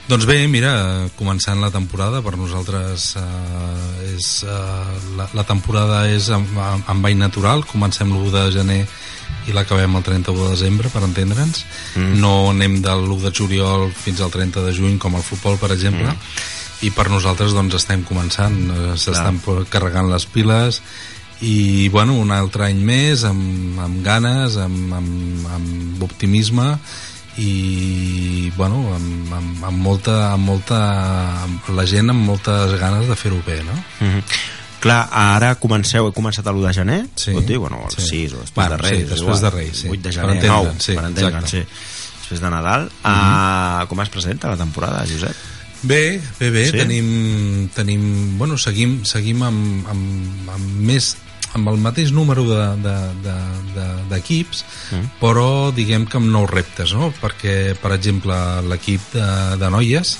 Doncs 0.07 0.26
bé, 0.26 0.47
mira, 0.47 1.07
començant 1.16 1.62
la 1.62 1.70
temporada, 1.70 2.22
per 2.22 2.36
nosaltres 2.36 3.16
eh, 3.16 4.16
és, 4.18 4.43
eh, 4.43 5.16
la, 5.16 5.30
la 5.32 5.43
temporada 5.43 6.09
és 6.09 6.30
amb 6.30 7.01
bany 7.01 7.18
natural, 7.18 7.64
comencem 7.66 8.09
l'1 8.12 8.32
de 8.32 8.51
gener 8.51 8.88
i 9.47 9.53
l'acabem 9.53 9.95
el 9.95 10.03
31 10.03 10.43
de 10.43 10.49
desembre, 10.49 10.89
per 10.89 11.03
entendre'ns. 11.03 11.66
Mm. 11.95 12.20
No 12.20 12.49
anem 12.49 12.82
de 12.82 12.89
l'1 12.89 13.22
de 13.22 13.32
juliol 13.32 13.91
fins 13.93 14.20
al 14.20 14.32
30 14.32 14.62
de 14.62 14.74
juny, 14.74 14.97
com 14.97 15.16
el 15.16 15.24
futbol, 15.24 15.57
per 15.57 15.72
exemple, 15.72 16.12
mm. 16.12 16.18
I 16.82 16.89
per 16.91 17.09
nosaltres 17.09 17.53
doncs 17.53 17.75
estem 17.77 18.03
començant, 18.03 18.57
eh, 18.73 18.93
s'estan 18.97 19.39
carregant 19.69 20.09
les 20.09 20.25
piles, 20.25 20.82
i 21.41 21.89
bueno, 21.89 22.13
un 22.21 22.32
altre 22.32 22.67
any 22.69 22.82
més 22.86 23.23
amb, 23.25 23.79
amb 23.82 24.03
ganes, 24.05 24.57
amb, 24.61 24.93
amb, 24.93 25.47
amb 25.55 26.03
optimisme 26.05 26.75
i 27.41 28.51
bueno, 28.57 28.84
amb, 28.93 29.34
amb, 29.34 29.63
amb 29.65 29.82
molta, 29.82 30.17
amb 30.34 30.45
molta 30.45 30.79
amb 31.45 31.69
la 31.73 31.86
gent 31.89 32.11
amb 32.11 32.27
moltes 32.27 32.75
ganes 32.77 33.07
de 33.09 33.15
fer-ho 33.17 33.39
bé 33.45 33.61
no? 33.63 33.73
Mm 33.73 34.09
-hmm. 34.09 34.23
Clar, 34.82 35.07
ara 35.11 35.55
comenceu, 35.61 36.07
he 36.07 36.11
començat 36.11 36.47
a 36.47 36.51
l'1 36.51 36.67
de 36.67 36.73
gener, 36.73 37.01
Sí, 37.15 37.32
pot 37.32 37.45
dir? 37.45 37.57
Bueno, 37.57 37.86
el 37.86 37.91
sí. 37.91 38.07
6 38.07 38.34
o 38.34 38.38
després 38.38 38.55
Bueno, 38.55 38.77
de 38.77 38.77
Reis. 38.77 38.97
sí, 38.97 39.03
és 39.03 39.09
després 39.09 39.38
igual. 39.38 39.41
de 39.41 39.49
Reis, 39.49 39.77
sí. 39.77 39.88
8 39.88 40.01
de 40.01 40.09
Per 40.09 40.13
gener, 40.13 40.36
entendre'ns, 40.36 40.65
9, 40.65 40.79
sí, 40.79 40.93
per 40.93 41.05
entendre'ns, 41.05 41.49
sí. 41.49 41.57
Després 42.19 42.41
de 42.41 42.49
Nadal. 42.49 42.82
Mm 42.82 42.89
-hmm. 43.11 43.84
uh, 43.84 43.88
com 43.88 44.01
es 44.01 44.09
presenta 44.09 44.49
la 44.49 44.57
temporada, 44.57 45.05
Josep? 45.05 45.36
Bé, 45.84 46.21
bé, 46.39 46.49
bé, 46.53 46.65
Sí? 46.69 46.77
tenim, 46.77 47.69
tenim, 47.73 48.38
bueno, 48.38 48.57
seguim, 48.57 48.99
seguim 49.05 49.41
amb, 49.43 49.88
amb, 49.89 50.49
amb 50.53 50.79
més 50.86 51.15
amb 51.53 51.67
el 51.67 51.77
mateix 51.84 52.11
número 52.15 52.45
d'equips 52.47 52.84
de, 52.84 52.93
de, 53.25 53.34
de, 53.75 53.88
d'equips, 54.11 54.61
mm. 54.93 55.09
però 55.19 55.71
diguem 55.75 56.05
que 56.07 56.15
amb 56.21 56.29
nous 56.32 56.47
reptes, 56.49 56.93
no? 56.95 57.09
perquè 57.19 57.73
per 57.82 57.91
exemple 57.97 58.38
l'equip 58.69 59.01
de, 59.17 59.27
de 59.59 59.69
noies 59.73 60.13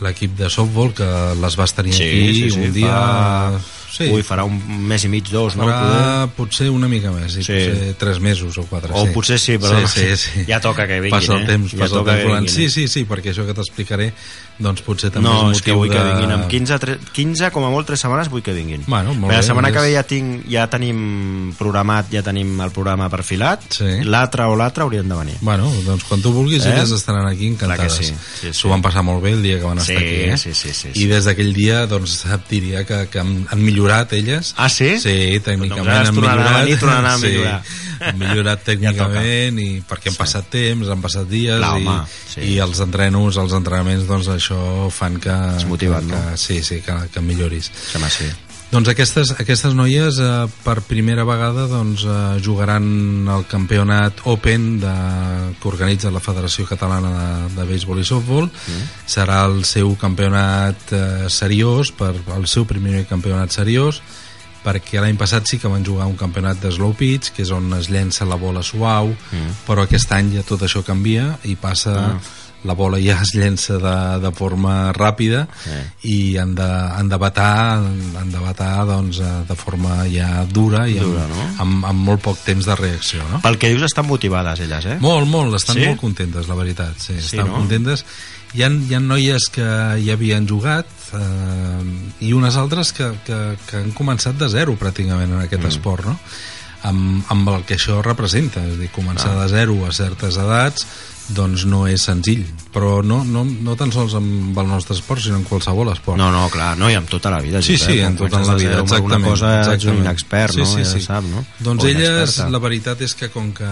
l'equip 0.00 0.36
de 0.38 0.48
softball 0.48 0.94
que 0.96 1.08
les 1.42 1.56
vas 1.58 1.74
tenir 1.76 1.92
Sí, 1.92 2.04
aquí 2.06 2.34
sí, 2.36 2.50
sí, 2.54 2.60
un 2.68 2.72
dia 2.72 2.92
fa- 2.94 3.58
Sí. 3.90 4.08
Ui, 4.12 4.22
farà 4.22 4.44
un 4.46 4.58
mes 4.88 5.04
i 5.04 5.08
mig, 5.12 5.28
dos, 5.30 5.56
no? 5.58 5.66
Farà 5.66 6.28
potser 6.36 6.68
una 6.70 6.88
mica 6.88 7.10
més, 7.12 7.32
sí, 7.32 7.42
potser 7.42 7.94
tres 7.98 8.20
mesos 8.20 8.56
o 8.58 8.64
quatre. 8.70 8.92
O 8.94 9.06
sí. 9.06 9.12
potser 9.14 9.38
sí, 9.42 9.58
però 9.58 9.80
sí, 9.86 10.06
sí, 10.14 10.16
sí. 10.24 10.44
ja 10.48 10.60
toca 10.60 10.86
que 10.86 11.00
vinguin, 11.00 11.18
Passa 11.18 11.34
el 11.36 11.42
eh? 11.42 11.46
temps, 11.54 11.72
Ja 11.74 11.82
passa 11.84 11.94
toca 11.98 12.12
el 12.14 12.16
que 12.18 12.22
temps 12.22 12.30
volant. 12.30 12.48
Sí, 12.48 12.64
eh? 12.68 12.70
sí, 12.70 12.86
sí, 12.88 13.04
perquè 13.04 13.34
això 13.34 13.44
que 13.48 13.54
t'explicaré 13.56 14.12
doncs 14.60 14.82
potser 14.84 15.08
també 15.08 15.24
No, 15.24 15.48
és 15.50 15.56
és 15.56 15.62
que 15.64 15.72
vull 15.72 15.88
que 15.88 15.96
de... 15.96 16.04
vinguin 16.12 16.34
amb 16.36 16.46
15, 16.52 16.78
tre... 16.82 16.98
15 17.16 17.48
com 17.54 17.64
a 17.64 17.70
molt 17.72 17.86
3 17.88 18.02
setmanes 18.04 18.28
vull 18.28 18.42
que 18.44 18.52
vinguin 18.52 18.82
Bueno, 18.86 19.14
molt 19.14 19.30
Perquè 19.32 19.38
la 19.38 19.40
bé, 19.40 19.46
setmana 19.46 19.70
que 19.72 19.84
ve 19.86 19.92
ja, 19.94 20.02
tinc, 20.04 20.42
ja 20.52 20.66
tenim 20.68 20.98
programat 21.56 22.10
ja 22.12 22.20
tenim 22.26 22.58
el 22.60 22.70
programa 22.76 23.08
perfilat 23.08 23.64
Sí. 23.72 23.88
l'altre 24.04 24.44
o 24.52 24.56
l'altre 24.60 24.84
haurien 24.84 25.08
de 25.08 25.16
venir 25.16 25.36
Bueno, 25.40 25.70
doncs 25.86 26.04
quan 26.04 26.20
tu 26.20 26.34
vulguis 26.36 26.66
Eh? 26.66 26.74
elles 26.74 26.92
estaran 26.92 27.24
aquí 27.26 27.46
encantades. 27.48 27.96
Que 27.98 28.04
sí, 28.04 28.12
sí, 28.12 28.50
sí. 28.50 28.52
S'ho 28.52 28.68
van 28.68 28.82
passar 28.84 29.00
molt 29.02 29.22
bé 29.24 29.32
el 29.32 29.42
dia 29.42 29.56
que 29.56 29.64
van 29.64 29.80
Sí, 29.80 29.94
estar 29.94 30.04
aquí, 30.04 30.20
eh? 30.28 30.36
sí, 30.36 30.52
sí, 30.52 30.74
sí, 30.74 30.88
I 30.92 30.92
sí. 30.92 31.06
des 31.08 31.24
d'aquell 31.24 31.54
dia, 31.56 31.86
doncs, 31.88 32.26
diria 32.50 32.84
que, 32.84 33.06
que 33.08 33.18
han, 33.18 33.46
han 33.48 33.62
millorat 33.64 33.79
elles. 34.16 34.54
Ah, 34.56 34.68
sí? 34.68 34.92
Sí, 35.00 35.38
tècnicament 35.44 35.86
Doncs 35.86 36.02
es 36.02 36.10
han 36.10 36.18
millorat. 36.18 36.50
a 36.50 37.14
sí, 37.16 37.26
millorar. 37.26 37.56
han 38.00 38.20
millorat 38.20 38.62
tècnicament 38.70 39.62
i 39.62 39.68
perquè 39.88 40.12
han 40.12 40.18
passat 40.20 40.50
temps, 40.52 40.92
han 40.92 41.02
passat 41.04 41.28
dies 41.30 41.58
Clar, 41.58 41.72
i, 41.78 41.86
home, 41.86 41.96
sí. 42.34 42.44
i 42.52 42.58
els 42.64 42.84
entrenos, 42.84 43.40
els 43.40 43.56
entrenaments, 43.56 44.06
doncs 44.10 44.30
això 44.36 44.60
fan 44.94 45.18
que... 45.22 45.40
És 45.56 45.66
motivat, 45.70 46.06
que, 46.06 46.22
no? 46.30 46.38
Sí, 46.40 46.62
sí, 46.66 46.82
que, 46.86 47.00
que 47.12 47.24
milloris. 47.24 47.72
Sembla 47.92 48.12
sí. 48.12 48.30
Doncs 48.70 48.86
aquestes, 48.92 49.32
aquestes 49.34 49.74
noies 49.74 50.20
eh, 50.22 50.46
per 50.62 50.76
primera 50.86 51.24
vegada 51.26 51.64
doncs, 51.66 52.04
eh, 52.06 52.38
jugaran 52.44 53.26
el 53.26 53.42
campionat 53.50 54.22
Open 54.30 54.76
de, 54.78 54.94
que 55.58 55.68
organitza 55.68 56.12
la 56.14 56.22
Federació 56.22 56.68
Catalana 56.68 57.10
de, 57.10 57.54
de 57.56 57.66
Béisbol 57.66 57.98
i 57.98 58.06
Softball 58.06 58.46
mm. 58.46 58.84
serà 59.10 59.42
el 59.48 59.64
seu 59.66 59.90
campionat 59.98 60.94
eh, 60.94 61.26
seriós 61.26 61.90
per 61.90 62.12
el 62.36 62.46
seu 62.46 62.68
primer 62.70 63.08
campionat 63.10 63.50
seriós 63.58 63.98
perquè 64.62 65.00
l'any 65.02 65.18
passat 65.18 65.48
sí 65.50 65.58
que 65.58 65.70
van 65.72 65.82
jugar 65.82 66.06
un 66.06 66.18
campionat 66.20 66.60
de 66.62 66.70
slow 66.70 66.94
pitch 66.94 67.32
que 67.34 67.42
és 67.42 67.50
on 67.50 67.72
es 67.74 67.90
llença 67.90 68.28
la 68.28 68.38
bola 68.38 68.62
suau 68.62 69.10
mm. 69.10 69.64
però 69.66 69.82
aquest 69.88 70.14
any 70.14 70.36
ja 70.36 70.46
tot 70.46 70.62
això 70.62 70.86
canvia 70.86 71.32
i 71.42 71.58
passa 71.58 71.96
Mm. 72.10 72.38
La 72.64 72.74
bola 72.76 72.98
ja 73.00 73.14
es 73.24 73.30
llença 73.34 73.78
de, 73.80 73.94
de 74.20 74.30
forma 74.36 74.92
ràpida 74.92 75.46
Eh. 75.66 75.84
i 76.12 76.16
han 76.36 76.54
de, 76.54 76.66
han 76.66 77.08
de 77.08 77.16
batar, 77.16 77.78
han 77.80 78.30
de 78.32 78.38
batar 78.42 78.84
doncs, 78.88 79.20
eh, 79.24 79.30
de 79.48 79.56
forma 79.56 80.02
ja 80.12 80.44
dura 80.44 80.86
i 80.88 80.98
amb, 80.98 81.06
Dura, 81.14 81.26
no? 81.30 81.46
amb, 81.64 81.86
amb 81.88 82.04
molt 82.10 82.20
poc 82.22 82.42
temps 82.44 82.66
de 82.68 82.76
reacció 82.76 83.22
no? 83.30 83.40
Pel 83.40 83.56
que 83.58 83.70
dius 83.72 83.86
estan 83.88 84.06
motivades 84.06 84.60
elles, 84.60 84.84
eh? 84.86 84.98
Molt, 85.00 85.26
molt, 85.28 85.54
estan 85.56 85.76
Sí? 85.80 85.86
molt 85.86 86.00
contentes, 86.00 86.48
la 86.48 86.54
veritat. 86.58 86.98
Sí, 86.98 87.14
Sí, 87.16 87.36
estan 87.36 87.48
no? 87.48 87.56
contentes. 87.62 88.04
Hi 88.52 88.64
ha, 88.64 88.68
hi 88.68 88.94
ha 88.94 89.00
noies 89.00 89.48
que 89.54 89.66
ja 90.04 90.12
havien 90.18 90.46
jugat 90.48 90.86
eh, 91.14 92.24
i 92.26 92.32
unes 92.34 92.56
altres 92.60 92.92
que, 92.92 93.12
que, 93.24 93.38
que 93.68 93.76
han 93.78 93.92
començat 93.96 94.36
de 94.40 94.48
zero 94.52 94.74
pràcticament 94.80 95.30
en 95.32 95.44
aquest 95.44 95.62
mm. 95.64 95.70
esport, 95.72 96.04
no? 96.10 96.18
Amb, 96.82 97.24
amb 97.28 97.48
el 97.52 97.64
que 97.68 97.76
això 97.76 97.98
representa, 98.02 98.62
és 98.64 98.74
a 98.74 98.80
dir, 98.80 98.88
començar 98.94 99.34
Ah. 99.36 99.42
de 99.44 99.48
zero 99.52 99.74
a 99.86 99.92
certes 99.92 100.36
edats 100.40 100.86
doncs 101.34 101.64
no 101.66 101.84
és 101.86 102.02
senzill, 102.02 102.44
però 102.74 103.02
no, 103.06 103.20
no, 103.24 103.44
no 103.44 103.74
tan 103.78 103.92
sols 103.94 104.14
amb 104.18 104.56
el 104.58 104.66
nostre 104.68 104.96
esport, 104.96 105.20
sinó 105.22 105.36
en 105.38 105.44
qualsevol 105.44 105.92
esport. 105.92 106.18
No, 106.18 106.30
no, 106.34 106.48
clar, 106.50 106.76
no, 106.78 106.88
i 106.90 106.94
amb 106.98 107.08
tota 107.10 107.30
la 107.30 107.40
vida. 107.40 107.62
Sí, 107.62 107.76
sí, 107.78 107.98
eh? 107.98 108.06
en 108.06 108.16
tota 108.16 108.40
la 108.42 108.54
vida, 108.54 108.80
exactament. 108.80 109.24
cosa 109.30 109.52
ets 109.60 109.68
un 109.68 109.74
exactament. 109.74 110.00
inexpert, 110.06 110.56
no? 110.56 110.64
Sí, 110.66 110.72
sí, 110.72 110.84
Ja 110.84 110.92
sí. 110.98 111.00
sap, 111.06 111.24
no? 111.24 111.44
Doncs 111.60 111.84
O 111.84 111.88
elles, 111.88 112.38
la 112.50 112.58
veritat 112.58 113.00
és 113.06 113.14
que 113.14 113.28
com 113.30 113.52
que 113.54 113.64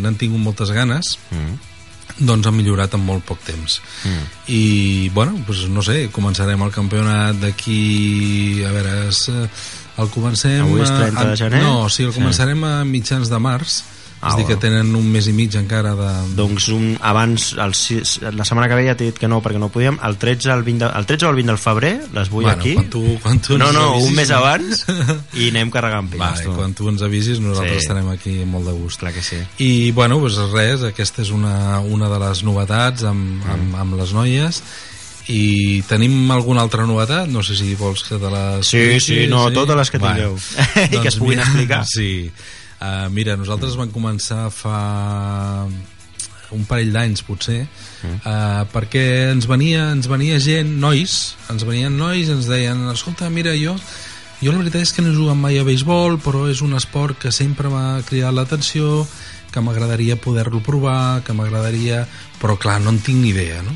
n'han 0.00 0.16
tingut 0.20 0.40
moltes 0.40 0.70
ganes, 0.74 1.18
Mm. 1.30 1.54
doncs 2.26 2.46
han 2.46 2.54
millorat 2.54 2.92
en 2.94 3.00
molt 3.04 3.24
poc 3.24 3.40
temps. 3.42 3.80
Mm. 4.04 4.26
I, 4.48 5.08
bueno, 5.14 5.38
doncs 5.46 5.64
no 5.68 5.82
sé, 5.82 6.08
començarem 6.12 6.60
el 6.62 6.70
campionat 6.70 7.36
d'aquí... 7.42 8.62
A 8.66 8.70
veure, 8.70 9.08
és, 9.08 9.24
el 9.98 10.08
comencem... 10.10 10.60
Avui 10.62 10.82
és 10.82 10.90
a- 10.90 10.98
30 11.00 11.24
de 11.24 11.32
a- 11.32 11.36
gener? 11.36 11.62
No, 11.62 11.88
sí, 11.88 12.04
el 12.04 12.12
Sí. 12.12 12.20
començarem 12.20 12.62
a 12.64 12.84
mitjans 12.84 13.28
de 13.30 13.38
març, 13.38 13.82
Ah, 14.24 14.28
és 14.30 14.34
a 14.34 14.36
dir, 14.38 14.46
que 14.48 14.54
bueno. 14.56 14.60
tenen 14.62 14.96
un 14.96 15.10
mes 15.12 15.26
i 15.28 15.32
mig 15.36 15.54
encara 15.60 15.92
de... 15.98 16.08
Doncs 16.34 16.68
un, 16.72 16.96
abans, 17.04 17.50
el, 17.60 17.74
sis- 17.76 18.16
la 18.24 18.44
setmana 18.48 18.70
que 18.70 18.78
ve 18.78 18.86
ja 18.88 18.94
t'he 18.96 19.10
dit 19.10 19.18
que 19.20 19.28
no, 19.28 19.42
perquè 19.44 19.60
no 19.60 19.68
podíem, 19.68 19.98
el 20.02 20.16
13, 20.16 20.48
el 20.54 20.62
20 20.64 20.84
de, 20.86 20.90
el 20.98 21.06
13 21.10 21.26
o 21.26 21.30
el 21.34 21.36
20 21.42 21.52
del 21.52 21.60
febrer 21.60 21.92
les 22.16 22.30
vull 22.32 22.44
Bueno, 22.48 22.56
aquí. 22.62 22.72
quan 22.74 22.88
tu- 22.90 23.18
quan 23.22 23.38
tu 23.44 23.58
no, 23.60 23.68
no, 23.76 23.84
avisis, 23.92 24.08
un 24.08 24.16
mes 24.16 24.30
abans 24.32 24.86
i 25.36 25.50
anem 25.52 25.70
carregant 25.70 26.08
pilles. 26.08 26.24
Vale, 26.24 26.44
tu. 26.48 26.56
quan 26.56 26.74
tu 26.74 26.88
ens 26.88 27.02
avisis 27.04 27.38
nosaltres 27.44 27.76
Sí. 27.78 27.84
estarem 27.84 28.08
aquí 28.14 28.34
molt 28.48 28.66
de 28.66 28.72
gust. 28.72 28.98
Clar 29.04 29.12
que 29.12 29.22
sí. 29.22 29.36
I, 29.58 29.90
bueno, 29.92 30.18
doncs 30.18 30.40
res, 30.56 30.82
aquesta 30.88 31.22
és 31.22 31.30
una, 31.30 31.80
una 31.80 32.08
de 32.08 32.18
les 32.24 32.42
novetats 32.48 33.04
amb, 33.04 33.44
amb, 33.52 33.76
amb 33.76 34.00
les 34.00 34.12
noies 34.16 34.62
i 35.28 35.80
tenim 35.88 36.30
alguna 36.34 36.60
altra 36.60 36.84
novetat? 36.84 37.28
No 37.32 37.40
sé 37.42 37.54
si 37.56 37.74
vols 37.80 38.02
que 38.04 38.18
te 38.20 38.28
les... 38.30 38.66
Sí, 38.68 39.00
sí, 39.00 39.22
no, 39.26 39.46
totes 39.56 39.76
les 39.78 39.90
que 39.90 39.98
tingueu. 39.98 40.34
I 40.90 40.98
que 41.02 41.08
es 41.08 41.16
puguin 41.16 41.38
mira, 41.38 41.46
explicar. 41.48 41.84
Sí. 41.88 42.30
Uh, 42.84 43.08
mira, 43.14 43.36
nosaltres 43.40 43.76
vam 43.78 43.88
començar 43.94 44.48
fa 44.52 44.78
un 46.52 46.64
parell 46.68 46.90
d'anys 46.92 47.22
potser 47.24 47.62
uh, 47.64 48.64
perquè 48.72 49.04
ens 49.30 49.46
venia, 49.48 49.86
ens 49.94 50.08
venia 50.10 50.40
gent, 50.42 50.74
nois 50.82 51.14
ens 51.52 51.64
venien 51.64 51.94
nois 51.96 52.28
i 52.28 52.34
ens 52.34 52.50
deien 52.50 52.82
escolta, 52.92 53.30
mira, 53.32 53.54
jo 53.56 53.76
jo 54.42 54.52
la 54.52 54.60
veritat 54.60 54.84
és 54.84 54.92
que 54.92 55.04
no 55.04 55.12
he 55.12 55.16
jugat 55.16 55.38
mai 55.40 55.56
a 55.56 55.64
béisbol 55.64 56.18
però 56.20 56.44
és 56.52 56.60
un 56.66 56.76
esport 56.76 57.16
que 57.22 57.32
sempre 57.32 57.72
m'ha 57.72 58.02
cridat 58.04 58.36
l'atenció 58.36 59.06
que 59.54 59.62
m'agradaria 59.64 60.20
poder-lo 60.20 60.60
provar 60.66 61.22
que 61.24 61.32
m'agradaria... 61.32 62.04
però 62.42 62.58
clar, 62.60 62.80
no 62.82 62.92
en 62.92 63.00
tinc 63.00 63.22
ni 63.22 63.30
idea 63.32 63.62
no? 63.64 63.72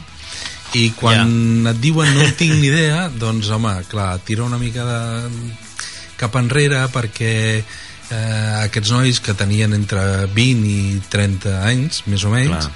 i 0.76 0.90
quan 0.92 1.64
et 1.70 1.80
diuen 1.80 2.12
no 2.12 2.26
en 2.26 2.34
tinc 2.36 2.58
ni 2.58 2.68
idea 2.68 3.06
doncs 3.08 3.48
home, 3.54 3.78
clar, 3.88 4.18
tira 4.26 4.44
una 4.44 4.60
mica 4.60 4.84
de 4.84 5.00
cap 6.18 6.34
enrere 6.36 6.82
perquè 6.92 7.62
eh, 8.10 8.64
aquests 8.64 8.92
nois 8.94 9.20
que 9.20 9.36
tenien 9.36 9.74
entre 9.76 10.26
20 10.34 10.68
i 10.68 11.00
30 11.10 11.56
anys, 11.68 12.02
més 12.08 12.24
o 12.24 12.32
menys, 12.32 12.70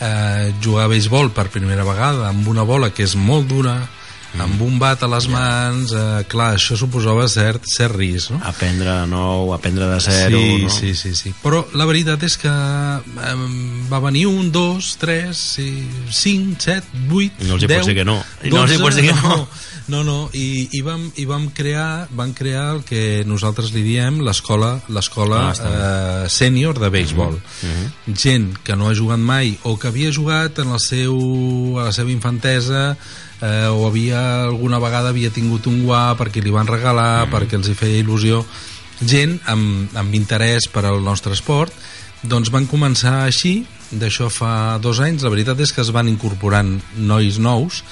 eh, 0.00 0.54
jugar 0.62 0.86
a 0.86 0.92
béisbol 0.92 1.32
per 1.34 1.48
primera 1.52 1.86
vegada 1.86 2.28
amb 2.30 2.48
una 2.48 2.66
bola 2.68 2.92
que 2.94 3.06
és 3.06 3.16
molt 3.16 3.48
dura, 3.50 3.76
mm. 3.80 4.42
amb 4.44 4.62
un 4.66 4.78
bat 4.80 5.02
a 5.02 5.10
les 5.10 5.28
mans, 5.32 5.92
eh, 5.92 6.24
clar, 6.30 6.52
això 6.58 6.76
suposava 6.78 7.26
cert, 7.32 7.66
cert 7.70 7.96
risc, 7.96 8.34
no? 8.34 8.42
Aprendre 8.50 8.92
de 8.92 9.06
nou, 9.10 9.52
aprendre 9.56 9.88
de 9.90 10.00
zero, 10.04 10.42
sí, 10.42 10.62
no? 10.64 10.74
sí, 10.74 10.94
sí, 10.94 11.14
sí. 11.18 11.34
Però 11.42 11.64
la 11.78 11.88
veritat 11.88 12.22
és 12.28 12.38
que 12.40 12.52
eh, 12.52 13.34
va 13.90 14.02
venir 14.04 14.26
un, 14.30 14.52
dos, 14.54 14.94
tres, 15.00 15.42
cinc, 16.12 16.60
set, 16.68 16.92
vuit, 17.08 17.34
no 17.46 17.56
els 17.56 17.64
hi 17.64 17.72
deu, 17.72 17.80
pots 17.80 17.92
dir 17.92 17.98
que 18.02 18.08
no. 18.08 18.20
I 18.44 18.54
no 18.54 18.64
els 18.66 18.76
hi 18.76 18.82
pots 18.82 19.00
dir 19.00 19.08
que 19.10 19.18
no. 19.18 19.42
No, 19.42 19.48
no, 20.04 20.28
i, 20.36 20.68
i, 20.76 20.82
vam, 20.84 21.06
i 21.16 21.24
vam, 21.24 21.48
crear, 21.56 22.08
vam 22.12 22.34
crear 22.36 22.74
el 22.76 22.82
que 22.84 23.24
nosaltres 23.24 23.72
li 23.72 23.80
diem 23.86 24.20
l'escola 24.20 24.74
l'escola 24.92 25.38
Ah, 25.48 25.54
eh, 26.24 26.28
sènior 26.28 26.78
de 26.78 26.90
béisbol. 26.92 27.38
Mhm. 27.62 28.14
Gent 28.14 28.58
que 28.62 28.76
no 28.76 28.88
ha 28.88 28.94
jugat 28.94 29.18
mai 29.18 29.56
o 29.64 29.78
que 29.78 29.88
havia 29.88 30.12
jugat 30.12 30.58
en 30.58 30.68
el 30.76 30.80
seu, 30.80 31.16
a 31.80 31.88
la 31.88 31.92
seva 31.92 32.12
infantesa 32.12 32.96
eh, 33.40 33.66
o 33.70 33.86
havia 33.86 34.44
alguna 34.44 34.78
vegada 34.78 35.08
havia 35.08 35.30
tingut 35.30 35.66
un 35.66 35.84
guà 35.86 36.16
perquè 36.18 36.42
li 36.42 36.50
van 36.50 36.66
regalar, 36.66 37.26
Mhm. 37.26 37.32
perquè 37.32 37.54
els 37.56 37.68
hi 37.68 37.74
feia 37.74 38.02
il·lusió 38.02 38.44
gent 39.00 39.40
amb, 39.46 39.94
amb 39.96 40.14
interès 40.14 40.68
per 40.68 40.84
al 40.84 41.02
nostre 41.04 41.32
esport 41.32 41.72
doncs 42.22 42.50
van 42.50 42.66
començar 42.66 43.22
així 43.24 43.64
d'això 43.94 44.28
fa 44.28 44.78
dos 44.82 44.98
anys, 45.00 45.22
la 45.22 45.30
veritat 45.30 45.60
és 45.60 45.72
que 45.72 45.80
es 45.80 45.92
van 45.94 46.08
incorporant 46.10 46.80
nois 46.96 47.38
nous 47.38 47.84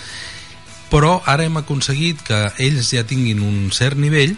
però 0.90 1.20
ara 1.26 1.44
hem 1.44 1.56
aconseguit 1.58 2.20
que 2.22 2.36
ells 2.62 2.92
ja 2.94 3.02
tinguin 3.04 3.40
un 3.42 3.70
cert 3.74 3.96
nivell 3.98 4.36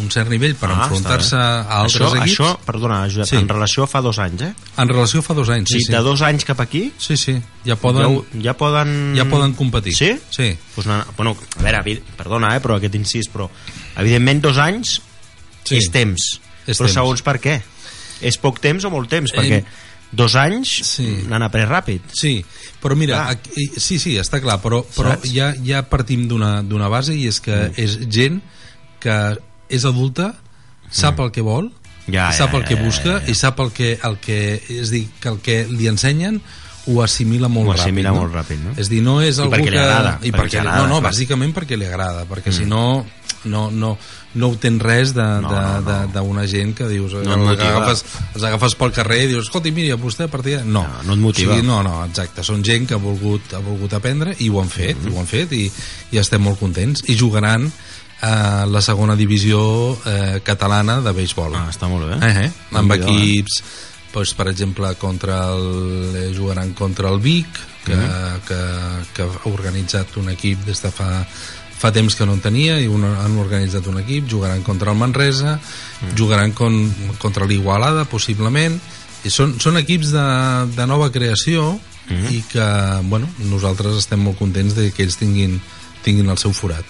un 0.00 0.10
cert 0.10 0.30
nivell 0.32 0.54
per 0.56 0.70
Mm. 0.70 0.78
Ah, 0.78 0.84
enfrontar-se 0.86 1.36
a 1.36 1.80
altres 1.82 2.00
això, 2.00 2.16
equips 2.16 2.32
Això, 2.40 2.58
perdona, 2.64 3.00
Josep, 3.08 3.26
Sí. 3.28 3.36
en 3.36 3.48
relació 3.48 3.84
a 3.84 3.86
fa 3.86 4.00
dos 4.00 4.18
anys, 4.18 4.40
eh? 4.42 4.52
en 4.78 4.88
relació 4.88 5.20
a 5.20 5.22
fa 5.22 5.34
dos 5.34 5.48
anys 5.50 5.68
Sí, 5.68 5.80
sí, 5.84 5.92
de 5.92 5.98
dos 5.98 6.22
anys 6.22 6.44
cap 6.44 6.60
aquí 6.60 6.92
sí, 6.98 7.16
sí. 7.16 7.36
Ja, 7.64 7.76
poden, 7.76 8.22
ja, 8.34 8.40
ja 8.42 8.56
poden... 8.56 9.14
ja 9.16 9.24
poden 9.28 9.52
competir 9.52 9.94
Sí? 9.94 10.18
sí. 10.30 10.56
Pues, 10.74 10.86
na, 10.86 11.06
bueno, 11.16 11.36
a 11.58 11.62
veure, 11.62 12.00
perdona, 12.16 12.56
eh, 12.56 12.60
però 12.60 12.76
aquest 12.76 12.94
incís, 12.94 13.28
però 13.32 13.50
evidentment 13.96 14.40
dos 14.42 14.56
anys 14.58 15.00
Sí. 15.64 15.76
és 15.76 15.90
temps. 15.92 16.40
És 16.66 16.78
però 16.78 16.86
temps. 16.86 16.94
segons 16.94 17.22
per 17.22 17.38
què? 17.40 17.60
És 18.22 18.36
poc 18.38 18.58
temps 18.60 18.84
o 18.84 18.90
molt 18.90 19.08
temps? 19.10 19.30
Perquè 19.32 19.58
Eh, 19.60 19.64
dos 20.10 20.34
anys 20.36 20.68
sí. 20.84 21.24
n'han 21.28 21.42
après 21.42 21.66
ràpid. 21.68 22.00
Sí, 22.12 22.44
però 22.82 22.96
mira, 22.98 23.14
Clar. 23.14 23.30
aquí, 23.36 23.68
sí, 23.76 23.98
sí, 24.02 24.16
està 24.18 24.40
clar, 24.42 24.58
però, 24.60 24.82
però 24.96 25.12
Saps? 25.14 25.30
ja, 25.32 25.52
ja 25.64 25.84
partim 25.88 26.26
d'una 26.28 26.88
base 26.90 27.14
i 27.14 27.28
és 27.30 27.38
que 27.40 27.54
Mm. 27.70 27.72
és 27.76 27.98
gent 28.10 28.40
que 28.98 29.38
és 29.68 29.84
adulta, 29.84 30.34
sap 30.90 31.20
el 31.20 31.30
que 31.32 31.40
vol, 31.42 31.70
Mm. 32.06 32.12
Ja, 32.12 32.32
sap 32.34 32.50
ja, 32.50 32.58
el 32.58 32.64
que 32.66 32.74
ja, 32.74 32.82
busca 32.82 33.12
ja, 33.12 33.20
ja. 33.22 33.30
i 33.30 33.34
sap 33.38 33.60
el 33.60 33.70
que, 33.70 33.92
el 34.02 34.16
que, 34.18 34.60
és 34.68 34.90
dir, 34.90 35.04
que 35.20 35.28
el 35.28 35.38
que 35.38 35.66
li 35.70 35.86
ensenyen 35.86 36.40
ho 36.90 36.96
assimila 37.00 37.46
molt 37.46 37.68
Ho 37.68 37.72
assimila 37.76 38.10
ràpid. 38.10 38.18
molt 38.18 38.32
ràpid, 38.34 38.58
no? 38.58 38.72
És 38.76 38.88
dir, 38.90 39.00
no 39.06 39.20
és 39.22 39.38
I 39.38 39.42
algú 39.44 39.54
perquè 39.54 39.70
li 39.70 39.70
que... 39.70 39.78
agrada, 39.78 40.18
I 40.20 40.32
perquè 40.32 40.40
perquè, 40.40 40.50
li 40.50 40.58
agrada, 40.58 40.78
no, 40.82 40.88
no, 40.88 40.98
clar. 40.98 41.12
bàsicament 41.12 41.54
perquè 41.54 41.78
li 41.78 41.86
agrada, 41.86 42.24
perquè 42.26 42.50
si 42.52 42.64
no 42.66 43.06
no, 43.44 43.70
no, 43.70 43.96
no 44.34 44.50
tens 44.60 44.82
res 44.82 45.12
d'una 45.14 45.40
No, 45.40 45.50
no, 45.50 45.80
no. 45.80 46.32
de, 46.40 46.46
gent 46.48 46.74
que 46.76 46.88
dius 46.88 47.12
No 47.26 47.56
que 47.56 47.66
agafes, 47.66 48.04
els 48.34 48.44
agafes 48.44 48.74
pel 48.78 48.92
carrer 48.92 49.24
i 49.24 49.30
dius, 49.32 49.46
escolti, 49.46 49.72
mira, 49.72 49.96
vostè 49.96 50.24
a 50.24 50.32
partir 50.32 50.58
de... 50.58 50.64
No, 50.64 50.82
No, 50.82 51.02
no 51.08 51.12
et 51.14 51.18
motiva. 51.18 51.52
O 51.52 51.56
sigui, 51.56 51.66
no, 51.66 51.82
no, 51.82 52.04
exacte, 52.04 52.42
són 52.46 52.62
gent 52.64 52.86
que 52.86 52.94
ha 52.94 53.02
volgut, 53.02 53.52
ha 53.54 53.60
volgut 53.64 53.92
aprendre 53.98 54.36
i 54.38 54.48
ho 54.50 54.60
han 54.62 54.70
fet, 54.70 54.96
Mm-hmm. 54.96 55.14
ho 55.14 55.18
han 55.20 55.26
fet 55.30 55.52
i, 55.58 55.64
i 56.12 56.18
estem 56.22 56.42
molt 56.42 56.58
contents 56.60 57.02
i 57.08 57.16
jugaran 57.18 57.70
a 58.22 58.64
la 58.70 58.80
segona 58.80 59.16
divisió 59.18 59.58
eh, 60.06 60.40
catalana 60.46 61.00
de 61.02 61.10
béisbol. 61.12 61.56
Ah, 61.58 61.66
està 61.72 61.88
molt 61.90 62.06
bé. 62.06 62.20
Eh, 62.22 62.44
eh? 62.46 62.52
Amb 62.78 62.92
Déu-n'hi-do, 62.94 63.16
equips, 63.18 63.62
doncs, 64.12 64.34
per 64.38 64.46
exemple, 64.52 64.92
contra 65.00 65.40
el, 65.56 66.14
eh, 66.20 66.28
jugaran 66.36 66.70
contra 66.78 67.10
el 67.10 67.18
Vic, 67.18 67.48
que, 67.82 67.96
Mhm. 67.96 68.40
que, 68.46 68.60
que 69.16 69.22
ha 69.26 69.48
organitzat 69.50 70.16
un 70.22 70.28
equip 70.30 70.60
des 70.64 70.80
de 70.82 70.90
fa 70.94 71.26
fa 71.82 71.90
temps 71.90 72.14
que 72.14 72.24
no 72.28 72.36
en 72.38 72.40
tenia 72.44 72.76
i 72.78 72.86
un, 72.86 73.02
han 73.04 73.34
organitzat 73.42 73.86
un 73.90 73.98
equip, 73.98 74.28
jugaran 74.30 74.62
contra 74.62 74.92
el 74.94 74.98
Manresa, 75.00 75.58
Mhm. 76.02 76.16
jugaran 76.18 76.52
con, 76.54 76.76
contra 77.18 77.46
l'Igualada, 77.46 78.04
possiblement, 78.06 78.78
i 79.24 79.30
són, 79.30 79.56
són 79.62 79.76
equips 79.78 80.10
de, 80.14 80.26
de 80.76 80.86
nova 80.86 81.10
creació 81.14 81.78
Mhm. 82.08 82.32
i 82.34 82.40
que, 82.50 82.64
bueno, 83.06 83.28
nosaltres 83.50 83.96
estem 83.98 84.18
molt 84.22 84.38
contents 84.38 84.74
de 84.74 84.90
que 84.92 85.02
ells 85.04 85.16
tinguin, 85.18 85.60
tinguin 86.02 86.28
el 86.30 86.38
seu 86.38 86.52
forat. 86.52 86.84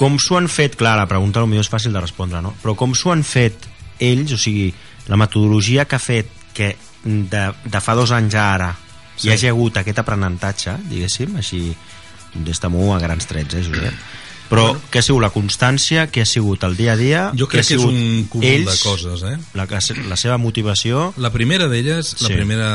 Com 0.00 0.16
s'ho 0.18 0.38
han 0.38 0.48
fet, 0.48 0.76
clar, 0.80 0.94
la 0.96 1.04
pregunta 1.08 1.42
potser 1.44 1.60
és 1.60 1.68
fàcil 1.70 1.92
de 1.92 2.00
respondre, 2.00 2.40
no? 2.40 2.54
Però 2.62 2.72
com 2.76 2.94
s'ho 2.96 3.12
han 3.12 3.22
fet 3.24 3.66
ells, 4.00 4.32
o 4.32 4.38
sigui, 4.40 4.70
la 5.12 5.18
metodologia 5.20 5.84
que 5.84 5.96
ha 5.96 6.00
fet 6.00 6.30
que 6.56 6.70
de, 7.04 7.42
de 7.64 7.80
fa 7.84 7.94
dos 7.94 8.10
anys 8.16 8.34
a 8.34 8.46
ara 8.54 8.70
sí. 9.16 9.28
hi 9.28 9.32
hagi 9.34 9.48
hagut 9.52 9.76
aquest 9.76 9.98
aprenentatge, 10.00 10.78
diguéssim, 10.88 11.36
així 11.36 11.74
molt 12.70 12.96
a 12.96 13.00
grans 13.02 13.26
trets, 13.26 13.54
eh, 13.54 13.64
Josep? 13.64 13.94
Però 14.50 14.64
bueno. 14.66 14.80
què 14.90 14.98
ha 14.98 15.06
sigut 15.06 15.22
la 15.22 15.30
constància, 15.30 16.08
què 16.10 16.24
ha 16.24 16.26
sigut 16.26 16.64
el 16.66 16.74
dia 16.74 16.94
a 16.94 16.98
dia... 16.98 17.20
Jo 17.38 17.46
crec 17.46 17.62
ha 17.62 17.68
que 17.68 17.76
és 17.76 17.84
un 17.86 18.24
conjunt 18.32 18.48
ells, 18.50 18.70
de 18.72 18.78
coses, 18.82 19.22
eh? 19.22 19.36
La, 19.54 19.66
la 20.10 20.16
seva 20.18 20.38
motivació... 20.42 21.12
La 21.22 21.30
primera 21.30 21.68
d'elles, 21.70 22.16
la 22.18 22.26
Sí. 22.26 22.34
primera 22.34 22.70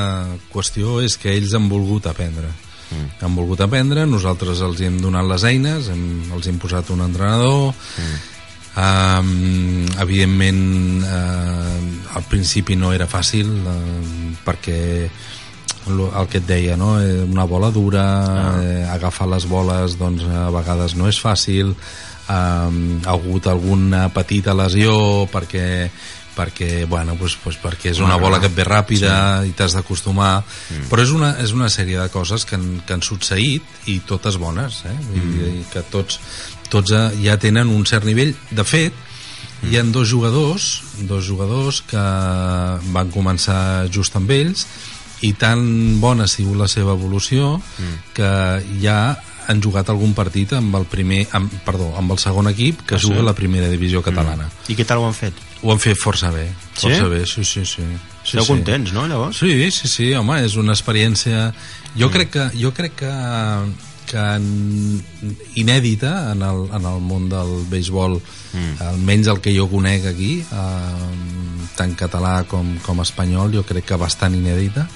qüestió 0.53 1.01
és 1.03 1.17
que 1.19 1.33
ells 1.35 1.51
han 1.53 1.67
volgut 1.67 2.07
aprendre. 2.07 2.47
Mm. 2.93 3.09
Han 3.27 3.35
volgut 3.35 3.65
aprendre, 3.65 4.05
nosaltres 4.07 4.61
els 4.63 4.79
hem 4.87 5.01
donat 5.03 5.27
les 5.27 5.43
eines, 5.51 5.89
hem, 5.91 6.05
els 6.31 6.47
hem 6.47 6.61
posat 6.63 6.93
un 6.95 7.03
entrenador, 7.03 7.73
mm. 7.75 8.23
um, 8.79 9.85
evidentment 10.05 11.03
uh, 11.03 12.15
al 12.15 12.27
principi 12.31 12.79
no 12.79 12.93
era 12.95 13.09
fàcil 13.09 13.51
uh, 13.51 14.35
perquè 14.47 15.09
el 15.91 16.27
que 16.31 16.41
et 16.41 16.47
deia, 16.47 16.75
no? 16.77 16.95
Eh, 17.01 17.23
una 17.23 17.45
bola 17.45 17.71
dura, 17.71 18.03
ah. 18.25 18.57
eh, 18.63 18.83
agafar 18.89 19.29
les 19.31 19.45
boles 19.49 19.97
doncs 19.99 20.25
a 20.25 20.49
vegades 20.53 20.95
no 20.97 21.09
és 21.11 21.19
fàcil, 21.21 21.75
um, 22.29 22.99
ha 23.05 23.13
hagut 23.13 23.47
alguna 23.47 24.09
petita 24.13 24.55
lesió 24.57 25.25
perquè 25.31 25.89
perquè, 26.36 26.83
bueno, 26.83 27.15
pues, 27.15 27.38
pues 27.39 27.55
perquè 27.55 27.93
és 27.93 27.99
una 28.03 28.17
bola 28.19 28.41
que 28.43 28.49
et 28.51 28.55
ve 28.57 28.65
ràpida 28.67 29.13
sí. 29.39 29.49
i 29.49 29.55
t'has 29.55 29.71
d'acostumar 29.77 30.41
mm. 30.43 30.89
però 30.91 31.05
és 31.05 31.13
una, 31.15 31.29
és 31.39 31.53
una 31.55 31.69
sèrie 31.71 31.95
de 31.95 32.09
coses 32.11 32.43
que 32.43 32.57
han, 32.59 32.81
que 32.83 32.91
han 32.91 33.03
succeït 33.05 33.88
i 33.88 34.01
totes 34.03 34.36
bones 34.41 34.81
eh? 34.83 34.91
Mm. 34.91 35.31
dir, 35.31 35.53
que 35.71 35.86
tots, 35.93 36.19
tots 36.67 36.91
eh, 36.91 37.05
ja 37.23 37.38
tenen 37.39 37.71
un 37.71 37.88
cert 37.88 38.03
nivell 38.03 38.36
de 38.51 38.67
fet 38.67 38.91
mm. 38.91 39.69
hi 39.71 39.79
han 39.79 39.93
dos 39.95 40.11
jugadors 40.11 40.83
dos 41.07 41.23
jugadors 41.23 41.79
que 41.88 42.03
van 42.91 43.15
començar 43.15 43.88
just 43.88 44.19
amb 44.19 44.36
ells 44.36 44.67
i 45.22 45.34
tan 45.34 45.99
bona 46.01 46.26
ha 46.26 46.28
sigut 46.32 46.57
la 46.59 46.68
seva 46.68 46.91
evolució 46.97 47.55
mm. 47.61 47.95
que 48.18 48.30
ja 48.82 49.16
han 49.47 49.61
jugat 49.61 49.89
algun 49.93 50.16
partit 50.18 50.53
amb 50.57 50.74
el 50.76 50.86
primer 50.89 51.28
amb, 51.38 51.51
perdó, 51.66 51.91
amb 51.97 52.11
el 52.11 52.18
segon 52.18 52.47
equip 52.49 52.82
que 52.88 52.95
Ah, 52.95 52.99
sí? 52.99 53.07
juga 53.07 53.22
a 53.22 53.28
la 53.30 53.36
primera 53.38 53.70
divisió 53.70 54.01
catalana 54.01 54.49
I 54.68 54.76
què 54.76 54.86
tal 54.86 54.99
ho 55.03 55.05
han 55.07 55.13
fet? 55.13 55.34
ho 55.61 55.72
han 55.72 55.80
fet 55.80 55.97
força 55.97 56.32
bé 56.34 56.47
Sí? 56.76 56.89
força 56.89 57.07
bé, 57.07 57.26
sí, 57.26 57.43
sí, 57.45 57.63
sí. 57.66 57.84
sí 57.86 58.38
Esteu 58.39 58.43
sí. 58.43 58.51
contents, 58.51 58.91
no, 58.91 59.05
llavors? 59.07 59.38
Sí, 59.38 59.72
sí, 59.72 59.88
sí, 59.88 60.13
home, 60.18 60.41
és 60.43 60.55
una 60.57 60.74
experiència... 60.74 61.53
Jo 61.95 62.09
crec 62.11 62.32
que, 62.34 62.49
jo 62.59 62.74
crec 62.76 62.95
que, 62.99 63.11
que 64.07 64.17
en- 64.17 65.35
inèdita 65.55 66.31
en 66.31 66.41
el, 66.45 66.65
en 66.73 66.87
el 66.91 67.03
món 67.03 67.27
del 67.29 67.65
béisbol, 67.71 68.17
mm. 68.53 68.81
almenys 68.91 69.29
el 69.33 69.41
que 69.41 69.53
jo 69.55 69.67
conec 69.71 70.07
aquí, 70.11 70.39
eh, 70.41 71.11
tant 71.75 71.95
català 71.99 72.43
com, 72.47 72.75
com 72.85 73.03
espanyol, 73.03 73.53
jo 73.53 73.65
crec 73.67 73.91
que 73.91 73.99
bastant 73.99 74.35
inèdita, 74.37 74.87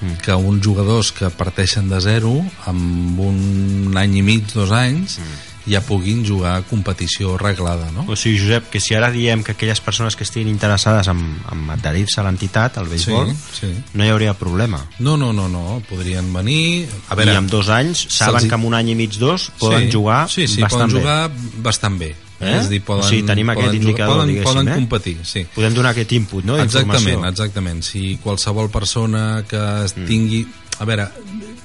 mm. 0.00 0.20
que 0.24 0.34
uns 0.34 0.62
jugadors 0.64 1.12
que 1.12 1.30
parteixen 1.30 1.88
de 1.88 2.00
zero, 2.00 2.36
amb 2.66 3.20
un 3.20 3.98
any 4.00 4.20
i 4.20 4.22
mig, 4.26 4.48
dos 4.54 4.72
anys, 4.74 5.18
mm 5.18 5.53
ja 5.66 5.80
puguin 5.80 6.24
jugar 6.26 6.58
a 6.58 6.62
competició 6.68 7.38
reglada, 7.40 7.90
no? 7.92 8.04
O 8.08 8.16
sigui, 8.16 8.38
Josep, 8.42 8.66
que 8.70 8.80
si 8.80 8.94
ara 8.94 9.10
diem 9.10 9.42
que 9.42 9.52
aquelles 9.52 9.80
persones 9.80 10.16
que 10.16 10.24
estiguin 10.26 10.50
interessades 10.52 11.08
en, 11.08 11.22
en 11.52 11.62
adherir-se 11.72 12.20
a 12.20 12.24
l'entitat, 12.26 12.76
al 12.78 12.88
béisbol, 12.90 13.30
Sí, 13.32 13.60
sí. 13.62 13.70
no 13.94 14.04
hi 14.04 14.10
hauria 14.12 14.34
problema. 14.36 14.82
No, 14.98 15.16
no, 15.16 15.32
no, 15.32 15.48
no, 15.48 15.80
podrien 15.88 16.28
venir... 16.34 16.88
A 17.08 17.16
veure, 17.16 17.32
I 17.32 17.40
en 17.40 17.48
dos 17.48 17.70
anys 17.72 18.04
saben 18.12 18.48
que 18.48 18.54
en 18.58 18.66
un 18.68 18.76
any 18.76 18.92
i 18.92 18.98
mig, 18.98 19.16
dos, 19.18 19.50
poden 19.58 19.88
sí, 19.88 19.92
jugar 19.96 20.28
sí, 20.28 20.46
sí, 20.46 20.60
bastant 20.60 20.90
poden 20.90 20.94
bé. 20.94 21.00
jugar 21.00 21.64
bastant 21.64 21.98
bé. 21.98 22.10
Eh? 22.40 22.50
És 22.58 22.66
a 22.66 22.68
dir, 22.68 22.82
poden, 22.84 23.06
o 23.06 23.08
sigui, 23.08 23.22
tenim 23.24 23.48
aquest 23.54 23.70
poden, 23.70 23.80
indicador, 23.80 24.20
poden, 24.20 24.42
poden 24.44 24.68
eh? 24.68 24.74
competir, 24.74 25.16
sí. 25.24 25.46
Podem 25.54 25.72
donar 25.72 25.94
aquest 25.94 26.12
input, 26.12 26.44
no?, 26.44 26.58
Exactament, 26.60 27.24
exactament. 27.30 27.80
Si 27.86 28.18
qualsevol 28.22 28.68
persona 28.74 29.44
que 29.48 29.64
es 29.86 29.96
tingui... 30.04 30.44
A 30.82 30.84
veure, 30.84 31.04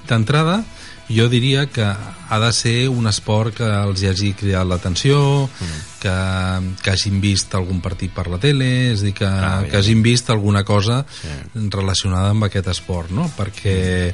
d'entrada, 0.07 0.59
jo 1.10 1.28
diria 1.30 1.66
que 1.68 1.84
ha 1.84 2.38
de 2.39 2.51
ser 2.53 2.88
un 2.89 3.07
esport 3.10 3.55
que 3.57 3.66
els 3.66 4.01
hi 4.03 4.07
hagi 4.12 4.34
cridat 4.38 4.68
l'atenció, 4.70 5.49
que, 5.99 6.14
que 6.84 6.91
hagin 6.93 7.18
vist 7.22 7.55
algun 7.57 7.82
partit 7.82 8.14
per 8.14 8.28
la 8.30 8.38
tele, 8.39 8.91
és 8.93 9.01
a 9.01 9.07
dir, 9.07 9.14
que, 9.18 9.26
Ah, 9.26 9.64
que 9.70 9.78
hagin 9.78 10.03
vist 10.05 10.30
alguna 10.30 10.64
cosa 10.64 11.03
relacionada 11.55 12.30
amb 12.36 12.45
aquest 12.45 12.68
esport, 12.72 13.10
no? 13.12 13.26
Perquè 13.38 14.14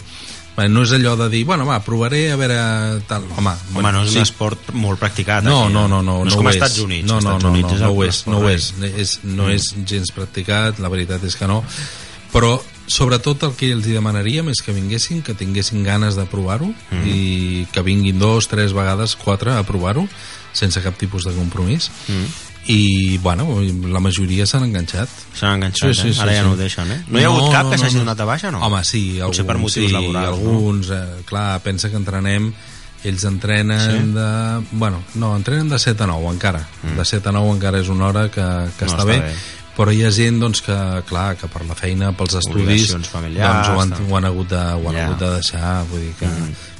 bé, 0.56 0.70
no 0.72 0.86
és 0.88 0.94
allò 0.96 1.18
de 1.20 1.28
dir, 1.30 1.44
bueno, 1.46 1.66
va, 1.68 1.82
provaré 1.84 2.30
a 2.32 2.38
veure 2.40 2.56
tal... 3.10 3.26
Home, 3.36 3.52
Home, 3.76 3.92
no 3.92 4.04
és 4.06 4.14
sí, 4.14 4.22
un 4.22 4.24
esport 4.24 4.72
molt 4.74 5.00
practicat. 5.02 5.44
no, 5.44 5.66
aquí, 5.66 5.74
no, 5.74 5.88
no, 5.92 6.00
no, 6.02 6.22
no 6.24 6.30
és 6.30 6.32
no 6.32 6.40
com 6.40 6.48
ho 6.48 6.54
als 6.54 6.62
Estats 6.62 6.80
Units. 6.80 7.10
No, 7.10 7.20
no, 7.20 7.36
no, 7.40 7.52
no, 7.52 7.60
és 7.60 7.82
no, 7.82 7.90
el 7.90 7.98
ho 7.98 8.06
és, 8.08 8.22
no 8.32 8.40
ho 8.40 8.50
és, 8.50 8.70
és, 8.96 9.18
no 9.26 9.50
Mm. 9.50 9.58
és 9.58 9.68
gens 9.86 10.12
practicat, 10.16 10.80
la 10.80 10.88
veritat 10.90 11.24
és 11.28 11.36
que 11.36 11.48
no, 11.52 11.60
però 12.32 12.56
sobretot 12.88 13.44
el 13.44 13.54
que 13.58 13.72
els 13.74 13.88
hi 13.88 13.94
demanaríem 13.98 14.50
és 14.54 14.62
que 14.64 14.74
vinguessin, 14.76 15.22
que 15.26 15.34
tinguessin 15.34 15.84
ganes 15.84 16.16
de 16.16 16.26
provar-ho 16.30 16.68
Mm. 16.92 17.06
i 17.08 17.68
que 17.72 17.82
vinguin 17.82 18.20
dos, 18.20 18.48
tres 18.48 18.74
vegades, 18.74 19.16
quatre 19.16 19.52
a 19.52 19.64
provar-ho 19.64 20.08
sense 20.54 20.82
cap 20.82 20.96
tipus 20.98 21.24
de 21.26 21.34
compromís 21.34 21.90
Mm. 22.08 22.26
i, 22.68 23.18
bueno, 23.20 23.60
la 23.90 24.00
majoria 24.00 24.46
s'han 24.46 24.64
enganxat 24.66 25.10
S'han 25.38 25.56
enganxat, 25.60 25.94
Sí, 25.94 26.02
sí, 26.02 26.08
eh? 26.10 26.14
sí, 26.14 26.20
Ara 26.22 26.32
ja 26.34 26.42
sí. 26.42 26.46
no 26.48 26.54
ho 26.54 26.58
deixen, 26.58 26.92
eh? 26.92 27.04
No 27.08 27.20
hi 27.20 27.24
ha 27.24 27.28
hagut 27.28 27.52
cap 27.52 27.70
que 27.72 27.78
s'hagi 27.78 27.98
donat 28.00 28.20
a 28.20 28.26
baixa, 28.26 28.52
no? 28.52 28.60
Home, 28.66 28.84
sí, 28.84 29.20
alguns, 29.20 29.38
Potser 29.38 29.46
per 29.46 29.58
motius 29.58 29.86
sí, 29.88 29.92
laborals, 29.94 30.28
alguns, 30.38 30.90
eh, 30.90 31.24
clar, 31.26 31.60
pensa 31.62 31.90
que 31.90 31.96
entrenem 31.98 32.54
ells 33.06 33.24
entrenen 33.24 33.80
Sí? 33.80 34.14
de... 34.16 34.66
Bueno, 34.72 35.04
no, 35.14 35.36
entrenen 35.36 35.70
de 35.70 35.78
7 35.78 36.04
a 36.04 36.08
9 36.08 36.26
encara. 36.34 36.68
Mm. 36.82 36.98
De 36.98 37.06
7 37.06 37.30
a 37.30 37.32
9 37.34 37.52
encara 37.54 37.78
és 37.80 37.88
una 37.88 38.08
hora 38.08 38.24
que, 38.32 38.42
que 38.80 38.86
No, 38.86 38.92
està, 38.92 38.98
està 38.98 39.06
bé, 39.06 39.20
bé. 39.20 39.34
Però 39.76 39.92
hi 39.92 40.04
ha 40.08 40.12
gent 40.12 40.40
doncs, 40.40 40.62
que, 40.64 40.76
clar, 41.10 41.36
que 41.38 41.48
per 41.52 41.66
la 41.68 41.76
feina, 41.76 42.14
pels 42.16 42.38
estudis, 42.40 42.92
doncs, 42.94 43.10
ho, 43.14 43.80
han, 43.82 43.94
ho 44.10 44.16
han 44.18 44.26
hagut 44.30 44.50
de, 44.50 44.62
ho 44.76 44.88
han 44.90 44.96
Ja. 44.96 45.06
hagut 45.10 45.20
de 45.20 45.30
deixar. 45.36 45.76
Vull 45.92 46.02
dir 46.08 46.14
que... 46.20 46.30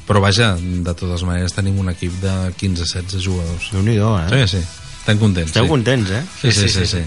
Però 0.06 0.22
vaja, 0.22 0.52
de 0.60 0.94
totes 0.94 1.24
maneres 1.26 1.54
tenim 1.58 1.80
un 1.82 1.90
equip 1.90 2.14
de 2.22 2.34
15-16 2.60 3.24
jugadors. 3.26 3.72
Déu-n'hi-do, 3.74 4.12
eh? 4.22 4.28
Sí, 4.48 4.58
sí. 4.60 4.64
Estem 5.00 5.18
contents. 5.18 5.50
Esteu 5.50 5.66
sí. 5.66 5.70
contents, 5.70 6.12
eh? 6.12 6.24
Sí, 6.42 6.52
sí, 6.52 6.70
sí. 6.70 6.86
sí, 6.86 7.04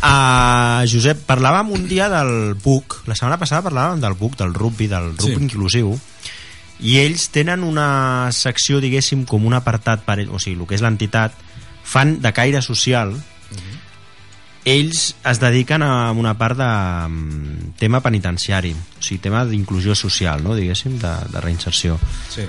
Uh, 0.00 0.80
Josep, 0.88 1.26
parlàvem 1.28 1.74
un 1.76 1.82
dia 1.86 2.06
del 2.08 2.54
PUC, 2.56 3.02
la 3.04 3.12
setmana 3.12 3.36
passada 3.36 3.60
parlàvem 3.66 4.00
del 4.00 4.14
PUC, 4.16 4.38
del 4.38 4.54
rugby, 4.56 4.86
del 4.88 5.10
rugby 5.12 5.34
Sí. 5.36 5.42
inclusiu, 5.44 5.90
i 6.80 6.94
ells 7.02 7.26
tenen 7.28 7.60
una 7.62 8.30
secció, 8.32 8.80
diguéssim, 8.80 9.26
com 9.28 9.44
un 9.44 9.52
apartat, 9.58 10.00
per, 10.06 10.16
ell- 10.22 10.30
o 10.32 10.38
sigui, 10.40 10.56
el 10.58 10.66
que 10.66 10.74
és 10.78 10.80
l'entitat, 10.80 11.36
fan 11.84 12.16
de 12.24 12.32
caire 12.32 12.62
social, 12.64 13.12
ells 14.64 15.14
es 15.24 15.40
dediquen 15.40 15.82
a 15.82 16.10
una 16.12 16.36
part 16.38 16.58
de 16.58 16.70
mm, 17.08 17.76
tema 17.80 18.02
penitenciari, 18.04 18.72
o 18.74 19.02
sigui, 19.02 19.20
tema 19.24 19.44
d'inclusió 19.48 19.94
social, 19.94 20.42
no? 20.44 20.56
diguéssim, 20.56 20.98
de, 21.00 21.14
de 21.32 21.40
reinserció. 21.40 21.98
sí. 22.32 22.48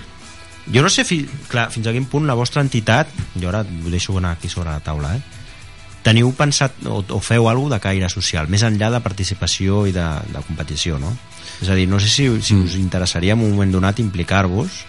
Jo 0.72 0.84
no 0.86 0.92
sé, 0.94 1.02
fi, 1.04 1.24
clar, 1.50 1.72
fins 1.74 1.88
a 1.90 1.92
quin 1.92 2.06
punt 2.06 2.28
la 2.30 2.36
vostra 2.38 2.62
entitat, 2.62 3.10
jo 3.34 3.50
ara 3.50 3.64
ho 3.66 3.90
deixo 3.90 4.14
anar 4.20 4.36
aquí 4.36 4.48
sobre 4.48 4.70
la 4.70 4.84
taula, 4.86 5.16
eh? 5.18 5.40
teniu 6.06 6.32
pensat 6.38 6.78
o, 6.86 7.02
o 7.02 7.20
feu 7.22 7.48
alguna 7.50 7.78
de 7.78 7.82
caire 7.82 8.10
social, 8.14 8.50
més 8.50 8.64
enllà 8.66 8.92
de 8.94 9.02
participació 9.02 9.86
i 9.90 9.94
de, 9.96 10.06
de 10.30 10.44
competició, 10.46 11.00
no? 11.02 11.12
És 11.62 11.70
a 11.70 11.78
dir, 11.78 11.88
no 11.90 12.00
sé 12.02 12.10
si, 12.10 12.28
si 12.42 12.58
us 12.58 12.78
interessaria 12.78 13.34
en 13.34 13.44
un 13.46 13.54
moment 13.54 13.74
donat 13.74 14.02
implicar-vos 14.02 14.82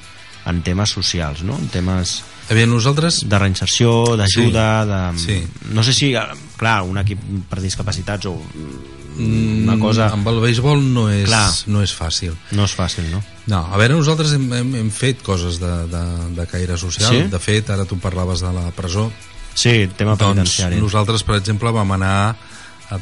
en 0.49 0.63
temes 0.65 0.93
socials, 0.93 1.43
no? 1.45 1.59
En 1.61 1.69
temes 1.73 2.21
Aviam, 2.51 2.71
nosaltres... 2.75 3.23
de 3.29 3.39
reinserció, 3.39 4.17
d'ajuda, 4.19 4.67
de... 4.89 5.01
Sí. 5.19 5.39
No 5.73 5.85
sé 5.87 5.95
si, 5.95 6.13
clar, 6.59 6.83
un 6.83 6.99
equip 6.99 7.21
per 7.49 7.61
discapacitats 7.63 8.27
o 8.27 8.35
una 9.19 9.79
cosa... 9.79 10.09
Mm, 10.09 10.13
Amb 10.19 10.29
el 10.33 10.41
béisbol 10.41 10.81
no 10.95 11.07
és, 11.13 11.27
Clar. 11.29 11.45
no 11.69 11.83
és 11.85 11.93
fàcil. 11.95 12.33
No 12.57 12.65
és 12.65 12.75
fàcil, 12.77 13.11
no? 13.13 13.21
No, 13.51 13.61
a 13.69 13.77
veure, 13.81 13.95
nosaltres 13.99 14.33
hem, 14.39 14.47
hem, 14.57 14.75
hem 14.81 14.91
fet 14.95 15.21
coses 15.27 15.59
de, 15.61 15.73
de, 15.93 16.03
de 16.39 16.47
caire 16.51 16.79
social. 16.81 17.13
Sí? 17.13 17.27
De 17.33 17.41
fet, 17.43 17.71
ara 17.75 17.85
tu 17.89 17.99
parlaves 18.01 18.41
de 18.45 18.53
la 18.55 18.71
presó. 18.77 19.11
Sí, 19.53 19.85
tema 19.99 20.15
Doncs 20.17 20.23
penitenciari. 20.25 20.81
nosaltres, 20.81 21.25
per 21.29 21.37
exemple, 21.37 21.71
vam 21.75 21.93
anar 21.99 22.15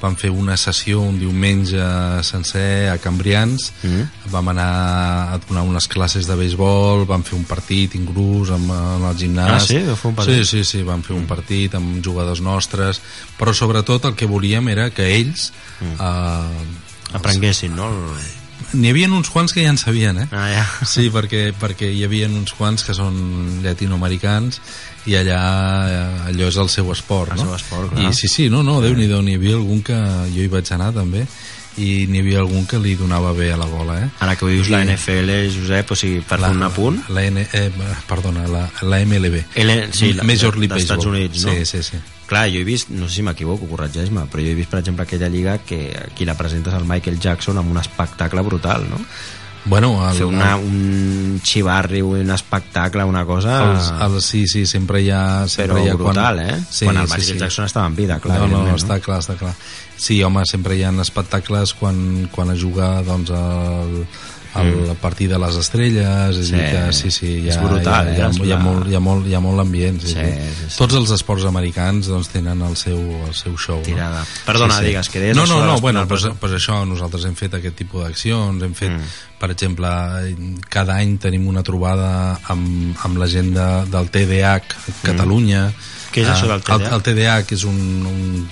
vam 0.00 0.14
fer 0.16 0.30
una 0.30 0.56
sessió 0.60 1.00
un 1.02 1.18
diumenge 1.18 1.80
sencer 2.22 2.88
a 2.92 2.98
Cambrians 2.98 3.72
Mm. 3.82 4.30
vam 4.30 4.48
anar 4.52 4.68
a 5.34 5.38
donar 5.48 5.62
unes 5.64 5.88
classes 5.88 6.26
de 6.28 6.36
béisbol 6.36 7.06
vam 7.08 7.22
fer 7.24 7.36
un 7.38 7.44
partit 7.44 7.94
inclús 7.96 8.50
amb, 8.50 8.70
en 8.70 9.04
el 9.08 9.16
gimnàs 9.16 9.50
Ah, 9.56 9.60
sí? 9.60 9.78
Fer 9.80 10.10
un 10.10 10.14
partit? 10.14 10.40
Mm. 10.40 10.44
sí, 10.44 10.64
sí, 10.64 10.64
sí, 10.64 10.82
vam 10.82 11.02
fer 11.02 11.16
un 11.16 11.26
partit 11.26 11.74
amb 11.74 12.04
jugadors 12.04 12.40
nostres 12.40 13.00
però 13.38 13.54
sobretot 13.54 14.04
el 14.04 14.14
que 14.14 14.26
volíem 14.26 14.68
era 14.68 14.90
que 14.90 15.08
ells 15.16 15.52
Mm. 15.80 15.96
eh, 15.98 17.16
Aprenguessin, 17.16 17.74
no? 17.74 17.88
El... 17.88 18.76
N'hi 18.76 18.90
havia 18.92 19.08
uns 19.08 19.30
quants 19.32 19.54
que 19.56 19.64
ja 19.64 19.70
en 19.72 19.78
sabien, 19.80 20.18
eh? 20.20 20.26
Ah, 20.30 20.46
ja. 20.52 20.64
Sí, 20.86 21.08
perquè, 21.10 21.54
perquè 21.58 21.88
hi 21.90 22.04
havia 22.04 22.28
uns 22.28 22.52
quants 22.52 22.84
que 22.84 22.92
són 22.94 23.62
llatinoamericans 23.64 24.60
i 25.06 25.14
allà 25.16 25.38
eh, 25.88 26.28
allò 26.32 26.48
és 26.50 26.56
el 26.60 26.68
seu 26.68 26.90
esport, 26.92 27.32
El 27.32 27.38
no? 27.40 27.44
seu 27.48 27.54
esport, 27.56 27.92
clar. 27.94 28.10
I 28.10 28.12
sí, 28.16 28.28
sí, 28.28 28.48
no, 28.52 28.62
no, 28.62 28.80
Déu-n'hi-do, 28.84 29.22
n'hi 29.24 29.38
havia 29.40 29.56
algun 29.56 29.80
que 29.86 29.96
jo 30.34 30.42
hi 30.44 30.50
vaig 30.52 30.68
anar 30.76 30.92
també 30.92 31.24
i 31.80 32.06
n'hi 32.10 32.18
havia 32.20 32.40
algun 32.42 32.66
que 32.68 32.76
li 32.82 32.96
donava 32.98 33.30
bé 33.32 33.52
a 33.54 33.56
la 33.56 33.64
bola, 33.70 33.94
eh? 34.02 34.08
Ara 34.20 34.34
que 34.36 34.44
ho 34.44 34.48
dius 34.50 34.68
I- 34.68 34.72
la 34.74 34.80
NFL, 34.84 35.30
Josep, 35.54 35.92
o 35.94 35.96
sigui, 35.96 36.20
per 36.20 36.40
fer 36.42 36.50
un 36.50 36.62
apunt... 36.66 36.98
La, 37.14 37.22
N, 37.24 37.46
eh, 37.46 37.70
perdona, 38.10 38.44
la, 38.50 38.64
la 38.82 38.98
MLB. 39.06 39.44
L, 39.62 39.76
sí, 39.94 40.12
la, 40.12 40.24
Major 40.26 40.58
League 40.58 40.74
dels 40.74 40.82
Estats 40.84 41.06
Baseball. 41.06 41.16
Units, 41.22 41.44
no? 41.46 41.54
Sí, 41.54 41.64
sí, 41.64 41.82
sí. 41.86 42.00
Clar, 42.26 42.48
jo 42.52 42.60
he 42.60 42.64
vist, 42.66 42.90
no 42.90 43.08
sé 43.08 43.20
si 43.20 43.22
m'equivoco, 43.26 43.66
corregeix-me, 43.70 44.26
però 44.30 44.42
jo 44.44 44.50
he 44.52 44.58
vist, 44.58 44.68
per 44.70 44.82
exemple, 44.82 45.06
aquella 45.06 45.30
lliga 45.32 45.56
que 45.66 45.80
qui 46.14 46.26
la 46.28 46.36
presenta 46.38 46.74
és 46.74 46.76
el 46.82 46.84
Michael 46.90 47.18
Jackson 47.22 47.58
amb 47.62 47.70
un 47.72 47.80
espectacle 47.80 48.42
brutal, 48.46 48.84
no? 48.90 49.00
Bueno, 49.64 50.08
el, 50.08 50.16
Fer 50.16 50.26
una, 50.26 50.54
un 50.56 51.40
xivarri, 51.44 52.00
un 52.02 52.30
espectacle, 52.32 53.04
una 53.04 53.26
cosa... 53.28 53.58
els, 53.68 53.90
els, 54.06 54.24
sí, 54.24 54.46
sí, 54.48 54.64
sempre 54.66 55.02
hi 55.04 55.10
ha... 55.12 55.46
Sempre 55.52 55.74
però 55.74 55.84
hi 55.84 55.90
ha 55.92 55.98
brutal, 56.00 56.40
eh? 56.40 56.56
Sí, 56.70 56.86
quan 56.88 57.02
el 57.02 57.08
sí, 57.08 57.14
Michael 57.18 57.36
sí. 57.36 57.38
Jackson 57.44 57.68
estava 57.68 57.86
en 57.92 57.96
vida, 57.98 58.18
clar, 58.24 58.38
no, 58.38 58.46
no, 58.46 58.62
evidentment, 58.62 58.80
està 58.80 58.98
clar, 59.04 59.20
està 59.20 59.36
clar. 59.40 59.52
Sí, 60.00 60.22
home, 60.24 60.46
sempre 60.48 60.78
hi 60.78 60.84
ha 60.88 60.94
espectacles 61.04 61.74
quan, 61.76 62.28
quan 62.32 62.54
es 62.54 62.62
juga 62.62 62.94
doncs, 63.04 63.34
el, 63.36 64.06
el 64.56 64.70
Mm. 64.90 64.96
partit 65.00 65.30
de 65.30 65.38
les 65.38 65.54
estrelles, 65.56 66.36
és 66.36 66.46
Sí, 66.48 66.50
sí, 66.50 66.56
dir 66.56 66.70
que 66.70 66.92
sí, 66.92 67.10
sí, 67.10 67.26
hi 67.26 67.48
ha, 67.50 67.52
és 67.54 67.60
brutal, 67.62 68.08
hi 68.08 68.10
ha, 68.20 68.30
hi 68.30 68.40
ha, 68.40 68.44
hi 68.46 68.52
ha, 68.52 68.58
molt, 68.58 68.88
hi 68.88 68.94
ha, 68.94 69.00
molt, 69.00 69.26
hi 69.26 69.34
ha 69.34 69.40
molt 69.40 69.60
ambient. 69.60 70.00
Sí, 70.02 70.08
Sí, 70.08 70.14
sí, 70.14 70.48
sí, 70.58 70.64
sí. 70.70 70.76
Tots 70.78 70.94
els 70.94 71.10
esports 71.10 71.44
americans 71.44 72.06
doncs, 72.08 72.28
tenen 72.28 72.60
el 72.62 72.76
seu, 72.76 72.98
el 72.98 73.34
seu 73.34 73.56
show. 73.56 73.80
Tirada. 73.82 74.20
No? 74.20 74.26
Perdona, 74.46 74.80
digues, 74.80 75.08
que 75.08 75.20
deies 75.20 75.36
No, 75.36 75.46
no, 75.46 75.64
no, 75.64 75.78
bueno, 75.80 76.06
pues, 76.08 76.26
pues 76.40 76.52
això, 76.52 76.84
nosaltres 76.86 77.24
hem 77.24 77.36
fet 77.36 77.54
aquest 77.54 77.76
tipus 77.76 78.02
d'accions, 78.04 78.62
hem 78.62 78.74
fet, 78.74 78.90
Mm. 78.90 79.38
per 79.38 79.50
exemple, 79.52 79.88
cada 80.68 80.96
any 80.96 81.16
tenim 81.18 81.46
una 81.48 81.62
trobada 81.62 82.38
amb, 82.48 82.96
amb 83.04 83.16
la 83.18 83.26
gent 83.26 83.54
de, 83.54 83.68
del 83.90 84.10
TDAH 84.10 84.56
a 84.56 84.92
Catalunya. 85.02 85.68
Mm. 85.68 85.99
Què 86.10 86.22
és 86.24 86.28
això 86.28 86.46
del 86.48 86.58
El, 86.58 86.62
TDAH? 86.66 86.94
el 86.96 87.02
TDAH 87.06 87.52
és 87.54 87.64
un, 87.64 87.76
un, 88.06 88.48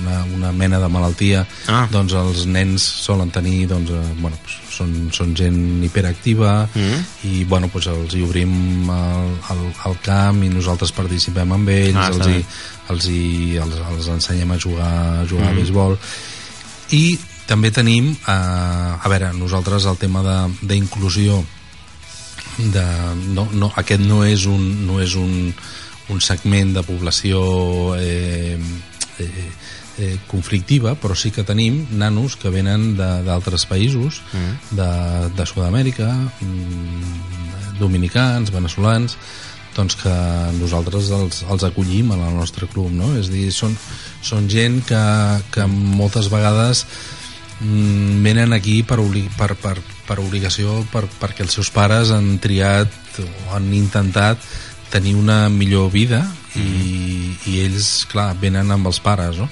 una, 0.00 0.16
una 0.34 0.52
mena 0.52 0.78
de 0.82 0.88
malaltia 0.90 1.44
Ah. 1.68 1.86
doncs 1.92 2.12
els 2.18 2.46
nens 2.46 2.82
solen 2.82 3.30
tenir 3.30 3.68
doncs, 3.70 3.90
eh, 3.90 4.14
bueno, 4.20 4.36
pues, 4.42 4.56
són, 4.78 5.10
són 5.12 5.34
gent 5.36 5.82
hiperactiva 5.84 6.68
Mm. 6.74 6.98
i 7.30 7.44
bueno, 7.44 7.68
pues, 7.68 7.86
els 7.86 8.14
hi 8.14 8.22
obrim 8.22 8.88
el, 8.90 9.30
el, 9.54 9.62
el 9.86 9.96
camp 10.02 10.42
i 10.42 10.48
nosaltres 10.48 10.92
participem 10.92 11.52
amb 11.52 11.68
ells 11.68 11.96
Ah, 11.96 12.08
els, 12.08 12.26
hi, 12.26 12.44
els, 12.90 13.06
hi, 13.08 13.56
els, 13.62 13.74
els 13.92 14.08
ensenyem 14.08 14.50
a 14.52 14.58
jugar, 14.58 14.92
a 15.22 15.26
jugar 15.26 15.48
Mm. 15.50 15.54
a 15.54 15.58
béisbol 15.60 15.98
i 16.90 17.18
també 17.46 17.70
tenim 17.70 18.10
eh, 18.12 18.30
a 18.30 19.08
veure, 19.08 19.32
nosaltres 19.38 19.84
el 19.86 19.96
tema 19.96 20.22
de- 20.22 20.66
d'inclusió 20.66 21.44
de, 22.58 22.84
no, 23.34 23.46
no, 23.52 23.70
aquest 23.76 24.00
no 24.02 24.24
és 24.26 24.44
un, 24.50 24.86
no 24.86 24.98
és 25.00 25.14
un, 25.14 25.54
un 26.08 26.20
segment 26.24 26.72
de 26.74 26.82
població 26.82 27.40
eh, 27.98 28.56
eh, 29.18 29.50
eh, 29.98 30.16
conflictiva, 30.30 30.94
però 30.94 31.14
sí 31.18 31.30
que 31.34 31.42
tenim 31.44 31.86
nanos 31.98 32.36
que 32.36 32.48
venen 32.54 32.96
de- 32.96 33.22
d'altres 33.26 33.66
països, 33.66 34.22
Mm. 34.32 34.76
de, 34.76 34.90
de 35.36 35.46
Sud-amèrica, 35.46 36.08
mm, 36.40 37.78
dominicans, 37.78 38.50
venezolans, 38.50 39.16
doncs 39.76 39.94
que 39.96 40.14
nosaltres 40.58 41.10
els, 41.14 41.44
els 41.48 41.62
acollim 41.64 42.10
en 42.12 42.20
el 42.26 42.34
nostre 42.34 42.66
club, 42.66 42.90
no? 42.90 43.12
És 43.18 43.28
dir, 43.30 43.52
són, 43.54 43.76
són 44.22 44.48
gent 44.50 44.80
que, 44.88 45.02
que 45.54 45.66
moltes 45.70 46.26
vegades 46.32 46.84
mm, 47.60 48.22
venen 48.24 48.52
aquí 48.56 48.82
per, 48.82 48.98
obli 49.02 49.28
per, 49.38 49.54
per, 49.60 49.76
per 50.08 50.18
obligació 50.22 50.80
per, 50.92 51.04
perquè 51.20 51.44
els 51.46 51.54
seus 51.58 51.70
pares 51.70 52.10
han 52.14 52.38
triat 52.42 52.90
o 53.22 53.54
han 53.54 53.70
intentat 53.74 54.38
tenir 54.90 55.14
una 55.16 55.48
millor 55.48 55.90
vida 55.92 56.22
i, 56.56 57.34
i 57.46 57.60
ells, 57.66 58.04
clar, 58.10 58.32
venen 58.40 58.70
amb 58.74 58.88
els 58.90 59.00
pares, 59.04 59.36
no? 59.38 59.48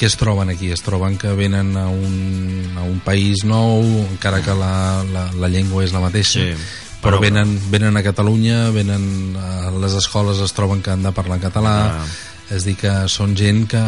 Què 0.00 0.06
es 0.08 0.14
troben 0.16 0.48
aquí? 0.48 0.70
Es 0.72 0.80
troben 0.80 1.18
que 1.20 1.28
venen 1.36 1.74
a 1.76 1.88
un, 1.92 2.70
a 2.78 2.84
un 2.88 3.00
país 3.04 3.42
nou, 3.44 3.82
encara 4.06 4.40
que 4.40 4.54
la, 4.56 5.02
la, 5.12 5.26
la 5.36 5.50
llengua 5.52 5.84
és 5.84 5.92
la 5.92 6.00
mateixa, 6.00 6.40
Sí, 6.40 6.54
però, 7.02 7.18
però- 7.18 7.20
venen, 7.26 7.52
venen 7.72 7.96
a 7.96 8.02
Catalunya, 8.06 8.70
venen 8.72 9.36
a 9.36 9.70
les 9.82 9.92
escoles 9.98 10.40
es 10.40 10.52
troben 10.56 10.80
que 10.80 10.90
han 10.94 11.02
de 11.04 11.12
parlar 11.12 11.36
en 11.40 11.44
català, 11.44 11.76
Ah. 12.00 12.06
és 12.50 12.64
dir, 12.64 12.74
que 12.80 12.90
són 13.12 13.36
gent 13.38 13.66
que, 13.70 13.82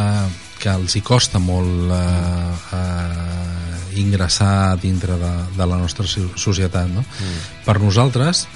que 0.60 0.70
els 0.70 0.94
hi 0.94 1.00
costa 1.02 1.40
molt 1.42 1.90
eh, 1.90 2.76
eh, 2.76 4.00
ingressar 4.00 4.76
dintre 4.80 5.16
de, 5.18 5.32
de 5.56 5.66
la 5.66 5.76
nostra 5.80 6.06
so- 6.06 6.30
societat. 6.36 6.88
No? 6.88 7.00
Mm. 7.02 7.40
Per 7.66 7.78
nosaltres, 7.82 8.46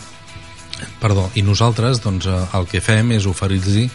perdó, 1.01 1.31
i 1.35 1.43
nosaltres 1.43 2.03
doncs, 2.05 2.27
eh, 2.27 2.45
el 2.59 2.67
que 2.71 2.81
fem 2.81 3.13
és 3.17 3.27
oferir-los 3.27 3.91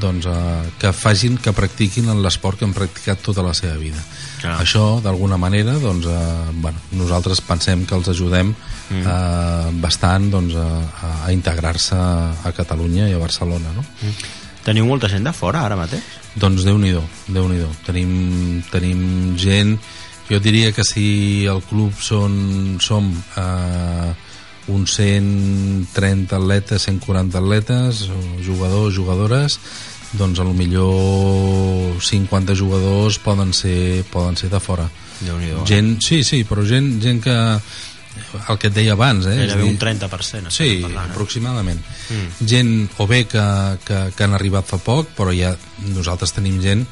doncs, 0.00 0.24
eh, 0.24 0.70
que 0.80 0.92
facin, 0.96 1.36
que 1.36 1.52
practiquin 1.52 2.08
en 2.08 2.22
l'esport 2.24 2.58
que 2.58 2.64
han 2.64 2.72
practicat 2.72 3.20
tota 3.20 3.42
la 3.44 3.52
seva 3.52 3.76
vida. 3.76 4.00
Clar. 4.40 4.56
Això, 4.62 5.02
d'alguna 5.04 5.36
manera, 5.36 5.74
doncs, 5.78 6.06
eh, 6.06 6.52
bueno, 6.54 6.78
nosaltres 6.92 7.42
pensem 7.44 7.84
que 7.86 7.94
els 7.94 8.08
ajudem 8.08 8.54
Mm. 8.92 9.06
eh, 9.06 9.70
bastant 9.80 10.30
doncs, 10.30 10.54
a, 10.54 11.24
a 11.26 11.32
integrar-se 11.32 11.96
a 11.96 12.52
Catalunya 12.56 13.08
i 13.08 13.14
a 13.14 13.18
Barcelona. 13.18 13.72
No? 13.72 13.84
Teniu 14.64 14.86
molta 14.86 15.08
gent 15.08 15.24
de 15.24 15.32
fora, 15.32 15.64
ara 15.64 15.76
mateix? 15.76 16.02
Doncs 16.34 16.64
Déu-n'hi-do, 16.64 17.02
déu 17.28 17.48
nhi 17.48 17.58
déu 17.58 17.70
tenim, 17.86 18.62
tenim 18.70 19.36
gent 19.36 19.78
jo 20.28 20.38
diria 20.40 20.72
que 20.72 20.84
si 20.84 21.44
el 21.50 21.60
club 21.68 21.92
són, 22.00 22.78
som 22.80 23.10
eh, 23.36 24.12
uns 24.70 24.94
130 24.94 26.36
atletes 26.36 26.86
140 26.86 27.38
atletes 27.38 28.04
jugadors, 28.44 28.94
jugadores 28.94 29.58
doncs 30.12 30.38
a 30.38 30.44
lo 30.44 30.52
millor 30.52 31.98
50 31.98 32.54
jugadors 32.54 33.18
poden 33.18 33.52
ser, 33.56 34.04
poden 34.12 34.36
ser 34.36 34.52
de 34.52 34.60
fora 34.60 34.88
Déu-n'hi-do. 35.22 35.64
gent, 35.66 35.96
sí, 36.04 36.22
sí, 36.22 36.44
però 36.44 36.66
gent, 36.66 37.00
gent 37.02 37.22
que 37.24 37.38
el 38.48 38.58
que 38.60 38.68
et 38.68 38.74
deia 38.76 38.92
abans 38.92 39.26
eh? 39.26 39.36
Gairebé 39.38 39.64
un 39.64 39.78
30%. 39.80 40.52
Sí, 40.52 40.82
parlant, 40.84 41.08
eh? 41.08 41.14
aproximadament. 41.14 41.80
Mm. 42.12 42.48
Gent 42.48 42.72
o 43.00 43.06
bé 43.08 43.24
que, 43.30 43.44
que, 43.86 44.02
que 44.16 44.26
han 44.26 44.36
arribat 44.36 44.68
fa 44.68 44.78
poc, 44.82 45.14
però 45.16 45.32
ja 45.32 45.54
nosaltres 45.94 46.34
tenim 46.36 46.60
gent 46.62 46.84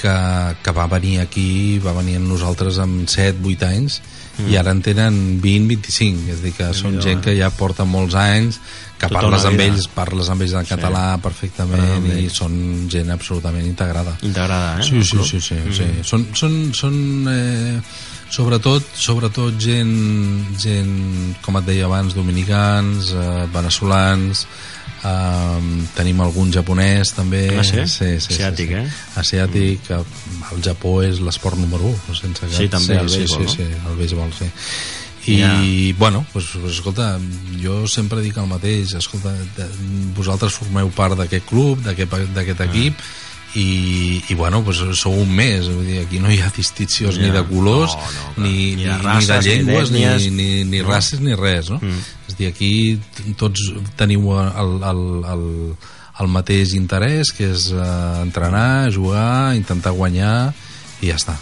que, 0.00 0.16
que 0.62 0.76
va 0.76 0.86
venir 0.92 1.18
aquí, 1.22 1.78
va 1.84 1.96
venir 1.96 2.18
amb 2.20 2.30
nosaltres 2.30 2.80
amb 2.82 3.04
7, 3.08 3.40
8 3.44 3.68
anys, 3.68 4.00
Mm. 4.38 4.48
i 4.52 4.56
ara 4.60 4.70
en 4.76 4.82
tenen 4.84 5.14
20, 5.40 5.68
25, 5.68 6.30
és 6.34 6.42
dir, 6.42 6.52
que 6.52 6.66
són 6.74 6.92
Déu-n'hi-do, 6.98 7.02
gent 7.06 7.18
eh? 7.18 7.22
que 7.24 7.36
ja 7.38 7.48
porta 7.50 7.84
molts 7.88 8.14
anys, 8.14 8.58
que 8.98 9.08
Tota 9.08 9.14
parles 9.20 9.42
una 9.44 9.50
amb 9.50 9.58
vida. 9.60 9.72
ells, 9.72 9.86
parles 9.92 10.28
amb 10.32 10.42
ells 10.42 10.52
en 10.56 10.66
català 10.68 11.04
perfectament, 11.20 11.80
Parles 11.80 12.12
amb 12.12 12.20
i 12.20 12.28
són 12.32 12.88
gent 12.92 13.10
absolutament 13.12 13.66
integrada. 13.66 14.16
Integrada, 14.22 14.78
eh? 14.80 14.82
Sí, 14.84 15.02
sí, 15.04 15.18
sí, 15.24 15.40
sí, 15.40 15.54
Mm. 15.54 15.72
sí. 15.72 15.88
Són, 16.02 16.26
són, 16.34 16.54
són 16.74 17.28
eh, 17.28 17.80
sobretot, 18.30 18.82
sobretot 18.94 19.56
gent, 19.58 19.92
gent, 20.58 21.36
com 21.42 21.56
et 21.60 21.64
deia 21.68 21.86
abans, 21.86 22.14
dominicans, 22.14 23.12
eh, 23.12 23.46
veneçolans, 23.52 24.46
eh, 25.06 25.86
tenim 25.96 26.20
algun 26.24 26.50
japonès 26.54 27.14
també. 27.16 27.44
Ah, 27.58 27.64
sí? 27.64 27.84
sí, 27.86 28.12
sí 28.20 28.34
Asiàtic, 28.34 28.68
sí, 28.68 28.74
sí. 28.74 28.82
eh? 28.82 29.18
Asiàtic, 29.22 29.82
que 29.86 30.00
el 30.02 30.62
Japó 30.66 30.98
és 31.06 31.20
l'esport 31.24 31.58
número 31.58 31.92
1, 31.94 32.14
sense 32.20 32.42
cap. 32.46 32.54
Sí, 32.58 32.68
també, 32.72 32.98
el 33.00 33.08
sí, 33.10 33.22
béisbol, 33.24 33.48
sí, 33.48 33.62
no? 33.62 33.74
sí, 33.76 33.90
el 33.92 34.00
béisbol, 34.02 34.32
sí. 34.38 34.50
I, 35.26 35.36
Ja. 35.40 35.54
bueno, 35.98 36.24
pues, 36.32 36.46
pues, 36.54 36.74
escolta, 36.76 37.18
jo 37.62 37.88
sempre 37.90 38.20
dic 38.22 38.36
el 38.38 38.46
mateix, 38.46 38.92
escolta, 38.94 39.32
vosaltres 40.14 40.54
formeu 40.54 40.86
part 40.94 41.16
d'aquest 41.18 41.48
club, 41.48 41.82
d'aquest 41.82 42.60
Ah. 42.60 42.64
equip, 42.68 42.94
i, 43.54 44.22
i 44.28 44.34
bueno, 44.34 44.62
pues, 44.64 44.82
sou 44.98 45.14
un 45.14 45.30
més 45.32 45.68
vull 45.70 45.86
dir, 45.86 46.00
aquí 46.04 46.18
no 46.20 46.30
hi 46.30 46.40
ha 46.44 46.50
distincions 46.54 47.16
Ja. 47.16 47.22
ni 47.22 47.30
de 47.30 47.42
colors 47.48 47.94
No, 47.96 48.02
no, 48.02 48.34
clar. 48.34 48.46
ni, 48.46 48.52
Ni 48.52 48.76
ni, 48.76 48.84
de 48.84 48.96
ni, 48.96 49.02
races, 49.02 49.28
de 49.28 49.38
ni 49.38 49.46
llengües 49.54 49.90
ni, 49.90 50.00
d'ètnies. 50.04 50.32
ni, 50.32 50.64
ni 50.64 50.80
No. 50.82 50.88
races 50.88 51.20
ni 51.20 51.34
res 51.34 51.70
no? 51.70 51.78
Mm. 51.80 52.02
és 52.28 52.36
dir, 52.36 52.48
aquí 52.48 53.00
tots 53.36 53.72
teniu 53.96 54.32
el, 54.36 54.82
el, 54.82 55.02
el, 55.32 55.44
el 56.20 56.28
mateix 56.28 56.74
interès 56.74 57.32
que 57.32 57.50
és 57.52 57.70
eh, 57.72 58.22
entrenar, 58.22 58.90
jugar 58.92 59.54
intentar 59.56 59.92
guanyar 59.92 60.52
i 61.00 61.08
ja 61.12 61.16
està 61.16 61.36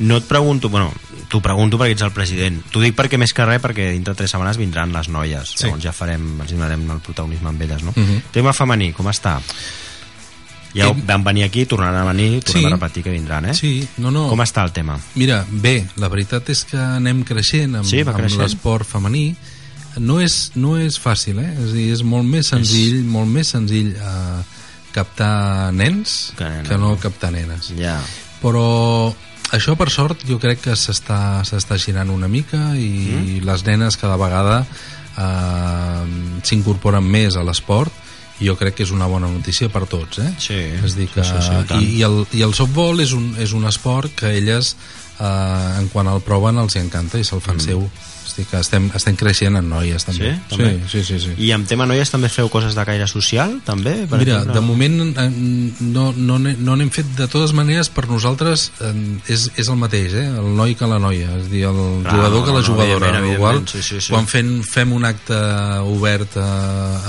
No 0.00 0.16
et 0.16 0.24
pregunto, 0.24 0.70
bueno, 0.72 0.94
t'ho 1.28 1.42
pregunto 1.44 1.76
perquè 1.76 1.92
ets 1.92 2.00
el 2.06 2.10
president. 2.16 2.62
T'ho 2.72 2.80
dic 2.80 2.94
perquè 2.96 3.18
més 3.20 3.34
que 3.36 3.44
res 3.44 3.60
perquè 3.60 3.90
dintre 3.92 4.14
de 4.14 4.16
tres 4.22 4.30
setmanes 4.32 4.56
vindran 4.56 4.94
les 4.94 5.10
noies. 5.12 5.50
Sí. 5.58 5.66
Llavors 5.66 5.82
ja 5.84 5.92
farem, 5.92 6.40
els 6.40 6.54
donarem 6.54 6.86
el 6.90 7.00
protagonisme 7.04 7.50
amb 7.50 7.60
elles, 7.60 7.82
no? 7.84 7.92
Mhm. 7.94 8.22
Tema 8.32 8.54
femení, 8.56 8.94
com 8.96 9.10
està? 9.12 9.34
Ja 10.74 10.88
Hem- 10.88 11.04
van 11.06 11.24
venir 11.24 11.44
aquí, 11.44 11.64
tornaran 11.66 12.02
a 12.06 12.12
venir, 12.12 12.42
tornem 12.44 12.62
Sí. 12.62 12.66
a 12.66 12.70
repetir 12.76 13.02
que 13.02 13.10
vindran, 13.10 13.46
eh? 13.46 13.54
Sí, 13.54 13.88
no, 13.98 14.10
no. 14.10 14.28
Com 14.28 14.38
està 14.40 14.62
el 14.62 14.70
tema? 14.72 14.98
Mira, 15.16 15.44
bé, 15.50 15.86
la 15.96 16.08
veritat 16.08 16.48
és 16.50 16.64
que 16.64 16.78
anem 16.78 17.24
creixent 17.24 17.74
amb, 17.76 17.84
Sí, 17.86 18.00
amb 18.00 18.38
l'esport 18.38 18.86
femení. 18.86 19.34
No 19.98 20.20
és, 20.20 20.52
no 20.54 20.76
és 20.78 21.00
fàcil, 21.00 21.40
eh? 21.40 21.56
És, 21.64 21.72
dir, 21.72 21.92
és 21.92 22.02
molt 22.02 22.24
més 22.24 22.46
senzill, 22.46 23.02
molt 23.04 23.26
més 23.28 23.48
senzill 23.48 23.96
eh, 23.96 24.42
captar 24.92 25.72
nens 25.72 26.32
Que 26.36 26.44
nenes. 26.44 26.68
que 26.68 26.78
no 26.78 26.96
captar 26.98 27.32
nenes. 27.32 27.72
Ja. 27.76 28.00
Però 28.40 29.12
això, 29.50 29.76
per 29.76 29.90
sort, 29.90 30.22
jo 30.28 30.38
crec 30.38 30.60
que 30.60 30.76
s'està 30.78 31.76
girant 31.78 32.10
una 32.10 32.28
mica 32.28 32.76
i 32.78 33.40
mm. 33.40 33.44
les 33.44 33.66
nenes 33.66 33.96
cada 33.96 34.16
vegada 34.16 34.64
eh, 35.18 36.04
s'incorporen 36.44 37.04
més 37.04 37.36
a 37.36 37.42
l'esport 37.42 37.92
i 37.92 38.09
jo 38.40 38.56
crec 38.56 38.78
que 38.78 38.86
és 38.86 38.92
una 38.94 39.08
bona 39.10 39.28
notícia 39.30 39.68
per 39.72 39.84
tots, 39.90 40.20
eh? 40.22 40.30
Sí, 40.40 40.58
és 40.80 40.96
dir 40.96 41.08
que, 41.12 41.24
sí, 41.24 41.36
sí, 41.36 41.46
sí, 41.48 41.58
i 41.60 41.68
tant. 41.68 41.82
i, 41.84 41.98
i, 41.98 42.02
el, 42.06 42.22
i 42.36 42.44
el 42.46 42.54
softball 42.56 43.02
és 43.04 43.12
un, 43.16 43.34
és 43.40 43.52
un 43.56 43.68
esport 43.68 44.14
que 44.16 44.32
elles 44.38 44.74
eh, 45.18 45.80
en 45.80 45.90
quan 45.92 46.08
el 46.12 46.22
proven 46.26 46.60
els 46.62 46.76
hi 46.76 46.84
encanta 46.84 47.20
i 47.20 47.26
se'l 47.26 47.44
fan 47.44 47.60
mm. 47.60 47.66
seu 47.68 47.84
dir 48.40 48.48
que 48.50 48.60
estem, 48.60 48.88
estem 48.96 49.16
creixent 49.20 49.58
en 49.60 49.68
noies 49.70 50.06
també. 50.08 50.32
Sí? 50.34 50.54
També? 50.54 50.72
sí, 50.88 51.04
sí, 51.04 51.04
sí, 51.12 51.20
sí. 51.28 51.36
I 51.46 51.52
amb 51.56 51.68
tema 51.70 51.86
noies 51.88 52.10
també 52.12 52.30
feu 52.32 52.50
coses 52.52 52.76
de 52.76 52.84
caire 52.88 53.06
social, 53.10 53.58
també? 53.66 53.94
Per 54.10 54.20
Mira, 54.20 54.40
exemple? 54.40 54.56
de 54.56 54.64
moment 54.66 54.98
no 55.94 56.06
no 56.16 56.38
no 56.40 56.76
n'hem 56.76 56.90
fet 56.94 57.12
de 57.18 57.28
totes 57.30 57.54
maneres 57.56 57.90
per 57.92 58.06
nosaltres 58.10 58.70
és, 59.28 59.46
és 59.56 59.68
el 59.68 59.78
mateix, 59.80 60.16
eh? 60.16 60.26
el 60.40 60.50
noi 60.56 60.76
que 60.78 60.88
la 60.90 61.00
noia 61.02 61.36
és 61.38 61.46
a 61.46 61.52
dir, 61.52 61.64
el 61.68 61.80
Clar, 62.04 62.16
jugador 62.16 62.44
que 62.44 62.52
no, 62.52 62.58
la 62.58 62.64
no, 62.64 62.66
jugadora 62.66 63.10
evidentment, 63.10 63.36
igual, 63.36 63.62
sí, 63.68 63.82
sí, 63.82 64.00
sí. 64.00 64.12
quan 64.12 64.28
fem, 64.30 64.52
fem 64.66 64.92
un 64.96 65.06
acte 65.08 65.38
obert 65.90 66.36
a, 66.40 66.50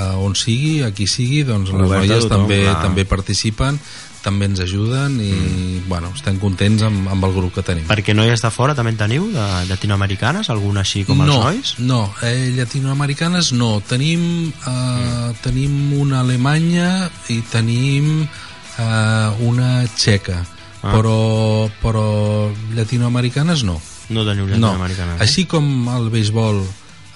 a 0.06 0.08
on 0.22 0.38
sigui, 0.38 0.82
a 0.86 0.92
qui 0.96 1.10
sigui 1.10 1.44
doncs 1.48 1.74
les 1.74 1.88
Obert 1.88 2.04
a 2.04 2.06
noies 2.06 2.30
també, 2.32 2.64
també 2.82 3.08
participen 3.10 3.80
també 4.22 4.46
ens 4.46 4.60
ajuden 4.62 5.16
i 5.20 5.32
mm. 5.34 5.84
bueno, 5.90 6.12
estem 6.16 6.38
contents 6.40 6.84
amb, 6.86 7.08
amb 7.10 7.26
el 7.26 7.34
grup 7.34 7.56
que 7.56 7.64
tenim 7.66 7.88
Perquè 7.90 8.14
noies 8.16 8.42
de 8.44 8.52
fora 8.54 8.76
també 8.78 8.94
en 8.94 9.00
teniu, 9.00 9.28
de 9.34 9.46
llatinoamericanes, 9.72 10.50
alguna 10.54 10.84
així 10.86 11.04
com 11.08 11.18
no, 11.26 11.26
els 11.26 11.44
nois? 11.46 11.74
No, 11.80 12.02
eh, 12.24 12.52
llatinoamericanes 12.56 13.52
no. 13.58 13.80
Tenim, 13.88 14.24
eh, 14.52 14.70
mm. 14.70 15.36
tenim 15.44 15.94
una 16.00 16.22
alemanya 16.22 17.10
i 17.34 17.42
tenim 17.52 18.22
eh, 18.24 19.46
una 19.48 19.86
txeca, 19.96 20.44
Ah. 20.82 20.96
però, 20.96 21.70
però 21.78 22.50
llatinoamericanes 22.74 23.62
no. 23.64 23.76
No 24.10 24.24
teniu 24.26 24.48
No. 24.48 24.56
llatinoamericanes. 24.56 25.20
eh? 25.20 25.24
Així 25.24 25.46
com 25.46 25.88
el 25.94 26.10
béisbol 26.10 26.64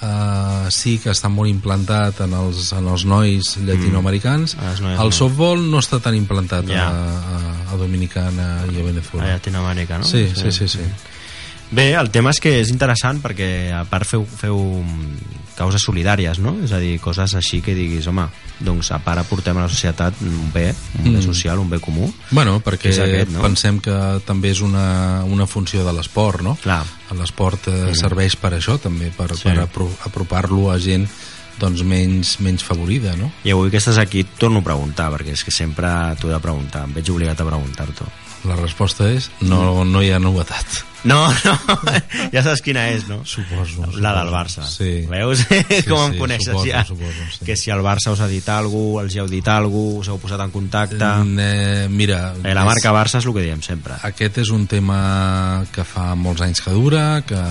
eh, 0.06 0.70
sí 0.72 0.98
que 1.02 1.10
està 1.14 1.30
molt 1.34 1.50
implantat 1.50 2.22
en 2.26 2.34
els, 2.38 2.72
en 2.78 2.88
els 2.94 3.06
nois 3.10 3.56
llatinoamericans, 3.66 4.56
Mm. 4.56 4.70
Els 4.72 4.82
nois 4.86 5.00
el 5.02 5.12
softball 5.14 5.66
no 5.72 5.82
està 5.82 6.00
tan 6.02 6.16
implantat 6.16 6.70
Ja. 6.70 6.88
a, 6.88 7.36
a, 7.36 7.74
a 7.74 7.78
Dominicana 7.82 8.66
i 8.72 8.78
a 8.78 8.82
A 8.82 8.88
Venezuela. 8.92 9.34
Llatinoamèrica, 9.34 9.98
no? 10.00 10.06
Sí, 10.06 10.28
sí, 10.36 10.52
sí, 10.52 10.68
sí. 10.68 10.86
Bé, 11.72 11.94
el 11.98 12.12
tema 12.14 12.30
és 12.30 12.40
que 12.40 12.60
és 12.62 12.70
interessant 12.70 13.20
perquè 13.24 13.72
a 13.74 13.84
part 13.90 14.06
feu, 14.06 14.24
feu 14.26 14.60
causes 15.56 15.82
solidàries, 15.84 16.40
no? 16.40 16.56
És 16.64 16.72
a 16.76 16.80
dir, 16.80 17.00
coses 17.00 17.34
així 17.36 17.62
que 17.64 17.74
diguis, 17.76 18.08
home, 18.08 18.28
doncs 18.60 18.92
a 18.92 19.00
part 19.00 19.20
aportem 19.22 19.58
a 19.58 19.62
la 19.66 19.70
societat 19.72 20.20
un 20.22 20.52
bé, 20.54 20.74
un 21.00 21.14
bé 21.14 21.20
Mm. 21.20 21.24
social, 21.26 21.60
un 21.60 21.70
bé 21.70 21.80
comú. 21.80 22.12
Bueno, 22.32 22.60
perquè 22.62 22.92
aquest, 22.92 23.32
no? 23.32 23.42
pensem 23.42 23.80
que 23.80 23.96
també 24.26 24.52
és 24.52 24.62
una, 24.62 25.24
una 25.24 25.48
funció 25.48 25.86
de 25.86 25.94
l'esport, 25.94 26.42
no? 26.42 26.58
Clar. 26.62 26.84
L'esport 27.18 27.68
eh, 27.68 27.94
serveix 27.96 28.36
per 28.36 28.54
això 28.54 28.78
també, 28.80 29.12
per, 29.16 29.36
Sí. 29.36 29.44
per 29.44 29.60
apro 29.60 29.90
apropar-lo 30.06 30.72
a 30.72 30.78
gent 30.80 31.08
doncs 31.58 31.84
menys, 31.84 32.40
menys 32.42 32.64
favorida, 32.64 33.16
no? 33.16 33.32
I 33.46 33.52
avui 33.52 33.70
que 33.72 33.78
estàs 33.78 33.98
aquí 33.98 34.20
et 34.26 34.34
torno 34.38 34.60
a 34.60 34.64
preguntar, 34.64 35.10
perquè 35.14 35.32
és 35.32 35.44
que 35.44 35.52
sempre 35.52 35.88
t'ho 36.20 36.28
he 36.30 36.34
de 36.34 36.40
preguntar, 36.44 36.84
em 36.84 36.94
veig 36.94 37.10
obligat 37.10 37.40
a 37.40 37.46
preguntar-t'ho. 37.46 38.06
La 38.46 38.56
resposta 38.58 39.08
és 39.10 39.32
no, 39.42 39.86
no 39.86 40.02
hi 40.04 40.12
ha 40.12 40.20
novetat. 40.20 40.84
No, 41.06 41.20
no, 41.30 41.76
ja 42.34 42.44
saps 42.46 42.64
quina 42.66 42.88
és, 42.92 43.06
no? 43.10 43.20
Suposo. 43.30 43.86
La 44.02 44.16
del 44.18 44.32
Barça. 44.34 44.66
Sí. 44.70 45.06
Veus 45.10 45.46
com 45.90 46.02
em 46.08 46.16
sí, 46.16 46.20
coneixes 46.20 46.50
suposo, 46.52 46.70
ja? 46.70 46.84
suposo, 46.88 47.30
sí. 47.36 47.46
Que 47.46 47.58
si 47.60 47.74
el 47.74 47.84
Barça 47.86 48.14
us 48.14 48.24
ha 48.26 48.30
dit 48.32 48.48
alguna 48.50 48.96
cosa, 48.96 49.06
els 49.06 49.16
hi 49.16 49.22
heu 49.24 49.30
dit 49.32 49.52
alguna 49.54 50.00
cosa, 50.00 50.02
us 50.02 50.12
heu 50.14 50.20
posat 50.26 50.46
en 50.48 50.54
contacte... 50.56 51.04
Mm, 51.06 51.40
eh, 51.40 51.88
mira... 51.94 52.20
Eh, 52.44 52.54
la 52.58 52.66
marca 52.68 52.94
Barça 52.96 53.22
és 53.22 53.30
el 53.30 53.38
que 53.38 53.46
diem 53.46 53.64
sempre. 53.66 54.00
Aquest 54.10 54.42
és 54.44 54.52
un 54.56 54.68
tema 54.72 55.00
que 55.76 55.86
fa 55.88 56.12
molts 56.20 56.44
anys 56.46 56.66
que 56.66 56.74
dura, 56.76 57.06
que 57.28 57.42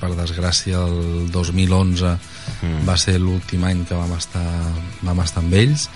per 0.00 0.14
desgràcia 0.18 0.82
el 0.84 1.30
2011 1.32 2.16
Mm. 2.62 2.86
va 2.86 2.96
ser 2.98 3.18
l'últim 3.20 3.64
any 3.66 3.84
que 3.86 3.98
vam 3.98 4.12
estar, 4.16 4.46
vam 5.02 5.20
estar 5.24 5.42
amb 5.42 5.54
ells 5.58 5.88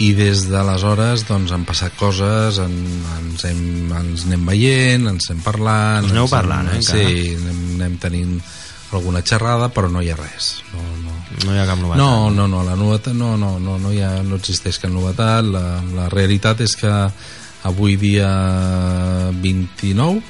i 0.00 0.12
des 0.16 0.46
d'aleshores 0.48 1.26
doncs, 1.28 1.52
han 1.52 1.66
passat 1.68 1.92
coses, 1.98 2.58
en, 2.62 2.72
ens, 3.18 3.44
hem, 3.44 3.92
ens 3.98 4.24
anem 4.28 4.46
veient, 4.48 5.06
ens 5.10 5.28
anem 5.28 5.42
parlant... 5.44 6.08
Us 6.08 6.14
aneu 6.14 6.24
ens 6.24 6.32
parlant, 6.32 6.70
eh, 6.70 6.78
encara? 6.80 7.04
Sí, 7.04 7.34
anem, 7.36 7.58
anem 7.76 7.98
tenint 8.00 8.38
alguna 8.96 9.20
xerrada, 9.22 9.68
però 9.70 9.90
no 9.92 10.00
hi 10.02 10.08
ha 10.10 10.16
res. 10.18 10.48
No, 10.72 10.86
no, 11.04 11.18
No 11.44 11.52
hi 11.54 11.60
ha 11.60 11.66
cap 11.68 11.78
novetat. 11.78 12.00
no, 12.00 12.30
no, 12.34 12.48
no, 12.50 12.64
la 12.66 12.74
novetat 12.76 13.14
no, 13.14 13.36
no, 13.38 13.52
no, 13.62 13.76
no, 13.78 13.92
hi 13.92 14.00
ha, 14.02 14.16
no 14.26 14.40
existeix 14.40 14.80
cap 14.82 14.90
novetat. 14.90 15.46
La, 15.46 15.64
la 15.94 16.08
realitat 16.10 16.64
és 16.64 16.74
que 16.80 16.90
avui 17.68 17.96
dia 18.00 18.30
29 19.36 20.22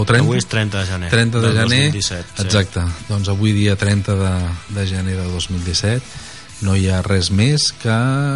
o 0.00 0.04
30? 0.08 0.24
Avui 0.24 0.40
és 0.40 0.48
30 0.48 0.80
de 0.80 0.86
gener 0.88 1.12
30 1.12 1.44
de 1.44 1.52
gener, 1.54 1.84
2017, 1.92 2.34
sí. 2.34 2.48
exacte. 2.48 2.84
Doncs 3.10 3.30
avui 3.30 3.52
dia 3.52 3.76
30 3.76 4.16
de, 4.16 4.34
de 4.74 4.88
gener 4.88 5.16
de 5.20 5.28
2017 5.28 6.29
no 6.62 6.74
hi 6.76 6.88
ha 6.92 7.00
res 7.06 7.30
més 7.32 7.70
que 7.82 7.94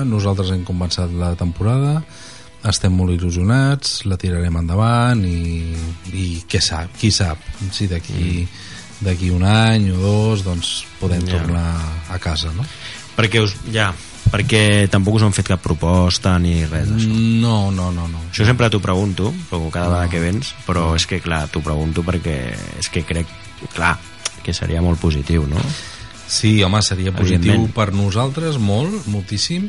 nosaltres 0.08 0.50
hem 0.54 0.64
començat 0.64 1.12
la 1.12 1.34
temporada 1.36 2.02
estem 2.64 2.94
molt 2.96 3.12
il·lusionats, 3.12 4.06
la 4.08 4.16
tirarem 4.16 4.54
endavant 4.56 5.20
i, 5.28 5.74
i 6.16 6.26
què 6.48 6.62
sap, 6.64 6.94
qui 6.96 7.10
sap 7.12 7.36
si 7.76 7.84
d'aquí 7.90 8.46
d'aquí 9.04 9.28
un 9.34 9.42
any 9.44 9.90
o 9.92 9.98
dos 10.00 10.44
doncs 10.46 10.84
podem 11.00 11.20
Mm. 11.24 11.28
Ja. 11.28 11.38
tornar 11.42 11.66
a 12.08 12.18
casa, 12.18 12.52
no? 12.56 12.64
perquè 13.14 13.42
us, 13.44 13.52
ja, 13.70 13.90
perquè 14.32 14.88
tampoc 14.90 15.18
us 15.18 15.22
han 15.26 15.34
fet 15.36 15.46
cap 15.52 15.60
proposta 15.62 16.38
ni 16.38 16.64
res 16.64 16.88
d'això. 16.88 17.10
No, 17.42 17.70
no, 17.70 17.90
no, 17.92 18.08
no. 18.08 18.22
Això 18.32 18.46
sempre 18.48 18.70
t'ho 18.72 18.80
pregunto, 18.80 19.28
però 19.50 19.68
cada 19.70 19.90
vegada 19.92 20.08
que 20.10 20.22
vens, 20.22 20.54
però 20.66 20.94
és 20.96 21.04
que, 21.06 21.20
clar, 21.20 21.44
t'ho 21.52 21.60
pregunto 21.62 22.02
perquè 22.02 22.38
és 22.80 22.88
que 22.90 23.04
crec, 23.06 23.28
clar, 23.76 23.98
que 24.42 24.54
seria 24.56 24.80
molt 24.82 24.98
positiu, 25.02 25.44
no? 25.46 25.60
Sí, 26.28 26.62
home, 26.64 26.80
seria 26.82 27.12
positiu 27.14 27.66
per 27.74 27.92
nosaltres, 27.92 28.56
molt, 28.56 29.06
moltíssim, 29.12 29.68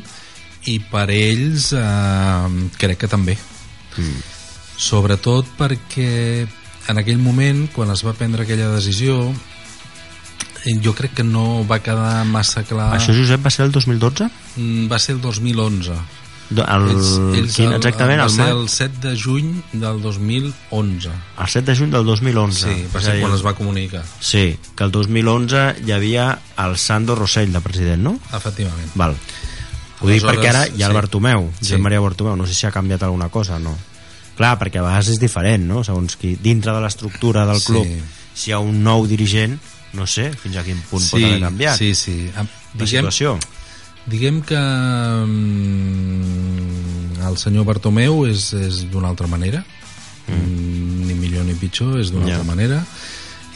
i 0.66 0.78
per 0.90 1.08
ells 1.12 1.70
eh, 1.76 2.68
crec 2.80 3.04
que 3.04 3.10
també. 3.12 3.36
Mm. 3.96 4.22
Sobretot 4.76 5.48
perquè 5.58 6.46
en 6.88 7.02
aquell 7.02 7.20
moment, 7.20 7.66
quan 7.74 7.90
es 7.92 8.02
va 8.06 8.14
prendre 8.16 8.44
aquella 8.44 8.70
decisió, 8.74 9.30
jo 10.82 10.92
crec 10.98 11.14
que 11.20 11.24
no 11.26 11.64
va 11.68 11.78
quedar 11.82 12.24
massa 12.26 12.64
clar... 12.66 12.90
Això, 12.96 13.14
Josep, 13.14 13.42
va 13.44 13.52
ser 13.54 13.66
el 13.68 13.74
2012? 13.74 14.28
Mm, 14.56 14.86
Va 14.90 14.98
ser 15.02 15.16
el 15.16 15.20
2011. 15.22 15.94
El, 16.50 17.48
quin, 17.50 17.72
exactament, 17.74 18.20
el, 18.22 18.30
mar- 18.38 18.48
el 18.52 18.68
7 18.68 19.00
de 19.08 19.14
juny 19.20 19.48
del 19.72 20.00
2011. 20.00 21.08
el 21.10 21.48
7 21.48 21.72
de 21.72 21.76
juny 21.76 21.90
del 21.90 22.04
2011. 22.06 22.74
Sí, 22.74 22.86
va 22.94 23.00
ser 23.02 23.16
quan 23.20 23.34
es 23.34 23.42
va 23.44 23.54
comunicar. 23.58 24.04
Sí, 24.20 24.56
que 24.76 24.84
el 24.84 24.92
2011 24.92 25.82
hi 25.84 25.90
havia 25.92 26.38
el 26.62 26.76
Sandro 26.78 27.16
Rossell 27.16 27.52
de 27.52 27.60
president, 27.60 28.02
no? 28.02 28.14
Efectivament. 28.32 28.92
Val. 28.94 29.16
Ho 30.00 30.08
dic 30.08 30.22
perquè 30.22 30.50
ara 30.52 30.66
hi 30.68 30.82
ha 30.84 30.86
el 30.86 30.92
sí. 30.92 31.00
Bartomeu, 31.00 31.50
Sí. 31.56 31.64
Josep 31.64 31.80
Maria 31.80 32.00
Bartomeu, 32.04 32.36
no 32.36 32.46
sé 32.46 32.54
si 32.54 32.66
ha 32.66 32.70
canviat 32.70 33.02
alguna 33.02 33.28
cosa, 33.28 33.58
no. 33.58 33.74
Clar, 34.36 34.58
perquè 34.60 34.78
a 34.78 34.82
vegades 34.86 35.08
és 35.08 35.18
diferent, 35.18 35.64
no? 35.66 35.82
Segons 35.82 36.14
qui, 36.20 36.36
dintre 36.36 36.72
de 36.76 36.80
l'estructura 36.84 37.46
del 37.48 37.58
Sí. 37.58 37.66
club, 37.72 37.86
si 38.34 38.50
hi 38.50 38.52
ha 38.52 38.58
un 38.60 38.82
nou 38.84 39.06
dirigent, 39.08 39.58
no 39.94 40.06
sé 40.06 40.30
fins 40.36 40.58
a 40.60 40.62
quin 40.62 40.76
punt 40.90 41.02
pot 41.10 41.22
haver 41.24 41.40
canviat 41.40 41.78
Sí, 41.78 41.94
sí. 41.94 42.30
Em- 42.36 42.46
la 42.78 42.86
situació. 42.86 43.38
Diguem 44.06 44.40
que 44.46 44.58
mm, 45.76 47.26
el 47.26 47.36
senyor 47.40 47.64
Bartomeu 47.66 48.24
és, 48.30 48.52
és 48.54 48.84
d'una 48.92 49.08
altra 49.10 49.26
manera 49.30 49.64
mm. 50.28 51.06
ni 51.08 51.14
millor 51.18 51.44
ni 51.48 51.54
pitjor 51.58 51.98
és 52.00 52.12
d'una 52.14 52.28
Ja. 52.30 52.34
altra 52.38 52.50
manera 52.54 52.78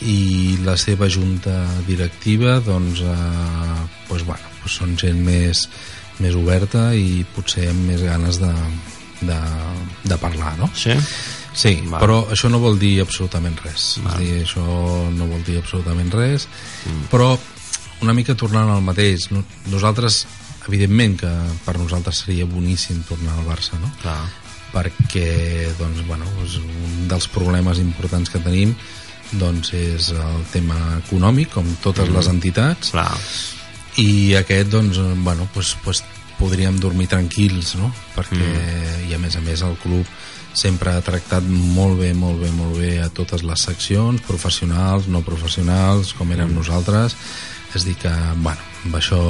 i 0.00 0.56
la 0.64 0.76
seva 0.80 1.08
junta 1.12 1.52
directiva 1.86 2.58
doncs, 2.64 3.02
eh, 3.04 3.80
doncs, 4.08 4.24
bueno, 4.24 4.46
doncs 4.62 4.78
són 4.80 4.96
gent 4.98 5.20
més, 5.22 5.66
més 6.18 6.34
oberta 6.34 6.94
i 6.96 7.20
potser 7.36 7.68
amb 7.68 7.84
més 7.90 8.00
ganes 8.02 8.38
de, 8.40 8.52
de, 9.28 9.36
de 10.08 10.16
parlar 10.22 10.54
no? 10.58 10.70
Sí? 10.74 10.96
Sí, 11.52 11.74
Val. 11.84 12.00
però 12.00 12.20
això 12.30 12.48
no 12.48 12.60
vol 12.62 12.78
dir 12.78 13.00
absolutament 13.02 13.58
res. 13.64 13.98
Val. 14.04 14.14
És 14.14 14.18
dir, 14.22 14.42
això 14.46 14.62
no 15.12 15.26
vol 15.26 15.42
dir 15.44 15.58
absolutament 15.58 16.10
res, 16.14 16.46
mm. 16.86 17.08
però 17.10 17.34
una 18.00 18.14
mica 18.16 18.34
tornant 18.38 18.70
al 18.70 18.80
mateix, 18.86 19.28
no- 19.34 19.42
nosaltres, 19.68 20.24
evidentment 20.70 21.18
que 21.20 21.30
per 21.66 21.76
nosaltres 21.78 22.22
seria 22.24 22.46
boníssim 22.46 23.02
tornar 23.08 23.34
al 23.36 23.44
Barça, 23.50 23.76
no? 23.82 23.90
Clar. 24.04 24.22
perquè 24.70 25.72
doncs, 25.80 26.04
bueno, 26.06 26.24
és 26.46 26.52
un 26.62 27.08
dels 27.10 27.26
problemes 27.34 27.80
importants 27.82 28.30
que 28.30 28.38
tenim 28.38 28.70
doncs 29.32 29.72
és 29.74 30.12
el 30.14 30.44
tema 30.52 30.76
econòmic 31.00 31.50
com 31.56 31.66
totes 31.82 32.06
les 32.14 32.28
entitats 32.30 32.92
Clar. 32.94 33.10
i 33.98 34.36
aquest 34.38 34.70
doncs, 34.70 35.00
bueno, 35.26 35.48
pues, 35.54 35.74
pues, 35.82 36.04
podríem 36.38 36.78
dormir 36.78 37.08
tranquils 37.10 37.74
no? 37.76 37.90
perquè, 38.14 38.38
Mm. 38.46 39.10
i 39.10 39.14
a 39.14 39.18
més 39.18 39.34
a 39.36 39.40
més 39.42 39.60
el 39.66 39.74
club 39.82 40.06
sempre 40.54 40.94
ha 40.94 41.02
tractat 41.02 41.42
molt 41.50 41.98
bé, 41.98 42.14
molt 42.14 42.40
bé, 42.40 42.50
molt 42.54 42.78
bé 42.78 43.00
a 43.02 43.08
totes 43.10 43.42
les 43.42 43.60
seccions, 43.60 44.22
professionals, 44.22 45.06
no 45.08 45.20
professionals, 45.22 46.14
com 46.14 46.28
Mm. 46.28 46.32
érem 46.38 46.54
nosaltres 46.54 47.16
és 47.74 47.84
dir 47.84 47.96
que, 47.96 48.10
bueno, 48.36 48.69
això 48.96 49.20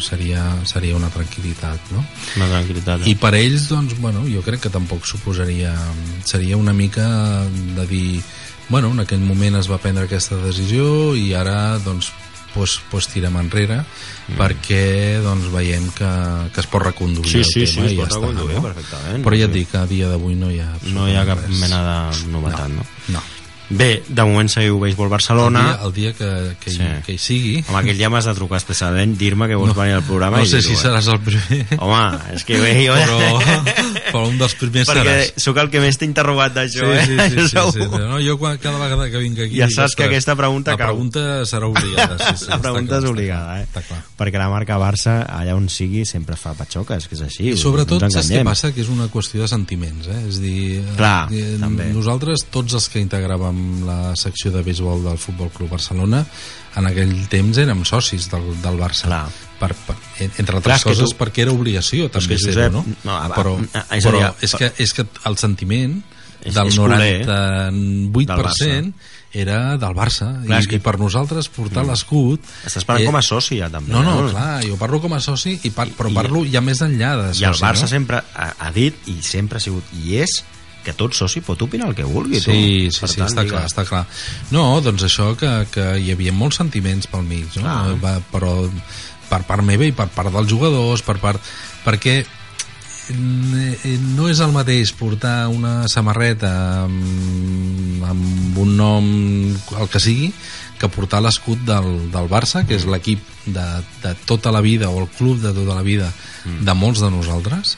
seria, 0.00 0.42
seria 0.68 0.96
una 0.98 1.08
tranquil·litat 1.10 1.92
no? 1.94 2.02
Una 2.36 2.48
tranquil·litat. 2.50 3.02
eh? 3.06 3.10
I 3.10 3.14
per 3.16 3.34
ells, 3.38 3.68
doncs, 3.70 3.94
bueno, 4.00 4.24
jo 4.28 4.42
crec 4.44 4.60
que 4.66 4.70
tampoc 4.72 5.06
suposaria... 5.08 5.72
Seria 6.24 6.56
una 6.56 6.72
mica 6.76 7.06
de 7.76 7.86
dir... 7.86 8.22
Bueno, 8.68 8.90
en 8.94 9.00
aquell 9.00 9.20
moment 9.20 9.56
es 9.58 9.66
va 9.70 9.78
prendre 9.82 10.04
aquesta 10.06 10.36
decisió 10.44 11.14
i 11.18 11.32
ara, 11.34 11.78
doncs, 11.84 12.12
pues, 12.54 12.78
pues 12.92 13.08
tirem 13.08 13.34
enrere 13.40 13.78
mm. 13.80 14.36
perquè 14.38 15.18
doncs, 15.24 15.48
veiem 15.52 15.88
que, 15.96 16.08
que 16.52 16.60
es 16.60 16.68
pot 16.68 16.84
reconduir 16.84 17.30
Sí, 17.32 17.38
el 17.40 17.44
sí, 17.48 17.64
tema 17.64 17.88
sí, 17.88 17.96
i 17.96 18.00
es 18.04 18.12
ja 18.12 18.20
pot 18.20 18.32
està, 18.36 18.54
no? 18.54 18.62
perfectament. 18.68 19.24
Però 19.24 19.38
ja 19.40 19.48
et 19.48 19.54
dic 19.56 19.72
a 19.76 19.86
dia 19.88 20.08
d'avui 20.12 20.36
no 20.36 20.50
hi 20.52 20.60
ha 20.60 20.68
No 20.92 21.08
hi 21.08 21.16
ha 21.16 21.24
cap 21.28 21.40
res. 21.46 21.56
mena 21.64 21.80
de 22.12 22.26
novetat, 22.32 22.68
no? 22.76 22.84
No. 23.16 23.22
Bé, 23.70 24.02
de 24.06 24.24
moment 24.26 24.50
seguiu 24.52 24.76
Béisbol 24.82 25.06
El 25.06 25.10
Barcelona. 25.14 25.60
dia, 25.62 25.78
el 25.86 25.92
dia 25.94 26.12
que, 26.12 26.56
que, 26.60 26.70
Sí. 26.70 26.82
hi, 26.82 27.02
que 27.06 27.12
hi 27.14 27.18
sigui... 27.18 27.64
Home, 27.68 27.78
aquell 27.78 27.96
dia 27.96 28.10
m'has 28.12 28.26
de 28.28 28.34
trucar 28.36 28.58
especialment, 28.58 29.14
dir-me 29.16 29.48
que 29.48 29.54
vols 29.56 29.72
No. 29.72 29.80
venir 29.80 29.94
al 29.94 30.02
programa 30.02 30.38
no 30.42 30.44
sé 30.44 30.60
si 30.60 30.72
eh? 30.74 30.76
seràs 30.76 31.08
el 31.08 31.20
primer, 31.24 31.66
Home, 31.78 32.18
és 32.34 32.44
que 32.44 32.58
bé, 32.60 32.74
jo... 32.84 32.92
però, 32.92 33.18
però 34.12 34.26
un 34.28 34.36
dels 34.38 34.54
primers 34.60 34.88
Perquè 34.92 35.02
seràs. 35.02 35.32
sóc 35.42 35.56
el 35.62 35.70
que 35.72 35.80
més 35.82 35.98
t'he 35.98 36.06
interrogat 36.06 36.54
d'això, 36.54 36.84
sí, 36.84 36.98
eh? 36.98 37.06
sí, 37.06 37.16
sí, 37.16 37.40
sí, 37.46 37.48
Segur. 37.54 37.72
sí, 37.72 37.88
No, 38.12 38.20
jo 38.22 38.36
quan, 38.38 38.58
cada 38.62 38.78
vegada 38.78 39.08
que 39.10 39.18
vinc 39.24 39.40
aquí... 39.46 39.56
Ja 39.58 39.66
saps 39.72 39.96
que 39.96 40.04
"Ostres, 40.04 40.12
aquesta 40.12 40.36
pregunta 40.36 40.72
La 40.72 40.76
cau." 40.78 40.92
pregunta 40.92 41.24
serà 41.48 41.66
obligada, 41.72 42.18
sí, 42.20 42.44
sí. 42.44 42.50
la 42.52 42.60
pregunta 42.60 42.98
és 43.00 43.08
obligada, 43.10 43.58
eh? 43.60 43.66
Està 43.66 43.82
clar. 43.88 44.00
Perquè 44.20 44.38
la 44.38 44.48
marca 44.52 44.78
Barça, 44.78 45.16
allà 45.26 45.56
on 45.56 45.68
sigui, 45.72 46.04
sempre 46.08 46.36
fa 46.36 46.52
patxoques, 46.58 47.08
que 47.08 47.16
és 47.16 47.22
així. 47.26 47.48
I 47.52 47.56
sobretot, 47.56 48.02
no 48.04 48.10
saps 48.12 48.30
què 48.30 48.44
passa? 48.46 48.72
Que 48.76 48.84
és 48.84 48.90
una 48.92 49.08
qüestió 49.12 49.42
de 49.42 49.48
sentiments, 49.50 50.06
eh? 50.12 50.20
És 50.28 50.40
dir, 50.42 50.82
Clar, 50.96 51.26
eh, 51.32 51.56
també. 51.60 51.88
nosaltres, 51.96 52.44
tots 52.52 52.74
els 52.78 52.88
que 52.92 53.00
integràvem 53.00 53.84
la 53.88 54.14
secció 54.16 54.52
de 54.52 54.62
béisbol 54.62 55.02
del 55.08 55.18
Futbol 55.18 55.50
Club 55.54 55.70
Barcelona, 55.72 56.26
en 56.76 56.86
aquell 56.88 57.14
temps 57.28 57.58
érem 57.58 57.84
socis 57.84 58.30
del, 58.32 58.46
del 58.62 58.78
Barça. 58.80 59.08
Clar. 59.10 59.26
Per, 59.62 59.70
per, 59.86 59.94
entre 60.18 60.42
Clar, 60.44 60.56
altres 60.58 60.82
que 60.82 60.90
coses 60.90 61.10
tu- 61.12 61.18
perquè 61.20 61.44
era 61.44 61.52
obligació 61.52 62.08
també 62.10 62.38
ser-ho, 62.38 62.52
Josep, 62.52 62.72
no? 62.72 62.84
no, 63.04 63.12
a- 63.16 63.26
a- 63.26 63.34
però 63.36 63.52
a- 63.60 63.84
és 63.96 64.04
però 64.08 64.18
dir, 64.18 64.30
és, 64.48 64.54
que, 64.58 64.72
és 64.82 64.92
que 64.96 65.06
el 65.30 65.36
sentiment 65.38 66.00
És- 66.42 66.54
del 66.56 66.66
és 66.72 66.78
culer, 66.78 66.98
98% 68.10 68.92
era 69.32 69.76
del 69.78 69.94
Barça 69.96 70.26
Clar, 70.44 70.58
i, 70.62 70.66
que- 70.68 70.76
i 70.76 70.82
per 70.84 70.98
nosaltres 71.00 71.48
portar 71.48 71.84
l'escut 71.88 72.42
Estàs 72.66 72.84
parlant 72.84 73.06
eh, 73.06 73.08
com 73.08 73.16
a 73.16 73.22
soci, 73.24 73.56
ja, 73.62 73.70
també. 73.72 73.92
no, 73.94 74.02
no, 74.04 74.26
clar, 74.30 74.60
jo 74.66 74.76
parlo 74.80 75.00
com 75.00 75.14
a 75.16 75.20
soci 75.24 75.54
i 75.64 75.70
par 75.72 75.88
però 75.96 76.10
I- 76.10 76.16
parlo 76.18 76.42
ja 76.44 76.60
més 76.60 76.82
enllà 76.84 77.14
de 77.20 77.28
soci, 77.32 77.44
I 77.44 77.48
el 77.48 77.54
Barça 77.62 77.86
no? 77.86 77.92
sempre 77.94 78.20
ha, 78.34 78.50
ha 78.58 78.70
dit, 78.74 78.98
i 79.08 79.16
sempre 79.22 79.56
ha 79.56 79.60
sigut, 79.64 79.84
i 80.04 80.18
és, 80.20 80.42
que 80.82 80.92
tot 80.98 81.14
soci 81.14 81.40
pot 81.44 81.60
opinar 81.62 81.88
el 81.90 81.94
que 81.98 82.04
vulgui. 82.04 82.40
tu. 82.40 82.50
Sí, 82.50 82.90
sí, 82.90 83.00
Per 83.00 83.08
sí, 83.08 83.20
tant, 83.20 83.28
està 83.30 83.42
digues. 83.44 83.54
clar, 83.56 83.64
està 83.70 83.84
clar. 83.88 84.04
No, 84.50 84.80
doncs 84.84 85.04
això 85.08 85.32
que, 85.38 85.50
que 85.72 85.88
hi 86.02 86.10
havia 86.14 86.32
molts 86.32 86.58
sentiments 86.62 87.06
pel 87.10 87.22
mig, 87.28 87.48
no? 87.56 87.62
Clar. 87.62 87.96
Va, 88.02 88.14
però 88.32 88.54
per 89.30 89.42
part 89.48 89.64
meva 89.64 89.86
i 89.86 89.92
per 89.96 90.08
part 90.12 90.32
dels 90.34 90.48
jugadors, 90.50 91.02
per 91.06 91.18
part... 91.22 91.40
perquè 91.84 92.18
eh, 92.22 93.98
no 94.14 94.28
és 94.30 94.40
el 94.44 94.52
mateix 94.54 94.92
portar 94.98 95.48
una 95.50 95.88
samarreta 95.90 96.50
amb, 96.84 98.04
amb 98.06 98.58
un 98.62 98.76
nom, 98.78 99.08
el 99.78 99.88
que 99.90 100.00
sigui, 100.02 100.32
que 100.78 100.90
portar 100.90 101.22
l'escut 101.22 101.60
del, 101.66 102.10
del 102.12 102.28
Barça, 102.30 102.64
que 102.66 102.74
és 102.78 102.86
l'equip 102.90 103.22
de, 103.46 103.66
de 104.02 104.14
tota 104.26 104.50
la 104.54 104.60
vida, 104.64 104.90
o 104.90 105.02
el 105.04 105.08
club 105.14 105.38
de 105.42 105.52
tota 105.54 105.76
la 105.78 105.82
vida, 105.86 106.10
de 106.44 106.74
molts 106.74 107.02
de 107.02 107.10
nosaltres, 107.10 107.76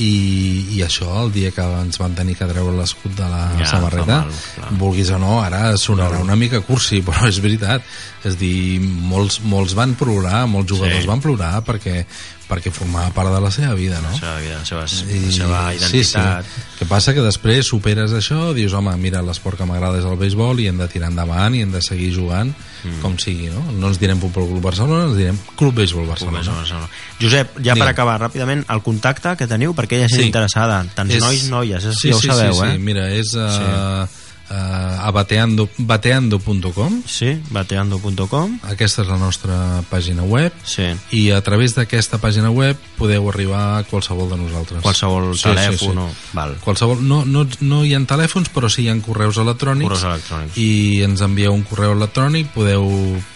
i, 0.00 0.76
i 0.76 0.82
això 0.86 1.08
el 1.22 1.32
dia 1.34 1.50
que 1.52 1.62
ens 1.82 1.98
van 2.00 2.14
tenir 2.16 2.34
que 2.38 2.46
treure 2.48 2.72
l'escut 2.78 3.12
de 3.18 3.26
la 3.28 3.42
Ja, 3.60 3.66
samarreta 3.74 4.22
mal, 4.24 4.32
clar. 4.56 4.70
vulguis 4.80 5.10
o 5.12 5.18
no, 5.20 5.40
ara 5.44 5.74
sonarà 5.76 6.20
una 6.24 6.36
mica 6.36 6.62
cursi 6.64 7.02
però 7.06 7.28
és 7.28 7.40
veritat, 7.44 7.82
és 8.24 8.38
dir 8.40 8.80
molts, 8.80 9.40
molts 9.44 9.74
van 9.78 9.94
plorar, 9.98 10.46
molts 10.48 10.72
jugadors 10.72 11.02
Sí. 11.04 11.08
van 11.10 11.20
plorar 11.20 11.60
perquè, 11.66 12.04
perquè 12.52 12.70
formava 12.74 13.10
part 13.16 13.32
de 13.32 13.40
la 13.40 13.50
seva 13.50 13.72
vida 13.78 13.98
no? 14.04 14.12
La 14.12 14.18
seva 14.20 14.36
vida, 14.44 14.58
la 14.60 14.66
seva, 14.68 14.84
I- 15.08 15.22
la 15.24 15.32
seva 15.32 15.62
identitat. 15.74 16.44
Sí, 16.44 16.60
sí. 16.60 16.68
Que 16.82 16.86
passa 16.90 17.14
que 17.16 17.22
després 17.24 17.66
superes 17.72 18.12
això, 18.12 18.52
dius, 18.54 18.74
home, 18.76 18.92
mira, 19.00 19.22
l'esport 19.24 19.56
que 19.56 19.64
m'agrada 19.68 19.98
és 20.02 20.04
el 20.04 20.16
béisbol 20.20 20.60
i 20.60 20.68
hem 20.68 20.78
de 20.82 20.88
tirar 20.92 21.08
endavant 21.12 21.54
i 21.56 21.62
hem 21.64 21.72
de 21.72 21.80
seguir 21.84 22.10
jugant 22.14 22.50
mm. 22.52 23.00
com 23.02 23.16
sigui, 23.22 23.48
no? 23.52 23.62
No 23.78 23.88
ens 23.92 24.00
direm 24.02 24.20
Futbol 24.20 24.48
Club 24.50 24.62
Barcelona, 24.64 25.06
ens 25.10 25.16
direm 25.16 25.38
Club 25.56 25.74
Béisbol 25.80 26.06
Barcelona. 26.10 26.38
Barcelona. 26.42 26.60
Barcelona. 26.62 26.88
Josep, 27.20 27.54
ja 27.62 27.72
per 27.72 27.78
Digue'm. 27.82 27.92
acabar 27.94 28.18
ràpidament, 28.26 28.64
el 28.68 28.82
contacte 28.82 29.36
que 29.38 29.46
teniu 29.46 29.72
per 29.78 29.84
aquella 29.86 30.08
gent 30.10 30.20
Sí. 30.22 30.26
interessada, 30.26 30.82
tants 30.94 31.18
nois, 31.22 31.48
noies, 31.48 31.84
és, 31.84 31.98
sí, 32.00 32.10
ja 32.10 32.16
ho 32.16 32.20
sí, 32.20 32.28
sabeu, 32.28 32.54
sí, 32.54 32.66
eh? 32.66 32.72
Sí, 32.72 32.78
mira, 32.78 33.08
és 33.14 33.32
uh, 33.34 33.48
sí. 33.54 34.18
Uh, 34.52 35.06
a 35.06 35.10
bateando, 35.10 35.68
bateando.com 35.78 37.00
Sí, 37.08 37.40
bateando.com 37.50 38.58
aquesta 38.68 39.02
és 39.02 39.08
la 39.08 39.16
nostra 39.18 39.56
pàgina 39.90 40.22
web 40.28 40.52
Sí. 40.68 40.90
i 41.16 41.30
a 41.32 41.40
través 41.42 41.74
d'aquesta 41.74 42.18
pàgina 42.20 42.50
web 42.52 42.76
podeu 42.98 43.28
arribar 43.30 43.78
a 43.78 43.82
qualsevol 43.88 44.28
de 44.30 44.36
nosaltres. 44.36 44.82
Qualsevol 44.84 45.32
telèfon 45.40 45.98
o- 45.98 46.10
val. 46.32 46.56
Qualsevol, 46.62 47.00
no, 47.02 47.24
no, 47.24 47.46
no 47.60 47.84
hi 47.84 47.94
ha 47.94 48.00
telèfons, 48.06 48.50
però 48.52 48.68
sí 48.70 48.84
hi 48.84 48.88
ha 48.92 48.96
correus 49.02 49.36
electrònics. 49.40 49.88
Correus 49.88 50.04
electrònics. 50.04 50.56
I 50.58 51.02
ens 51.02 51.20
envieu 51.24 51.52
un 51.54 51.62
correu 51.64 51.92
electrònic, 51.96 52.52
podeu, 52.54 52.86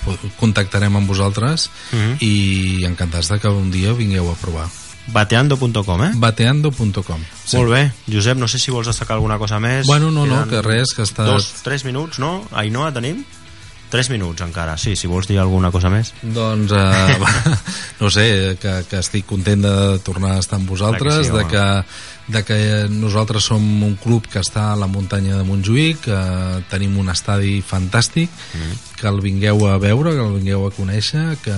po- 0.05 0.19
contactarem 0.39 0.95
amb 0.97 1.09
vosaltres 1.09 1.71
Mhm. 1.93 2.17
i 2.21 2.85
encantats 2.85 3.29
de 3.29 3.39
que 3.41 3.49
un 3.49 3.71
dia 3.71 3.93
vingueu 3.93 4.31
a 4.31 4.35
provar. 4.35 4.69
bateando.com, 5.13 6.05
eh? 6.05 6.11
Bateando.com. 6.17 7.21
Sí. 7.45 7.57
Molt 7.57 7.71
bé. 7.71 7.83
Josep, 8.11 8.39
no 8.39 8.49
sé 8.49 8.59
si 8.59 8.71
vols 8.75 8.87
destacar 8.91 9.17
alguna 9.17 9.39
cosa 9.39 9.61
més. 9.61 9.87
Bueno, 9.87 10.11
no, 10.11 10.27
no, 10.27 10.45
Queden 10.45 10.51
que 10.51 10.63
res, 10.67 10.95
que 10.97 11.03
està... 11.07 11.27
Dos, 11.29 11.63
tres 11.63 11.85
minuts, 11.87 12.19
no? 12.23 12.41
Ainhoa, 12.53 12.93
tenim? 12.95 13.25
Tres 13.87 14.09
minuts 14.11 14.43
encara, 14.43 14.73
sí, 14.83 14.97
si 14.99 15.07
vols 15.07 15.29
dir 15.31 15.37
alguna 15.39 15.71
cosa 15.71 15.87
més. 15.93 16.11
Doncs, 16.21 16.73
eh, 16.75 17.53
no 18.01 18.11
sé, 18.11 18.57
que, 18.59 18.81
que 18.91 18.99
estic 18.99 19.29
content 19.31 19.63
de 19.63 19.75
tornar 20.03 20.33
a 20.35 20.41
estar 20.43 20.59
amb 20.59 20.67
vosaltres, 20.69 21.21
Clar 21.21 21.23
que 21.23 21.29
sí, 21.31 21.37
de, 21.39 21.45
que, 21.53 22.33
de 22.35 22.43
que 22.49 22.59
nosaltres 22.91 23.47
som 23.47 23.63
un 23.87 23.95
club 23.95 24.27
que 24.27 24.43
està 24.43 24.73
a 24.73 24.81
la 24.81 24.89
muntanya 24.91 25.39
de 25.39 25.47
Montjuïc, 25.47 26.03
que 26.09 26.19
tenim 26.73 26.99
un 26.99 27.15
estadi 27.15 27.61
fantàstic, 27.63 28.27
Mm. 28.57 28.75
que 28.99 29.07
el 29.07 29.21
vingueu 29.23 29.67
a 29.69 29.79
veure, 29.79 30.17
que 30.19 30.27
el 30.27 30.35
vingueu 30.41 30.67
a 30.67 30.75
conèixer, 30.75 31.37
que, 31.45 31.57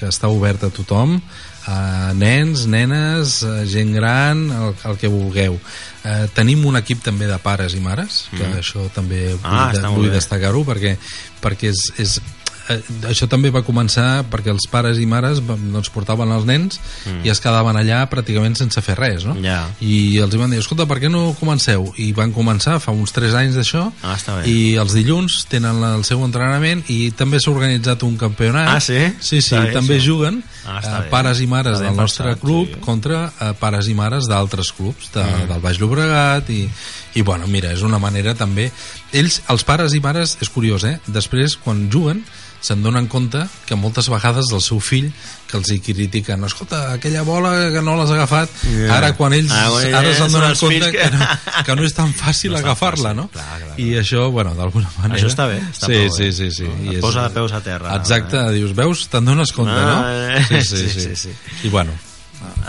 que 0.00 0.10
està 0.10 0.32
obert 0.34 0.64
a 0.66 0.70
tothom, 0.74 1.20
a 1.66 2.12
nens, 2.14 2.66
nenes, 2.66 3.42
a 3.46 3.64
gent 3.66 3.92
gran, 3.94 4.50
el, 4.50 4.74
el 4.90 4.98
que 4.98 5.08
vulgueu. 5.08 5.58
Eh, 6.04 6.26
tenim 6.34 6.64
un 6.66 6.76
equip 6.80 7.02
també 7.04 7.28
de 7.30 7.38
pares 7.38 7.74
i 7.78 7.80
mares, 7.80 8.24
que 8.32 8.42
Mm. 8.42 8.58
això 8.58 8.88
també 8.94 9.36
Ah, 9.42 9.70
vull, 9.72 9.82
molt 9.82 9.96
vull 9.96 10.10
destacar-ho 10.10 10.64
perquè, 10.66 10.96
perquè 11.42 11.70
és, 11.70 11.92
és 11.98 12.20
eh, 12.68 12.80
això 13.08 13.26
també 13.28 13.50
va 13.50 13.62
començar 13.66 14.24
perquè 14.30 14.50
els 14.52 14.66
pares 14.70 14.98
i 14.98 15.06
mares 15.06 15.40
doncs, 15.46 15.90
portaven 15.90 16.30
els 16.32 16.44
nens 16.46 16.78
Mm. 17.06 17.24
i 17.26 17.30
es 17.30 17.40
quedaven 17.40 17.76
allà 17.76 18.04
pràcticament 18.08 18.54
sense 18.56 18.80
fer 18.82 18.94
res 18.98 19.24
no? 19.24 19.34
Ja. 19.42 19.68
i 19.80 20.18
els 20.22 20.34
van 20.36 20.50
dir, 20.50 20.58
escolta, 20.60 20.86
per 20.86 20.98
què 21.02 21.10
no 21.10 21.34
comenceu? 21.38 21.92
i 21.98 22.12
van 22.12 22.32
començar 22.32 22.78
fa 22.80 22.92
uns 22.92 23.12
3 23.12 23.34
anys 23.34 23.56
d'això 23.56 23.90
Ah, 24.02 24.16
i 24.46 24.76
els 24.76 24.92
dilluns 24.94 25.46
tenen 25.50 25.82
el 25.82 26.04
seu 26.04 26.22
entrenament 26.24 26.84
i 26.88 27.10
també 27.10 27.40
s'ha 27.40 27.50
organitzat 27.50 28.02
un 28.04 28.16
campionat 28.16 28.68
Ah, 28.76 28.80
sí? 28.80 28.98
sí, 29.20 29.40
sí, 29.40 29.54
Està 29.54 29.64
bé, 29.66 29.72
també 29.72 29.96
això. 29.98 30.04
juguen 30.12 30.42
Ah, 30.66 30.78
eh, 30.78 31.08
pares 31.10 31.40
i 31.40 31.46
mares 31.46 31.80
del 31.80 31.96
nostre 31.96 32.24
pensat, 32.36 32.40
club 32.44 32.68
sí. 32.68 32.80
contra 32.80 33.32
eh, 33.40 33.52
pares 33.58 33.88
i 33.88 33.94
mares 33.94 34.28
d'altres 34.30 34.70
clubs 34.72 35.10
de, 35.12 35.22
Mm. 35.24 35.48
del 35.48 35.60
Baix 35.60 35.78
Llobregat 35.80 36.48
i, 36.50 36.68
i 37.14 37.22
bueno, 37.22 37.46
mira, 37.46 37.72
és 37.72 37.82
una 37.82 37.98
manera 37.98 38.34
també 38.34 38.70
ells, 39.12 39.42
els 39.52 39.64
pares 39.68 39.92
i 39.94 40.00
mares, 40.00 40.38
és 40.40 40.48
curiós 40.48 40.84
eh? 40.88 40.98
després 41.06 41.56
quan 41.60 41.88
juguen 41.92 42.22
se'n 42.62 42.78
donen 42.78 43.08
compte 43.10 43.40
que 43.66 43.74
moltes 43.74 44.06
vegades 44.08 44.46
el 44.54 44.60
seu 44.62 44.78
fill 44.78 45.08
que 45.50 45.56
els 45.58 45.66
hi 45.74 45.80
critiquen, 45.82 46.44
escolta, 46.46 46.92
aquella 46.94 47.24
bola 47.26 47.50
que 47.74 47.82
no 47.82 47.96
l'has 47.98 48.12
agafat, 48.14 48.48
Ja. 48.70 48.98
ara 49.00 49.08
quan 49.18 49.34
ells 49.34 49.50
Ah, 49.50 49.64
bueno, 49.68 49.98
ara 49.98 50.12
donen 50.16 50.46
els 50.52 50.60
compte 50.62 50.92
que... 50.92 50.98
que- 51.02 51.10
no, 51.10 51.26
que 51.66 51.74
no 51.76 51.82
és 51.84 51.92
tan 51.96 52.14
fàcil 52.14 52.52
No 52.54 52.58
agafar-la, 52.62 53.12
no? 53.18 53.26
clar, 53.34 53.58
clar, 53.64 53.74
I 53.82 53.88
això, 53.98 54.30
bueno, 54.30 54.54
d'alguna 54.54 54.88
manera... 55.02 55.18
Això 55.18 55.26
està 55.32 55.48
bé, 55.50 55.58
està 55.72 55.90
sí, 55.90 55.98
sí, 56.14 56.22
bé. 56.22 56.32
sí, 56.38 56.50
sí. 56.62 56.70
Et 56.94 57.00
posa 57.02 57.26
de 57.26 57.34
peus 57.34 57.52
a 57.52 57.60
terra, 57.66 57.96
Exacte, 57.98 58.38
eh? 58.38 58.54
dius, 58.54 58.76
veus, 58.78 59.08
te'n 59.10 59.24
dones 59.26 59.50
compte, 59.52 59.74
Ah, 59.74 59.90
no? 59.90 60.38
eh, 60.38 60.46
Sí, 60.48 60.62
sí, 60.62 60.76
sí, 60.86 60.88
sí. 60.88 61.00
sí, 61.00 61.16
sí. 61.26 61.66
I 61.66 61.68
bueno, 61.68 61.90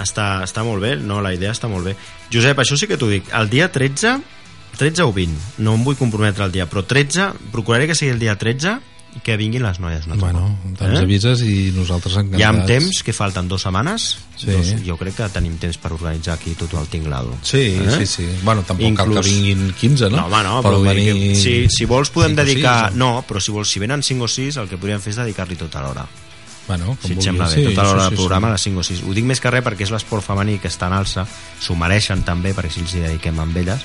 Està, 0.02 0.44
està 0.44 0.64
molt 0.64 0.82
bé, 0.82 0.96
no, 0.98 1.22
la 1.22 1.34
idea 1.34 1.52
està 1.52 1.68
molt 1.72 1.86
bé. 1.86 1.96
Josep, 2.34 2.58
això 2.60 2.78
sí 2.78 2.88
que 2.88 2.98
t'ho 2.98 3.10
dic, 3.10 3.30
el 3.34 3.50
dia 3.50 3.72
13, 3.72 4.18
13 4.78 5.04
o 5.06 5.14
20, 5.14 5.60
no 5.60 5.76
em 5.78 5.84
vull 5.86 5.96
comprometre 6.00 6.44
el 6.46 6.52
dia, 6.52 6.66
però 6.70 6.84
13, 6.86 7.32
procuraré 7.54 7.86
que 7.88 7.96
sigui 7.96 8.12
el 8.16 8.20
dia 8.20 8.36
13 8.38 8.80
i 9.14 9.20
que 9.22 9.36
vinguin 9.38 9.62
les 9.62 9.78
noies. 9.78 10.08
No 10.10 10.16
bueno, 10.18 10.48
ens 10.82 10.98
avises 10.98 11.44
i 11.46 11.70
nosaltres 11.76 12.16
encantats. 12.18 12.42
Ja 12.42 12.48
amb 12.50 12.64
temps, 12.66 13.04
que 13.06 13.14
falten 13.14 13.46
dues 13.48 13.62
setmanes, 13.62 14.08
Sí. 14.36 14.48
doncs 14.50 14.72
jo 14.88 14.96
crec 14.98 15.14
que 15.20 15.28
tenim 15.30 15.60
temps 15.62 15.78
per 15.78 15.92
organitzar 15.94 16.34
aquí 16.34 16.56
tot 16.58 16.74
el 16.74 16.88
tinglado. 16.90 17.36
Sí, 17.44 17.78
Eh? 17.78 17.92
sí, 18.00 18.08
sí. 18.08 18.26
Bueno, 18.42 18.64
tampoc 18.64 18.90
cal 18.98 19.06
Inclús- 19.14 19.22
que 19.22 19.30
vinguin 19.30 19.74
15, 19.80 20.10
no? 20.10 20.18
No, 20.18 20.26
home, 20.26 20.42
no, 20.44 20.64
però 20.64 20.82
dir 20.82 21.14
venir 21.14 21.36
si, 21.38 21.68
si 21.70 21.86
vols 21.86 22.10
podem 22.10 22.34
o 22.34 22.36
dedicar... 22.42 22.90
sis, 22.90 22.98
no, 22.98 23.24
però 23.28 23.40
si 23.40 23.52
vols, 23.52 23.70
si 23.70 23.80
venen 23.80 24.02
5 24.02 24.24
o 24.26 24.28
6, 24.28 24.58
el 24.58 24.68
que 24.68 24.78
podríem 24.82 25.00
fer 25.00 25.12
és 25.14 25.22
dedicar-li 25.22 25.56
tota 25.62 25.84
l'hora. 25.86 26.08
Bueno, 26.68 26.96
com 27.02 27.10
si 27.10 27.14
et 27.18 27.22
sembla 27.26 27.50
bé, 27.50 27.56
sí, 27.56 27.64
tota 27.68 27.84
l'hora 27.84 28.04
sí, 28.06 28.10
del 28.10 28.18
sí, 28.18 28.22
programa 28.24 28.48
sí. 28.48 28.50
a 28.50 28.54
les 28.54 28.62
5 28.70 28.80
o 28.80 28.84
6 28.84 29.02
ho 29.04 29.14
dic 29.14 29.26
més 29.26 29.42
que 29.44 29.52
res 29.52 29.64
perquè 29.66 29.84
és 29.84 29.92
l'esport 29.92 30.24
femení 30.24 30.60
que 30.64 30.70
està 30.72 30.88
en 30.88 30.94
alça 30.96 31.26
s'ho 31.60 31.76
mereixen 31.76 32.24
també 32.24 32.54
perquè 32.56 32.72
si 32.72 32.80
els 32.86 32.94
hi 32.96 33.02
dediquem 33.04 33.40
amb 33.44 33.58
elles 33.58 33.84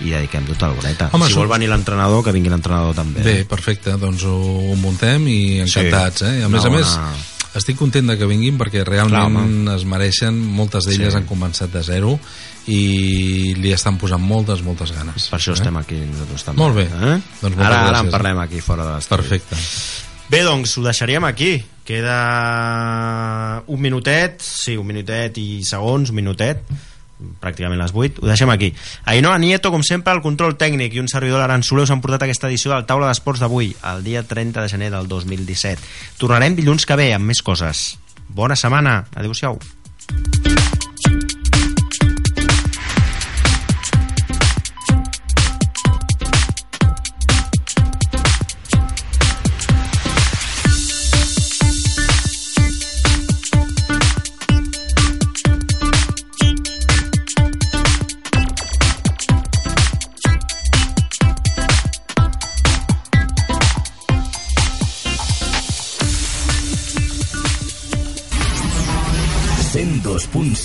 i 0.00 0.10
dediquem 0.14 0.46
tota 0.46 0.68
l'horeta 0.70 1.10
Home, 1.12 1.26
si 1.26 1.34
vol 1.34 1.48
venir 1.50 1.68
l'entrenador 1.68 2.22
que 2.24 2.32
vingui 2.32 2.48
l'entrenador 2.48 2.94
també 2.94 3.20
Bé, 3.26 3.34
perfecte, 3.44 3.96
doncs 3.98 4.22
ho, 4.24 4.36
ho 4.70 4.76
muntem 4.80 5.26
i 5.28 5.40
encantats, 5.66 6.22
eh? 6.22 6.38
I 6.38 6.42
a 6.42 6.46
Una 6.48 6.56
més 6.56 6.64
a 6.64 6.70
més, 6.70 6.94
bona- 6.94 7.26
estic 7.58 7.76
content 7.76 8.06
de 8.06 8.14
que 8.16 8.26
vinguin 8.30 8.56
perquè 8.56 8.84
realment 8.86 9.66
es 9.74 9.82
mereixen, 9.84 10.36
moltes 10.38 10.86
d'elles 10.86 11.10
Sí. 11.10 11.18
han 11.18 11.26
començat 11.26 11.68
de 11.74 11.82
zero 11.82 12.14
i 12.70 13.54
li 13.58 13.72
estan 13.74 13.98
posant 13.98 14.22
moltes, 14.22 14.62
moltes 14.62 14.92
ganes. 14.94 15.26
per 15.32 15.38
això 15.40 15.50
eh? 15.50 15.58
estem 15.58 15.76
aquí 15.80 15.98
nosaltres 15.98 16.44
també 16.46 16.62
Molt 16.62 16.76
bé. 16.76 16.84
eh? 16.86 17.16
Doncs 17.42 17.58
ara, 17.58 17.66
ara 17.66 17.98
en 17.98 18.06
gràcies. 18.06 18.10
parlem 18.14 18.38
aquí 18.38 18.60
fora 18.60 18.84
de 18.86 18.94
l'estudi 18.94 19.16
Perfecte. 19.18 19.56
Bé, 20.30 20.44
doncs 20.46 20.76
ho 20.78 20.82
deixaríem 20.86 21.24
aquí. 21.26 21.56
Queda 21.90 23.64
un 23.66 23.80
minutet, 23.82 24.38
sí, 24.38 24.76
un 24.78 24.86
minutet 24.86 25.40
i 25.42 25.64
segons, 25.66 26.12
un 26.12 26.20
minutet, 26.20 26.60
pràcticament 27.42 27.82
les 27.82 27.90
8, 27.90 28.22
ho 28.22 28.28
deixem 28.30 28.52
aquí. 28.54 28.68
Ainhoa 29.10 29.40
Nieto, 29.42 29.72
com 29.74 29.82
sempre, 29.82 30.14
el 30.14 30.22
control 30.22 30.54
tècnic 30.54 30.94
i 30.94 31.02
un 31.02 31.10
servidor 31.10 31.42
l'Aran 31.42 31.66
Soler 31.66 31.88
us 31.88 31.90
han 31.90 31.98
portat 32.04 32.28
aquesta 32.28 32.46
edició 32.46 32.70
del 32.70 32.86
Taula 32.86 33.10
d'Esports 33.10 33.42
d'avui, 33.42 33.72
el 33.90 34.06
dia 34.06 34.22
30 34.22 34.62
de 34.62 34.70
gener 34.70 34.92
del 34.94 35.10
2017. 35.10 35.82
Tornarem 36.22 36.54
dilluns 36.54 36.86
que 36.86 37.00
ve 37.00 37.10
amb 37.16 37.26
més 37.26 37.42
coses. 37.42 37.98
Bona 38.30 38.54
setmana, 38.54 39.00
adeu-siau. 39.18 39.58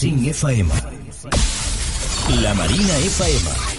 FM. 0.03 0.69
La 2.41 2.53
Marina 2.53 2.97
FM. 2.97 3.74